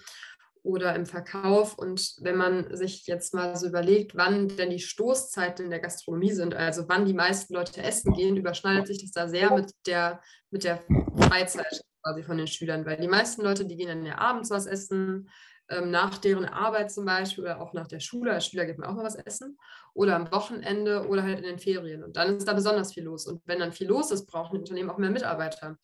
oder 0.62 0.94
im 0.96 1.06
Verkauf. 1.06 1.78
Und 1.78 2.16
wenn 2.20 2.36
man 2.36 2.76
sich 2.76 3.06
jetzt 3.06 3.34
mal 3.34 3.56
so 3.56 3.68
überlegt, 3.68 4.16
wann 4.16 4.48
denn 4.48 4.70
die 4.70 4.80
Stoßzeiten 4.80 5.66
in 5.66 5.70
der 5.70 5.80
Gastronomie 5.80 6.32
sind, 6.32 6.54
also 6.54 6.88
wann 6.88 7.06
die 7.06 7.14
meisten 7.14 7.54
Leute 7.54 7.82
essen 7.82 8.12
gehen, 8.12 8.36
überschneidet 8.36 8.86
sich 8.86 9.00
das 9.00 9.12
da 9.12 9.28
sehr 9.28 9.54
mit 9.54 9.72
der, 9.86 10.20
mit 10.50 10.64
der 10.64 10.82
Freizeit 11.16 11.82
quasi 12.02 12.22
von 12.22 12.36
den 12.36 12.46
Schülern, 12.48 12.84
weil 12.84 12.96
die 12.96 13.08
meisten 13.08 13.42
Leute, 13.42 13.64
die 13.64 13.76
gehen 13.76 13.88
dann 13.88 14.06
ja 14.06 14.18
abends 14.18 14.50
was 14.50 14.66
essen, 14.66 15.28
ähm, 15.68 15.90
nach 15.90 16.18
deren 16.18 16.44
Arbeit 16.44 16.92
zum 16.92 17.04
Beispiel 17.04 17.44
oder 17.44 17.60
auch 17.60 17.72
nach 17.72 17.88
der 17.88 18.00
Schule. 18.00 18.32
Als 18.32 18.46
Schüler 18.46 18.66
geht 18.66 18.78
man 18.78 18.88
auch 18.88 18.94
mal 18.94 19.04
was 19.04 19.16
essen 19.16 19.58
oder 19.94 20.16
am 20.16 20.30
Wochenende 20.30 21.06
oder 21.08 21.22
halt 21.22 21.38
in 21.38 21.44
den 21.44 21.58
Ferien. 21.58 22.04
Und 22.04 22.16
dann 22.16 22.36
ist 22.36 22.46
da 22.46 22.52
besonders 22.52 22.94
viel 22.94 23.04
los. 23.04 23.26
Und 23.26 23.42
wenn 23.46 23.58
dann 23.58 23.72
viel 23.72 23.88
los 23.88 24.10
ist, 24.10 24.26
brauchen 24.26 24.58
Unternehmen 24.58 24.90
auch 24.90 24.98
mehr 24.98 25.10
Mitarbeiter. 25.10 25.78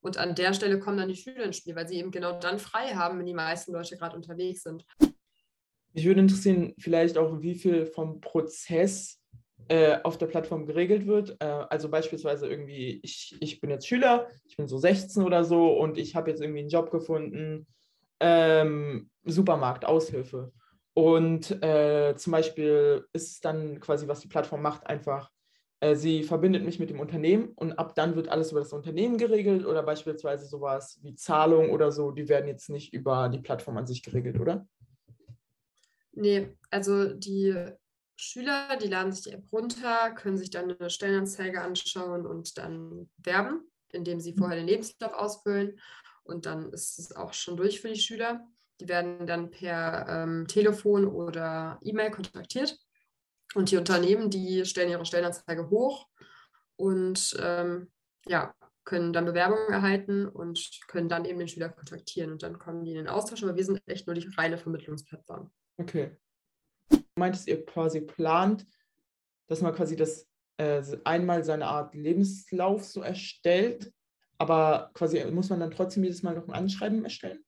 Und 0.00 0.18
an 0.18 0.34
der 0.34 0.54
Stelle 0.54 0.78
kommen 0.78 0.98
dann 0.98 1.08
die 1.08 1.16
Schüler 1.16 1.44
ins 1.44 1.56
Spiel, 1.56 1.74
weil 1.74 1.88
sie 1.88 1.96
eben 1.96 2.10
genau 2.10 2.38
dann 2.38 2.58
frei 2.58 2.94
haben, 2.94 3.18
wenn 3.18 3.26
die 3.26 3.34
meisten 3.34 3.72
Leute 3.72 3.96
gerade 3.96 4.16
unterwegs 4.16 4.62
sind. 4.62 4.86
Mich 5.92 6.04
würde 6.04 6.20
interessieren, 6.20 6.74
vielleicht 6.78 7.18
auch, 7.18 7.40
wie 7.40 7.54
viel 7.54 7.86
vom 7.86 8.20
Prozess 8.20 9.20
äh, 9.68 9.98
auf 10.02 10.18
der 10.18 10.26
Plattform 10.26 10.66
geregelt 10.66 11.06
wird. 11.06 11.36
Äh, 11.40 11.46
also 11.46 11.88
beispielsweise 11.88 12.46
irgendwie, 12.46 13.00
ich, 13.02 13.36
ich 13.40 13.60
bin 13.60 13.70
jetzt 13.70 13.88
Schüler, 13.88 14.28
ich 14.44 14.56
bin 14.56 14.68
so 14.68 14.78
16 14.78 15.22
oder 15.22 15.44
so 15.44 15.72
und 15.72 15.98
ich 15.98 16.14
habe 16.14 16.30
jetzt 16.30 16.40
irgendwie 16.40 16.60
einen 16.60 16.68
Job 16.68 16.90
gefunden, 16.90 17.66
ähm, 18.20 19.10
Supermarkt, 19.24 19.84
Aushilfe. 19.84 20.52
Und 20.94 21.62
äh, 21.62 22.14
zum 22.16 22.32
Beispiel 22.32 23.06
ist 23.12 23.32
es 23.32 23.40
dann 23.40 23.80
quasi, 23.80 24.08
was 24.08 24.20
die 24.20 24.28
Plattform 24.28 24.62
macht, 24.62 24.86
einfach, 24.86 25.30
äh, 25.80 25.94
sie 25.94 26.22
verbindet 26.22 26.64
mich 26.64 26.78
mit 26.78 26.88
dem 26.88 27.00
Unternehmen 27.00 27.52
und 27.54 27.72
ab 27.72 27.94
dann 27.94 28.16
wird 28.16 28.28
alles 28.28 28.50
über 28.50 28.60
das 28.60 28.72
Unternehmen 28.72 29.18
geregelt 29.18 29.66
oder 29.66 29.82
beispielsweise 29.82 30.46
sowas 30.46 30.98
wie 31.02 31.14
Zahlung 31.14 31.70
oder 31.70 31.92
so, 31.92 32.12
die 32.12 32.30
werden 32.30 32.48
jetzt 32.48 32.70
nicht 32.70 32.94
über 32.94 33.28
die 33.28 33.40
Plattform 33.40 33.76
an 33.76 33.86
sich 33.86 34.02
geregelt, 34.02 34.40
oder? 34.40 34.66
Nee, 36.12 36.56
also 36.70 37.12
die 37.12 37.54
Schüler, 38.16 38.78
die 38.82 38.88
laden 38.88 39.12
sich 39.12 39.24
die 39.24 39.32
App 39.32 39.52
runter, 39.52 40.12
können 40.12 40.38
sich 40.38 40.48
dann 40.48 40.74
eine 40.78 40.88
Stellenanzeige 40.88 41.60
anschauen 41.60 42.26
und 42.26 42.56
dann 42.56 43.10
werben, 43.18 43.70
indem 43.92 44.18
sie 44.18 44.32
vorher 44.32 44.56
den 44.56 44.66
Lebenslauf 44.66 45.12
ausfüllen 45.12 45.78
und 46.26 46.46
dann 46.46 46.72
ist 46.72 46.98
es 46.98 47.14
auch 47.14 47.32
schon 47.32 47.56
durch 47.56 47.80
für 47.80 47.88
die 47.88 48.00
Schüler. 48.00 48.46
Die 48.80 48.88
werden 48.88 49.26
dann 49.26 49.50
per 49.50 50.06
ähm, 50.08 50.46
Telefon 50.46 51.06
oder 51.06 51.78
E-Mail 51.82 52.10
kontaktiert 52.10 52.78
und 53.54 53.70
die 53.70 53.76
Unternehmen, 53.76 54.30
die 54.30 54.64
stellen 54.64 54.90
ihre 54.90 55.06
Stellenanzeige 55.06 55.70
hoch 55.70 56.08
und 56.76 57.36
ähm, 57.40 57.90
ja, 58.26 58.54
können 58.84 59.12
dann 59.12 59.24
Bewerbungen 59.24 59.72
erhalten 59.72 60.28
und 60.28 60.80
können 60.88 61.08
dann 61.08 61.24
eben 61.24 61.38
den 61.38 61.48
Schüler 61.48 61.68
kontaktieren 61.68 62.32
und 62.32 62.42
dann 62.42 62.58
kommen 62.58 62.84
die 62.84 62.92
in 62.92 62.98
den 62.98 63.08
Austausch, 63.08 63.42
aber 63.42 63.56
wir 63.56 63.64
sind 63.64 63.80
echt 63.86 64.06
nur 64.06 64.14
die 64.14 64.28
reine 64.36 64.58
Vermittlungsplattform. 64.58 65.50
Okay. 65.78 66.16
Meintest, 67.16 67.48
ihr 67.48 67.64
quasi 67.64 68.00
plant, 68.00 68.66
dass 69.48 69.60
man 69.60 69.74
quasi 69.74 69.96
das 69.96 70.28
äh, 70.58 70.82
einmal 71.04 71.44
seine 71.44 71.66
Art 71.66 71.94
Lebenslauf 71.94 72.84
so 72.84 73.00
erstellt, 73.02 73.92
aber 74.38 74.90
quasi 74.94 75.24
muss 75.30 75.50
man 75.50 75.60
dann 75.60 75.70
trotzdem 75.70 76.04
jedes 76.04 76.22
Mal 76.22 76.34
noch 76.34 76.48
ein 76.48 76.54
Anschreiben 76.54 77.04
erstellen? 77.04 77.44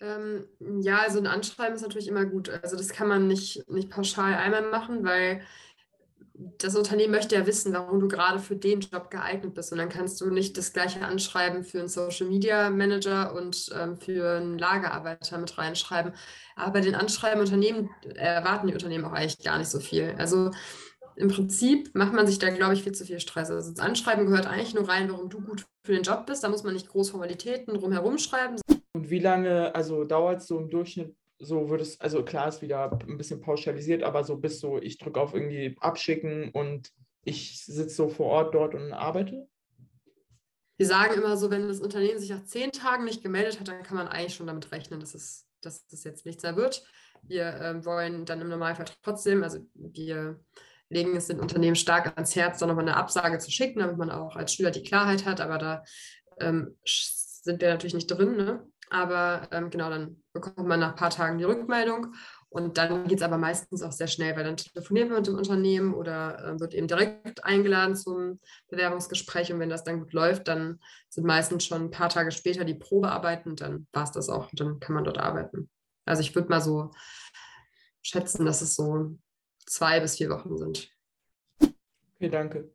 Ähm, 0.00 0.46
ja, 0.80 0.98
also 0.98 1.18
ein 1.18 1.26
Anschreiben 1.26 1.74
ist 1.74 1.82
natürlich 1.82 2.08
immer 2.08 2.26
gut. 2.26 2.50
Also 2.50 2.76
das 2.76 2.90
kann 2.90 3.08
man 3.08 3.26
nicht, 3.26 3.68
nicht 3.70 3.90
pauschal 3.90 4.34
einmal 4.34 4.70
machen, 4.70 5.04
weil 5.04 5.42
das 6.58 6.76
Unternehmen 6.76 7.12
möchte 7.12 7.34
ja 7.34 7.46
wissen, 7.46 7.72
warum 7.72 8.00
du 8.00 8.08
gerade 8.08 8.38
für 8.38 8.56
den 8.56 8.80
Job 8.80 9.10
geeignet 9.10 9.54
bist. 9.54 9.72
Und 9.72 9.78
dann 9.78 9.88
kannst 9.88 10.20
du 10.20 10.30
nicht 10.30 10.56
das 10.58 10.72
gleiche 10.72 11.02
Anschreiben 11.04 11.64
für 11.64 11.78
einen 11.78 11.88
Social 11.88 12.26
Media 12.26 12.68
Manager 12.70 13.34
und 13.34 13.70
ähm, 13.74 13.96
für 13.96 14.36
einen 14.36 14.58
Lagerarbeiter 14.58 15.38
mit 15.38 15.56
reinschreiben. 15.56 16.12
Aber 16.56 16.72
bei 16.72 16.80
den 16.80 16.94
Anschreiben 16.94 17.40
Unternehmen 17.40 17.90
erwarten 18.14 18.66
die 18.66 18.74
Unternehmen 18.74 19.04
auch 19.04 19.12
eigentlich 19.12 19.42
gar 19.42 19.58
nicht 19.58 19.70
so 19.70 19.80
viel. 19.80 20.14
Also 20.18 20.50
im 21.16 21.28
Prinzip 21.28 21.94
macht 21.94 22.12
man 22.12 22.26
sich 22.26 22.38
da, 22.38 22.50
glaube 22.50 22.74
ich, 22.74 22.82
viel 22.82 22.92
zu 22.92 23.04
viel 23.04 23.20
Stress. 23.20 23.50
Also 23.50 23.70
das 23.70 23.80
Anschreiben 23.80 24.26
gehört 24.26 24.46
eigentlich 24.46 24.74
nur 24.74 24.88
rein, 24.88 25.10
warum 25.10 25.30
du 25.30 25.40
gut 25.40 25.64
für 25.82 25.92
den 25.92 26.02
Job 26.02 26.26
bist. 26.26 26.44
Da 26.44 26.48
muss 26.48 26.62
man 26.62 26.74
nicht 26.74 26.88
groß 26.88 27.10
Formalitäten 27.10 27.74
drumherum 27.74 28.18
schreiben. 28.18 28.56
Und 28.92 29.10
wie 29.10 29.18
lange, 29.18 29.74
also 29.74 30.04
dauert 30.04 30.40
es 30.40 30.46
so 30.46 30.58
im 30.58 30.68
Durchschnitt, 30.68 31.16
so 31.38 31.68
wird 31.70 31.80
es, 31.80 32.00
also 32.00 32.24
klar 32.24 32.48
ist 32.48 32.62
wieder 32.62 32.90
ein 32.92 33.18
bisschen 33.18 33.40
pauschalisiert, 33.40 34.02
aber 34.02 34.24
so 34.24 34.36
bis 34.36 34.60
so, 34.60 34.78
ich 34.78 34.98
drücke 34.98 35.20
auf 35.20 35.34
irgendwie 35.34 35.76
abschicken 35.80 36.50
und 36.50 36.92
ich 37.24 37.64
sitze 37.64 37.94
so 37.94 38.08
vor 38.08 38.26
Ort 38.26 38.54
dort 38.54 38.74
und 38.74 38.92
arbeite? 38.92 39.48
Wir 40.78 40.86
sagen 40.86 41.14
immer 41.14 41.36
so, 41.36 41.50
wenn 41.50 41.68
das 41.68 41.80
Unternehmen 41.80 42.18
sich 42.18 42.30
nach 42.30 42.44
zehn 42.44 42.72
Tagen 42.72 43.04
nicht 43.04 43.22
gemeldet 43.22 43.58
hat, 43.58 43.68
dann 43.68 43.82
kann 43.82 43.96
man 43.96 44.08
eigentlich 44.08 44.34
schon 44.34 44.46
damit 44.46 44.70
rechnen, 44.72 45.00
dass 45.00 45.14
es, 45.14 45.46
dass 45.62 45.86
das 45.86 46.04
jetzt 46.04 46.26
nichts 46.26 46.42
mehr 46.42 46.56
wird. 46.56 46.86
Wir 47.22 47.46
äh, 47.46 47.84
wollen 47.84 48.26
dann 48.26 48.42
im 48.42 48.48
Normalfall 48.48 48.86
trotzdem, 49.02 49.42
also 49.42 49.58
wir 49.74 50.38
legen 50.88 51.16
es 51.16 51.26
den 51.26 51.40
Unternehmen 51.40 51.76
stark 51.76 52.12
ans 52.16 52.36
Herz, 52.36 52.58
dann 52.58 52.68
nochmal 52.68 52.84
eine 52.84 52.96
Absage 52.96 53.38
zu 53.38 53.50
schicken, 53.50 53.80
damit 53.80 53.96
man 53.96 54.10
auch 54.10 54.36
als 54.36 54.54
Schüler 54.54 54.70
die 54.70 54.82
Klarheit 54.82 55.24
hat. 55.24 55.40
Aber 55.40 55.58
da 55.58 55.84
ähm, 56.40 56.76
sind 56.84 57.60
wir 57.60 57.70
natürlich 57.70 57.94
nicht 57.94 58.08
drin. 58.08 58.36
Ne? 58.36 58.66
Aber 58.90 59.48
ähm, 59.50 59.70
genau, 59.70 59.90
dann 59.90 60.22
bekommt 60.32 60.68
man 60.68 60.80
nach 60.80 60.90
ein 60.90 60.96
paar 60.96 61.10
Tagen 61.10 61.38
die 61.38 61.44
Rückmeldung. 61.44 62.14
Und 62.48 62.78
dann 62.78 63.06
geht 63.06 63.18
es 63.18 63.24
aber 63.24 63.36
meistens 63.36 63.82
auch 63.82 63.92
sehr 63.92 64.06
schnell, 64.06 64.36
weil 64.36 64.44
dann 64.44 64.56
telefoniert 64.56 65.08
man 65.08 65.18
mit 65.18 65.26
dem 65.26 65.34
Unternehmen 65.34 65.92
oder 65.92 66.38
äh, 66.42 66.60
wird 66.60 66.74
eben 66.74 66.86
direkt 66.86 67.44
eingeladen 67.44 67.96
zum 67.96 68.40
Bewerbungsgespräch. 68.68 69.52
Und 69.52 69.58
wenn 69.58 69.68
das 69.68 69.84
dann 69.84 69.98
gut 69.98 70.12
läuft, 70.12 70.48
dann 70.48 70.80
sind 71.10 71.26
meistens 71.26 71.64
schon 71.64 71.82
ein 71.82 71.90
paar 71.90 72.08
Tage 72.08 72.30
später 72.30 72.64
die 72.64 72.74
Probearbeiten 72.74 73.56
dann 73.56 73.86
war 73.92 74.04
es 74.04 74.12
das 74.12 74.28
auch. 74.28 74.50
Und 74.50 74.60
dann 74.60 74.80
kann 74.80 74.94
man 74.94 75.04
dort 75.04 75.18
arbeiten. 75.18 75.68
Also 76.04 76.22
ich 76.22 76.34
würde 76.34 76.48
mal 76.48 76.60
so 76.60 76.92
schätzen, 78.02 78.46
dass 78.46 78.62
es 78.62 78.76
so 78.76 79.18
zwei 79.66 80.00
bis 80.00 80.16
vier 80.16 80.30
Wochen 80.30 80.56
sind. 80.56 80.90
Okay, 81.60 82.30
danke. 82.30 82.70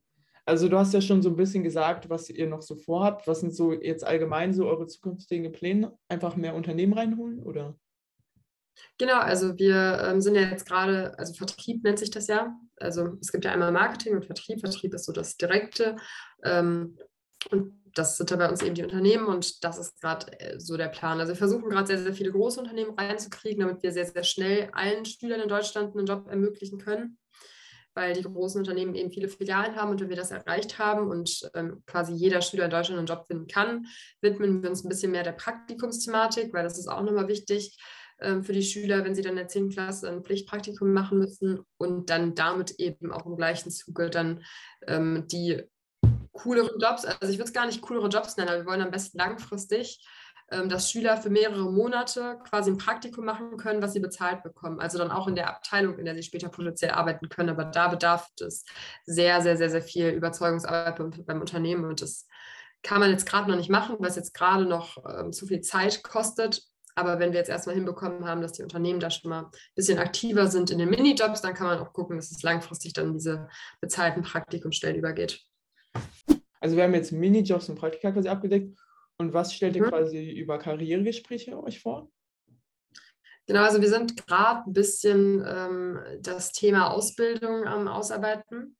Also 0.45 0.67
du 0.67 0.77
hast 0.77 0.93
ja 0.93 1.01
schon 1.01 1.21
so 1.21 1.29
ein 1.29 1.35
bisschen 1.35 1.63
gesagt, 1.63 2.09
was 2.09 2.29
ihr 2.29 2.47
noch 2.47 2.61
so 2.61 2.75
vorhabt. 2.75 3.27
Was 3.27 3.39
sind 3.39 3.55
so 3.55 3.73
jetzt 3.73 4.03
allgemein 4.03 4.53
so 4.53 4.67
eure 4.67 4.87
zukünftigen 4.87 5.51
Pläne? 5.51 5.97
Einfach 6.07 6.35
mehr 6.35 6.55
Unternehmen 6.55 6.93
reinholen 6.93 7.41
oder? 7.41 7.75
Genau, 8.97 9.19
also 9.19 9.57
wir 9.57 10.01
ähm, 10.05 10.21
sind 10.21 10.35
ja 10.35 10.41
jetzt 10.41 10.67
gerade, 10.67 11.17
also 11.19 11.33
Vertrieb 11.33 11.83
nennt 11.83 11.99
sich 11.99 12.09
das 12.09 12.27
ja. 12.27 12.55
Also 12.77 13.17
es 13.21 13.31
gibt 13.31 13.45
ja 13.45 13.51
einmal 13.51 13.71
Marketing 13.71 14.15
und 14.15 14.25
Vertrieb. 14.25 14.59
Vertrieb 14.59 14.93
ist 14.93 15.05
so 15.05 15.11
das 15.11 15.37
Direkte. 15.37 15.95
Ähm, 16.43 16.97
und 17.49 17.81
das 17.93 18.17
sind 18.17 18.31
da 18.31 18.35
bei 18.35 18.49
uns 18.49 18.61
eben 18.61 18.75
die 18.75 18.83
Unternehmen 18.83 19.25
und 19.25 19.63
das 19.63 19.77
ist 19.77 19.99
gerade 19.99 20.39
äh, 20.39 20.59
so 20.59 20.77
der 20.77 20.87
Plan. 20.87 21.19
Also 21.19 21.33
wir 21.33 21.37
versuchen 21.37 21.69
gerade 21.69 21.87
sehr, 21.87 21.99
sehr 21.99 22.13
viele 22.13 22.31
große 22.31 22.59
Unternehmen 22.59 22.97
reinzukriegen, 22.97 23.61
damit 23.61 23.83
wir 23.83 23.91
sehr, 23.91 24.05
sehr 24.05 24.23
schnell 24.23 24.69
allen 24.73 25.05
Schülern 25.05 25.41
in 25.41 25.49
Deutschland 25.49 25.95
einen 25.95 26.05
Job 26.05 26.27
ermöglichen 26.29 26.77
können, 26.77 27.17
weil 27.93 28.13
die 28.13 28.23
großen 28.23 28.59
Unternehmen 28.59 28.95
eben 28.95 29.11
viele 29.11 29.27
Filialen 29.27 29.75
haben 29.75 29.91
und 29.91 29.99
wenn 29.99 30.09
wir 30.09 30.15
das 30.15 30.31
erreicht 30.31 30.79
haben 30.79 31.09
und 31.09 31.49
ähm, 31.53 31.83
quasi 31.85 32.13
jeder 32.13 32.41
Schüler 32.41 32.65
in 32.65 32.71
Deutschland 32.71 32.99
einen 32.99 33.07
Job 33.07 33.25
finden 33.27 33.47
kann, 33.47 33.85
widmen 34.21 34.63
wir 34.63 34.69
uns 34.69 34.83
ein 34.83 34.89
bisschen 34.89 35.11
mehr 35.11 35.23
der 35.23 35.33
Praktikumsthematik, 35.33 36.53
weil 36.53 36.63
das 36.63 36.77
ist 36.77 36.87
auch 36.87 37.01
nochmal 37.01 37.27
wichtig 37.27 37.77
ähm, 38.21 38.43
für 38.43 38.53
die 38.53 38.63
Schüler, 38.63 39.03
wenn 39.03 39.15
sie 39.15 39.21
dann 39.21 39.31
in 39.31 39.37
der 39.37 39.47
10. 39.47 39.69
Klasse 39.69 40.09
ein 40.09 40.23
Pflichtpraktikum 40.23 40.93
machen 40.93 41.17
müssen 41.17 41.59
und 41.77 42.09
dann 42.09 42.35
damit 42.35 42.79
eben 42.79 43.11
auch 43.11 43.25
im 43.25 43.35
gleichen 43.35 43.71
Zuge 43.71 44.09
dann 44.09 44.43
ähm, 44.87 45.25
die 45.29 45.63
coolere 46.41 46.75
Jobs, 46.79 47.05
also 47.05 47.31
ich 47.31 47.37
würde 47.37 47.49
es 47.49 47.53
gar 47.53 47.65
nicht 47.65 47.81
coolere 47.81 48.07
Jobs 48.07 48.37
nennen, 48.37 48.49
aber 48.49 48.59
wir 48.59 48.65
wollen 48.65 48.81
am 48.81 48.91
besten 48.91 49.17
langfristig, 49.17 50.05
ähm, 50.51 50.67
dass 50.67 50.91
Schüler 50.91 51.17
für 51.17 51.29
mehrere 51.29 51.71
Monate 51.71 52.37
quasi 52.49 52.71
ein 52.71 52.77
Praktikum 52.77 53.25
machen 53.25 53.57
können, 53.57 53.81
was 53.81 53.93
sie 53.93 53.99
bezahlt 53.99 54.43
bekommen. 54.43 54.79
Also 54.79 54.97
dann 54.97 55.11
auch 55.11 55.27
in 55.27 55.35
der 55.35 55.49
Abteilung, 55.49 55.97
in 55.97 56.05
der 56.05 56.15
sie 56.15 56.23
später 56.23 56.49
potenziell 56.49 56.91
arbeiten 56.91 57.29
können. 57.29 57.49
Aber 57.49 57.63
da 57.63 57.87
bedarf 57.87 58.27
es 58.39 58.65
sehr, 59.05 59.41
sehr, 59.41 59.55
sehr, 59.55 59.69
sehr 59.69 59.81
viel 59.81 60.09
Überzeugungsarbeit 60.09 60.97
beim, 60.97 61.11
beim 61.25 61.39
Unternehmen 61.39 61.85
und 61.85 62.01
das 62.01 62.27
kann 62.83 62.99
man 62.99 63.11
jetzt 63.11 63.27
gerade 63.27 63.49
noch 63.49 63.57
nicht 63.57 63.69
machen, 63.69 64.03
es 64.03 64.15
jetzt 64.15 64.33
gerade 64.33 64.65
noch 64.65 64.97
ähm, 65.07 65.31
zu 65.31 65.45
viel 65.45 65.61
Zeit 65.61 66.03
kostet. 66.03 66.63
Aber 66.95 67.19
wenn 67.19 67.31
wir 67.31 67.39
jetzt 67.39 67.49
erstmal 67.49 67.75
hinbekommen 67.75 68.27
haben, 68.27 68.41
dass 68.41 68.53
die 68.53 68.63
Unternehmen 68.63 68.99
da 68.99 69.09
schon 69.09 69.29
mal 69.29 69.43
ein 69.43 69.51
bisschen 69.75 69.99
aktiver 69.99 70.47
sind 70.47 70.71
in 70.71 70.79
den 70.79 70.89
Minijobs, 70.89 71.41
dann 71.41 71.53
kann 71.53 71.67
man 71.67 71.79
auch 71.79 71.93
gucken, 71.93 72.17
dass 72.17 72.31
es 72.31 72.43
langfristig 72.43 72.93
dann 72.93 73.13
diese 73.13 73.47
bezahlten 73.79 74.23
Praktikumsstellen 74.23 74.97
übergeht. 74.97 75.45
Also 76.59 76.75
wir 76.75 76.83
haben 76.83 76.93
jetzt 76.93 77.11
Minijobs 77.11 77.69
und 77.69 77.75
Praktika 77.75 78.11
quasi 78.11 78.29
abgedeckt. 78.29 78.77
Und 79.17 79.33
was 79.33 79.53
stellt 79.53 79.75
ihr 79.75 79.83
mhm. 79.83 79.89
quasi 79.89 80.31
über 80.31 80.57
Karrieregespräche 80.57 81.61
euch 81.61 81.81
vor? 81.81 82.11
Genau, 83.47 83.63
also 83.63 83.81
wir 83.81 83.89
sind 83.89 84.15
gerade 84.27 84.69
ein 84.69 84.73
bisschen 84.73 85.43
ähm, 85.45 85.99
das 86.21 86.51
Thema 86.51 86.91
Ausbildung 86.91 87.65
am 87.65 87.87
Ausarbeiten, 87.87 88.77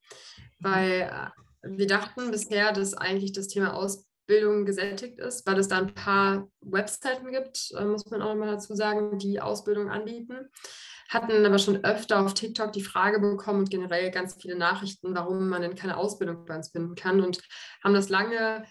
weil 0.60 1.12
äh, 1.12 1.30
wir 1.64 1.88
dachten 1.88 2.32
bisher, 2.32 2.72
dass 2.72 2.94
eigentlich 2.94 3.34
das 3.34 3.48
Thema 3.48 3.74
Ausbildung 3.74 4.66
gesättigt 4.66 5.20
ist, 5.20 5.46
weil 5.46 5.60
es 5.60 5.68
da 5.68 5.80
ein 5.80 5.94
paar 5.94 6.48
Webseiten 6.62 7.32
gibt, 7.32 7.72
äh, 7.78 7.84
muss 7.84 8.06
man 8.06 8.22
auch 8.22 8.36
mal 8.36 8.52
dazu 8.52 8.76
sagen, 8.76 9.18
die 9.18 9.42
Ausbildung 9.42 9.90
anbieten 9.90 10.50
hatten 11.12 11.46
aber 11.46 11.60
schon 11.60 11.84
öfter 11.84 12.22
auf 12.22 12.34
TikTok 12.34 12.72
die 12.72 12.84
Frage 12.84 13.20
bekommen 13.20 13.60
und 13.60 13.70
generell 13.70 14.12
ganz 14.12 14.36
viele 14.42 14.58
Nachrichten, 14.58 15.14
warum 15.14 15.50
man 15.50 15.62
denn 15.62 15.76
keine 15.76 15.98
Ausbildung 15.98 16.46
bei 16.46 16.56
uns 16.56 16.70
finden 16.70 16.96
kann 16.96 17.20
und 17.22 17.42
haben 17.84 17.94
das 17.94 18.08
lange 18.08 18.64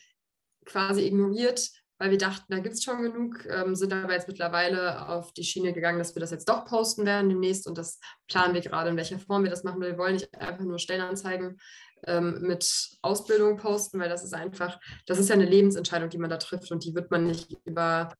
quasi 0.64 1.07
ignoriert, 1.07 1.68
weil 1.98 2.11
wir 2.11 2.18
dachten, 2.18 2.46
da 2.48 2.61
gibt 2.61 2.76
es 2.76 2.83
schon 2.83 3.03
genug, 3.03 3.44
ähm, 3.46 3.74
sind 3.74 3.92
aber 3.92 4.14
jetzt 4.14 4.26
mittlerweile 4.26 5.07
auf 5.07 5.35
die 5.35 5.44
Schiene 5.44 5.74
gegangen, 5.74 5.98
dass 5.98 6.14
wir 6.14 6.20
das 6.20 6.31
jetzt 6.31 6.48
doch 6.48 6.64
posten 6.64 7.05
werden 7.05 7.29
demnächst 7.29 7.66
und 7.66 7.76
das 7.76 8.00
planen 8.26 8.55
wir 8.55 8.62
gerade, 8.62 8.88
in 8.88 8.96
welcher 8.96 9.18
Form 9.18 9.42
wir 9.42 9.50
das 9.50 9.62
machen. 9.62 9.83
Wir 9.83 9.98
wollen 9.98 10.14
nicht 10.14 10.35
einfach 10.35 10.64
nur 10.64 10.79
Stellenanzeigen 10.79 11.61
ähm, 12.07 12.40
mit 12.40 12.96
Ausbildung 13.03 13.59
posten, 13.59 14.00
weil 14.00 14.09
das 14.09 14.24
ist 14.24 14.33
einfach, 14.33 14.81
das 15.05 15.18
ist 15.18 15.29
ja 15.29 15.35
eine 15.35 15.44
Lebensentscheidung, 15.44 16.09
die 16.09 16.16
man 16.16 16.31
da 16.31 16.38
trifft 16.38 16.70
und 16.72 16.87
die 16.87 16.94
wird 16.94 17.11
man 17.11 17.26
nicht 17.26 17.55
über 17.66 18.14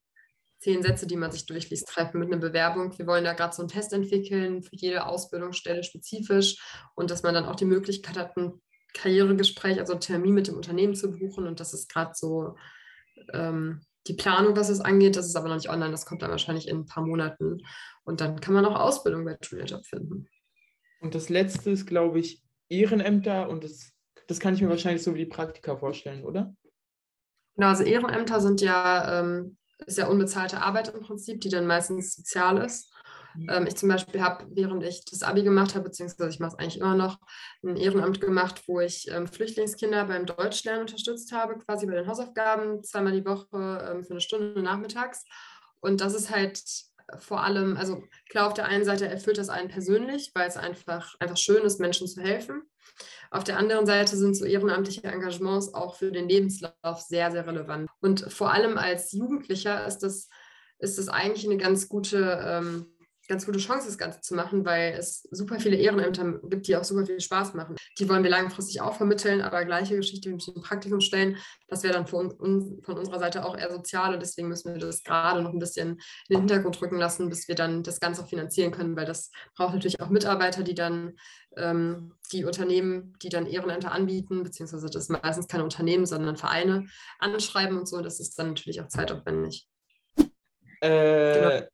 zehn 0.61 0.83
Sätze, 0.83 1.07
die 1.07 1.17
man 1.17 1.31
sich 1.31 1.47
durchliest, 1.47 1.87
treffen 1.87 2.19
mit 2.19 2.31
einer 2.31 2.39
Bewerbung. 2.39 2.97
Wir 2.97 3.07
wollen 3.07 3.23
da 3.23 3.33
gerade 3.33 3.53
so 3.53 3.63
einen 3.63 3.69
Test 3.69 3.93
entwickeln 3.93 4.61
für 4.61 4.75
jede 4.75 5.07
Ausbildungsstelle 5.07 5.83
spezifisch 5.83 6.57
und 6.95 7.09
dass 7.09 7.23
man 7.23 7.33
dann 7.33 7.45
auch 7.45 7.55
die 7.55 7.65
Möglichkeit 7.65 8.15
hat, 8.15 8.37
ein 8.37 8.61
Karrieregespräch, 8.93 9.79
also 9.79 9.93
einen 9.93 10.01
Termin 10.01 10.35
mit 10.35 10.47
dem 10.47 10.55
Unternehmen 10.55 10.93
zu 10.93 11.11
buchen. 11.11 11.47
Und 11.47 11.59
das 11.59 11.73
ist 11.73 11.91
gerade 11.91 12.11
so 12.13 12.55
ähm, 13.33 13.81
die 14.05 14.13
Planung, 14.13 14.55
was 14.55 14.69
es 14.69 14.81
angeht. 14.81 15.15
Das 15.15 15.25
ist 15.25 15.35
aber 15.35 15.47
noch 15.47 15.55
nicht 15.55 15.69
online, 15.69 15.91
das 15.91 16.05
kommt 16.05 16.21
dann 16.21 16.31
wahrscheinlich 16.31 16.67
in 16.67 16.77
ein 16.77 16.85
paar 16.85 17.05
Monaten. 17.05 17.63
Und 18.03 18.21
dann 18.21 18.39
kann 18.39 18.53
man 18.53 18.65
auch 18.65 18.79
Ausbildung 18.79 19.25
bei 19.25 19.37
Job 19.41 19.85
finden. 19.87 20.27
Und 20.99 21.15
das 21.15 21.29
letzte 21.29 21.71
ist, 21.71 21.87
glaube 21.87 22.19
ich, 22.19 22.43
Ehrenämter 22.69 23.49
und 23.49 23.63
das, 23.63 23.93
das 24.27 24.39
kann 24.39 24.53
ich 24.53 24.61
mir 24.61 24.69
wahrscheinlich 24.69 25.01
so 25.01 25.15
wie 25.15 25.19
die 25.19 25.25
Praktika 25.25 25.75
vorstellen, 25.75 26.23
oder? 26.23 26.55
Genau, 27.55 27.67
also 27.67 27.83
Ehrenämter 27.83 28.39
sind 28.39 28.61
ja 28.61 29.19
ähm, 29.19 29.57
ist 29.85 29.97
ja 29.97 30.07
unbezahlte 30.07 30.61
Arbeit 30.61 30.93
im 30.93 31.01
Prinzip, 31.01 31.41
die 31.41 31.49
dann 31.49 31.67
meistens 31.67 32.15
sozial 32.15 32.57
ist. 32.63 32.93
Mhm. 33.35 33.47
Ähm, 33.49 33.67
ich 33.67 33.75
zum 33.75 33.89
Beispiel 33.89 34.21
habe, 34.21 34.45
während 34.49 34.83
ich 34.83 35.05
das 35.05 35.23
Abi 35.23 35.43
gemacht 35.43 35.75
habe, 35.75 35.85
beziehungsweise 35.85 36.29
ich 36.29 36.39
mache 36.39 36.53
es 36.53 36.59
eigentlich 36.59 36.79
immer 36.79 36.95
noch, 36.95 37.19
ein 37.63 37.77
Ehrenamt 37.77 38.21
gemacht, 38.21 38.63
wo 38.67 38.79
ich 38.79 39.09
ähm, 39.09 39.27
Flüchtlingskinder 39.27 40.05
beim 40.05 40.25
Deutschlernen 40.25 40.81
unterstützt 40.81 41.31
habe, 41.31 41.57
quasi 41.57 41.85
bei 41.85 41.93
den 41.93 42.07
Hausaufgaben, 42.07 42.83
zweimal 42.83 43.13
die 43.13 43.25
Woche 43.25 43.89
ähm, 43.89 44.03
für 44.03 44.11
eine 44.11 44.21
Stunde 44.21 44.61
nachmittags. 44.61 45.23
Und 45.79 46.01
das 46.01 46.13
ist 46.13 46.29
halt 46.29 46.61
vor 47.19 47.43
allem, 47.43 47.77
also 47.77 48.03
klar, 48.29 48.47
auf 48.47 48.53
der 48.53 48.65
einen 48.65 48.85
Seite 48.85 49.07
erfüllt 49.07 49.37
das 49.37 49.49
einen 49.49 49.69
persönlich, 49.69 50.31
weil 50.33 50.47
es 50.47 50.57
einfach, 50.57 51.15
einfach 51.19 51.37
schön 51.37 51.63
ist, 51.63 51.79
Menschen 51.79 52.07
zu 52.07 52.21
helfen. 52.21 52.63
Auf 53.29 53.43
der 53.43 53.57
anderen 53.57 53.85
Seite 53.85 54.17
sind 54.17 54.35
so 54.35 54.45
ehrenamtliche 54.45 55.03
Engagements 55.03 55.73
auch 55.73 55.95
für 55.95 56.11
den 56.11 56.27
Lebenslauf 56.27 57.01
sehr, 57.01 57.31
sehr 57.31 57.47
relevant. 57.47 57.89
Und 58.01 58.31
vor 58.31 58.51
allem 58.51 58.77
als 58.77 59.11
Jugendlicher 59.13 59.85
ist 59.85 59.99
das, 59.99 60.27
ist 60.79 60.97
das 60.97 61.07
eigentlich 61.07 61.45
eine 61.45 61.57
ganz 61.57 61.87
gute 61.87 62.39
ähm, 62.45 62.87
ganz 63.31 63.45
gute 63.45 63.59
Chance, 63.59 63.87
das 63.87 63.97
Ganze 63.97 64.19
zu 64.19 64.35
machen, 64.35 64.65
weil 64.65 64.93
es 64.93 65.25
super 65.31 65.57
viele 65.57 65.77
Ehrenämter 65.77 66.39
gibt, 66.49 66.67
die 66.67 66.75
auch 66.75 66.83
super 66.83 67.05
viel 67.05 67.21
Spaß 67.21 67.53
machen. 67.53 67.77
Die 67.97 68.09
wollen 68.09 68.23
wir 68.23 68.29
langfristig 68.29 68.81
auch 68.81 68.95
vermitteln, 68.95 69.41
aber 69.41 69.63
gleiche 69.63 69.95
Geschichte 69.95 70.29
mit 70.29 70.45
den 70.45 70.61
Praktikumsstellen, 70.61 71.37
das 71.69 71.81
wäre 71.83 71.93
dann 71.93 72.07
von, 72.07 72.29
uns, 72.29 72.85
von 72.85 72.97
unserer 72.97 73.19
Seite 73.19 73.45
auch 73.45 73.57
eher 73.57 73.71
sozial 73.71 74.13
und 74.13 74.21
deswegen 74.21 74.49
müssen 74.49 74.73
wir 74.73 74.81
das 74.81 75.05
gerade 75.05 75.41
noch 75.41 75.53
ein 75.53 75.59
bisschen 75.59 75.91
in 76.27 76.35
den 76.35 76.39
Hintergrund 76.39 76.81
rücken 76.81 76.97
lassen, 76.97 77.29
bis 77.29 77.47
wir 77.47 77.55
dann 77.55 77.83
das 77.83 78.01
Ganze 78.01 78.21
auch 78.21 78.27
finanzieren 78.27 78.71
können, 78.71 78.97
weil 78.97 79.05
das 79.05 79.31
braucht 79.55 79.75
natürlich 79.75 80.01
auch 80.01 80.09
Mitarbeiter, 80.09 80.63
die 80.63 80.75
dann 80.75 81.13
ähm, 81.55 82.13
die 82.33 82.43
Unternehmen, 82.43 83.13
die 83.21 83.29
dann 83.29 83.45
Ehrenämter 83.45 83.93
anbieten, 83.93 84.43
beziehungsweise 84.43 84.89
das 84.89 85.05
sind 85.05 85.23
meistens 85.23 85.47
keine 85.47 85.63
Unternehmen, 85.63 86.05
sondern 86.05 86.35
Vereine, 86.35 86.87
anschreiben 87.17 87.77
und 87.77 87.87
so. 87.87 88.01
Das 88.01 88.19
ist 88.19 88.37
dann 88.37 88.49
natürlich 88.49 88.81
auch 88.81 88.89
zeitaufwendig. 88.89 89.69
Äh, 90.81 91.39
genau. 91.39 91.67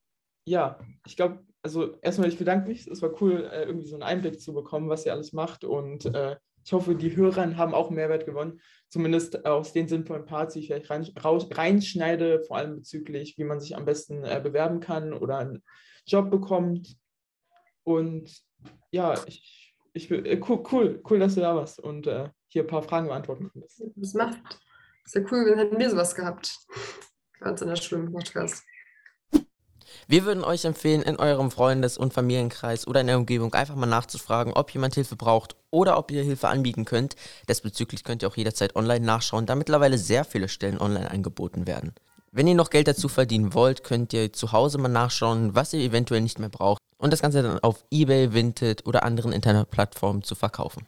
Ja, 0.48 0.80
ich 1.06 1.18
glaube, 1.18 1.47
also 1.68 1.98
erstmal, 2.02 2.30
ich 2.30 2.38
bedanke 2.38 2.70
mich. 2.70 2.88
Es 2.88 3.02
war 3.02 3.22
cool, 3.22 3.50
äh, 3.52 3.64
irgendwie 3.64 3.88
so 3.88 3.96
einen 3.96 4.04
Einblick 4.04 4.40
zu 4.40 4.54
bekommen, 4.54 4.88
was 4.88 5.06
ihr 5.06 5.12
alles 5.12 5.34
macht. 5.34 5.66
Und 5.66 6.06
äh, 6.06 6.38
ich 6.64 6.72
hoffe, 6.72 6.96
die 6.96 7.14
Hörer 7.16 7.58
haben 7.58 7.74
auch 7.74 7.90
Mehrwert 7.90 8.26
gewonnen. 8.26 8.62
Zumindest 8.88 9.46
aus 9.46 9.74
den 9.74 9.90
sinnvollen 9.90 10.26
Parts, 10.26 10.54
die 10.54 10.62
ich 10.62 10.68
vielleicht 10.68 10.90
rein, 10.90 11.06
raus, 11.22 11.50
reinschneide, 11.52 12.42
vor 12.48 12.56
allem 12.56 12.78
bezüglich, 12.78 13.38
wie 13.38 13.44
man 13.44 13.60
sich 13.60 13.76
am 13.76 13.84
besten 13.84 14.24
äh, 14.24 14.40
bewerben 14.42 14.80
kann 14.80 15.14
oder 15.14 15.40
einen 15.40 15.62
Job 16.06 16.32
bekommt. 16.32 16.96
Und 17.84 18.32
ja, 18.92 19.16
ich, 19.28 19.76
ich 19.92 20.10
äh, 20.10 20.42
cool, 20.48 20.64
cool, 20.72 21.04
cool, 21.10 21.20
dass 21.20 21.36
du 21.36 21.42
da 21.42 21.54
warst 21.54 21.82
und 21.82 22.08
äh, 22.08 22.30
hier 22.48 22.64
ein 22.64 22.68
paar 22.68 22.84
Fragen 22.84 23.08
beantworten 23.08 23.50
konntest. 23.52 23.84
Das 23.96 24.14
macht. 24.14 24.60
Sehr 25.04 25.24
cool, 25.32 25.46
wir 25.46 25.58
hätten 25.58 25.78
wir 25.78 25.90
sowas 25.90 26.16
gehabt. 26.16 26.58
Ganz 27.42 27.62
in 27.62 27.68
der 27.68 27.76
Schule 27.76 28.04
im 28.04 28.14
Podcast. 28.14 28.64
Wir 30.10 30.24
würden 30.24 30.46
euch 30.46 30.64
empfehlen, 30.64 31.02
in 31.02 31.18
eurem 31.18 31.52
Freundes- 31.52 31.98
und 31.98 32.14
Familienkreis 32.14 32.88
oder 32.88 33.02
in 33.02 33.08
der 33.08 33.18
Umgebung 33.18 33.54
einfach 33.54 33.76
mal 33.76 33.88
nachzufragen, 33.88 34.54
ob 34.54 34.72
jemand 34.72 34.96
Hilfe 34.96 35.18
braucht 35.18 35.58
oder 35.70 35.98
ob 35.98 36.12
ihr 36.12 36.24
Hilfe 36.24 36.48
anbieten 36.48 36.86
könnt. 36.86 37.18
Desbezüglich 37.50 38.06
könnt 38.06 38.22
ihr 38.22 38.30
auch 38.30 38.38
jederzeit 38.38 38.78
online 38.78 39.06
nachschauen, 39.06 39.46
da 39.46 39.56
mittlerweile 39.56 39.98
sehr 39.98 40.24
viele 40.24 40.48
Stellen 40.48 40.80
online 40.80 41.12
angeboten 41.12 41.68
werden. 41.68 41.94
Wenn 42.32 42.48
ihr 42.48 42.56
noch 42.56 42.70
Geld 42.70 42.88
dazu 42.88 43.10
verdienen 43.10 43.54
wollt, 43.54 43.84
könnt 43.84 44.14
ihr 44.14 44.32
zu 44.32 44.54
Hause 44.54 44.78
mal 44.78 44.88
nachschauen, 44.88 45.56
was 45.56 45.74
ihr 45.74 45.82
eventuell 45.82 46.22
nicht 46.22 46.40
mehr 46.40 46.50
braucht 46.50 46.80
und 46.98 47.12
das 47.12 47.22
Ganze 47.22 47.44
dann 47.44 47.60
auf 47.60 47.84
eBay, 47.92 48.34
Vinted 48.34 48.86
oder 48.86 49.04
anderen 49.04 49.34
Internetplattformen 49.34 50.24
zu 50.24 50.36
verkaufen. 50.36 50.88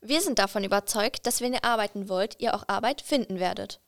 Wir 0.00 0.20
sind 0.20 0.38
davon 0.38 0.62
überzeugt, 0.62 1.26
dass 1.26 1.40
wenn 1.40 1.54
ihr 1.54 1.64
arbeiten 1.64 2.08
wollt, 2.08 2.36
ihr 2.38 2.54
auch 2.54 2.64
Arbeit 2.68 3.02
finden 3.02 3.40
werdet. 3.40 3.80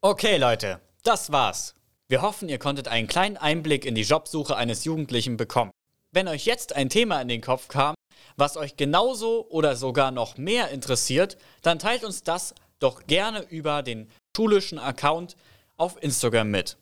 Okay, 0.00 0.36
Leute, 0.36 0.80
das 1.02 1.32
war's. 1.32 1.75
Wir 2.08 2.22
hoffen, 2.22 2.48
ihr 2.48 2.58
konntet 2.58 2.86
einen 2.86 3.08
kleinen 3.08 3.36
Einblick 3.36 3.84
in 3.84 3.96
die 3.96 4.02
Jobsuche 4.02 4.56
eines 4.56 4.84
Jugendlichen 4.84 5.36
bekommen. 5.36 5.72
Wenn 6.12 6.28
euch 6.28 6.46
jetzt 6.46 6.74
ein 6.74 6.88
Thema 6.88 7.20
in 7.20 7.28
den 7.28 7.40
Kopf 7.40 7.66
kam, 7.66 7.96
was 8.36 8.56
euch 8.56 8.76
genauso 8.76 9.46
oder 9.48 9.74
sogar 9.74 10.12
noch 10.12 10.36
mehr 10.36 10.70
interessiert, 10.70 11.36
dann 11.62 11.78
teilt 11.78 12.04
uns 12.04 12.22
das 12.22 12.54
doch 12.78 13.06
gerne 13.06 13.42
über 13.48 13.82
den 13.82 14.08
schulischen 14.36 14.78
Account 14.78 15.36
auf 15.76 16.00
Instagram 16.02 16.50
mit. 16.50 16.76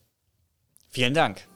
Vielen 0.91 1.14
Dank. 1.14 1.49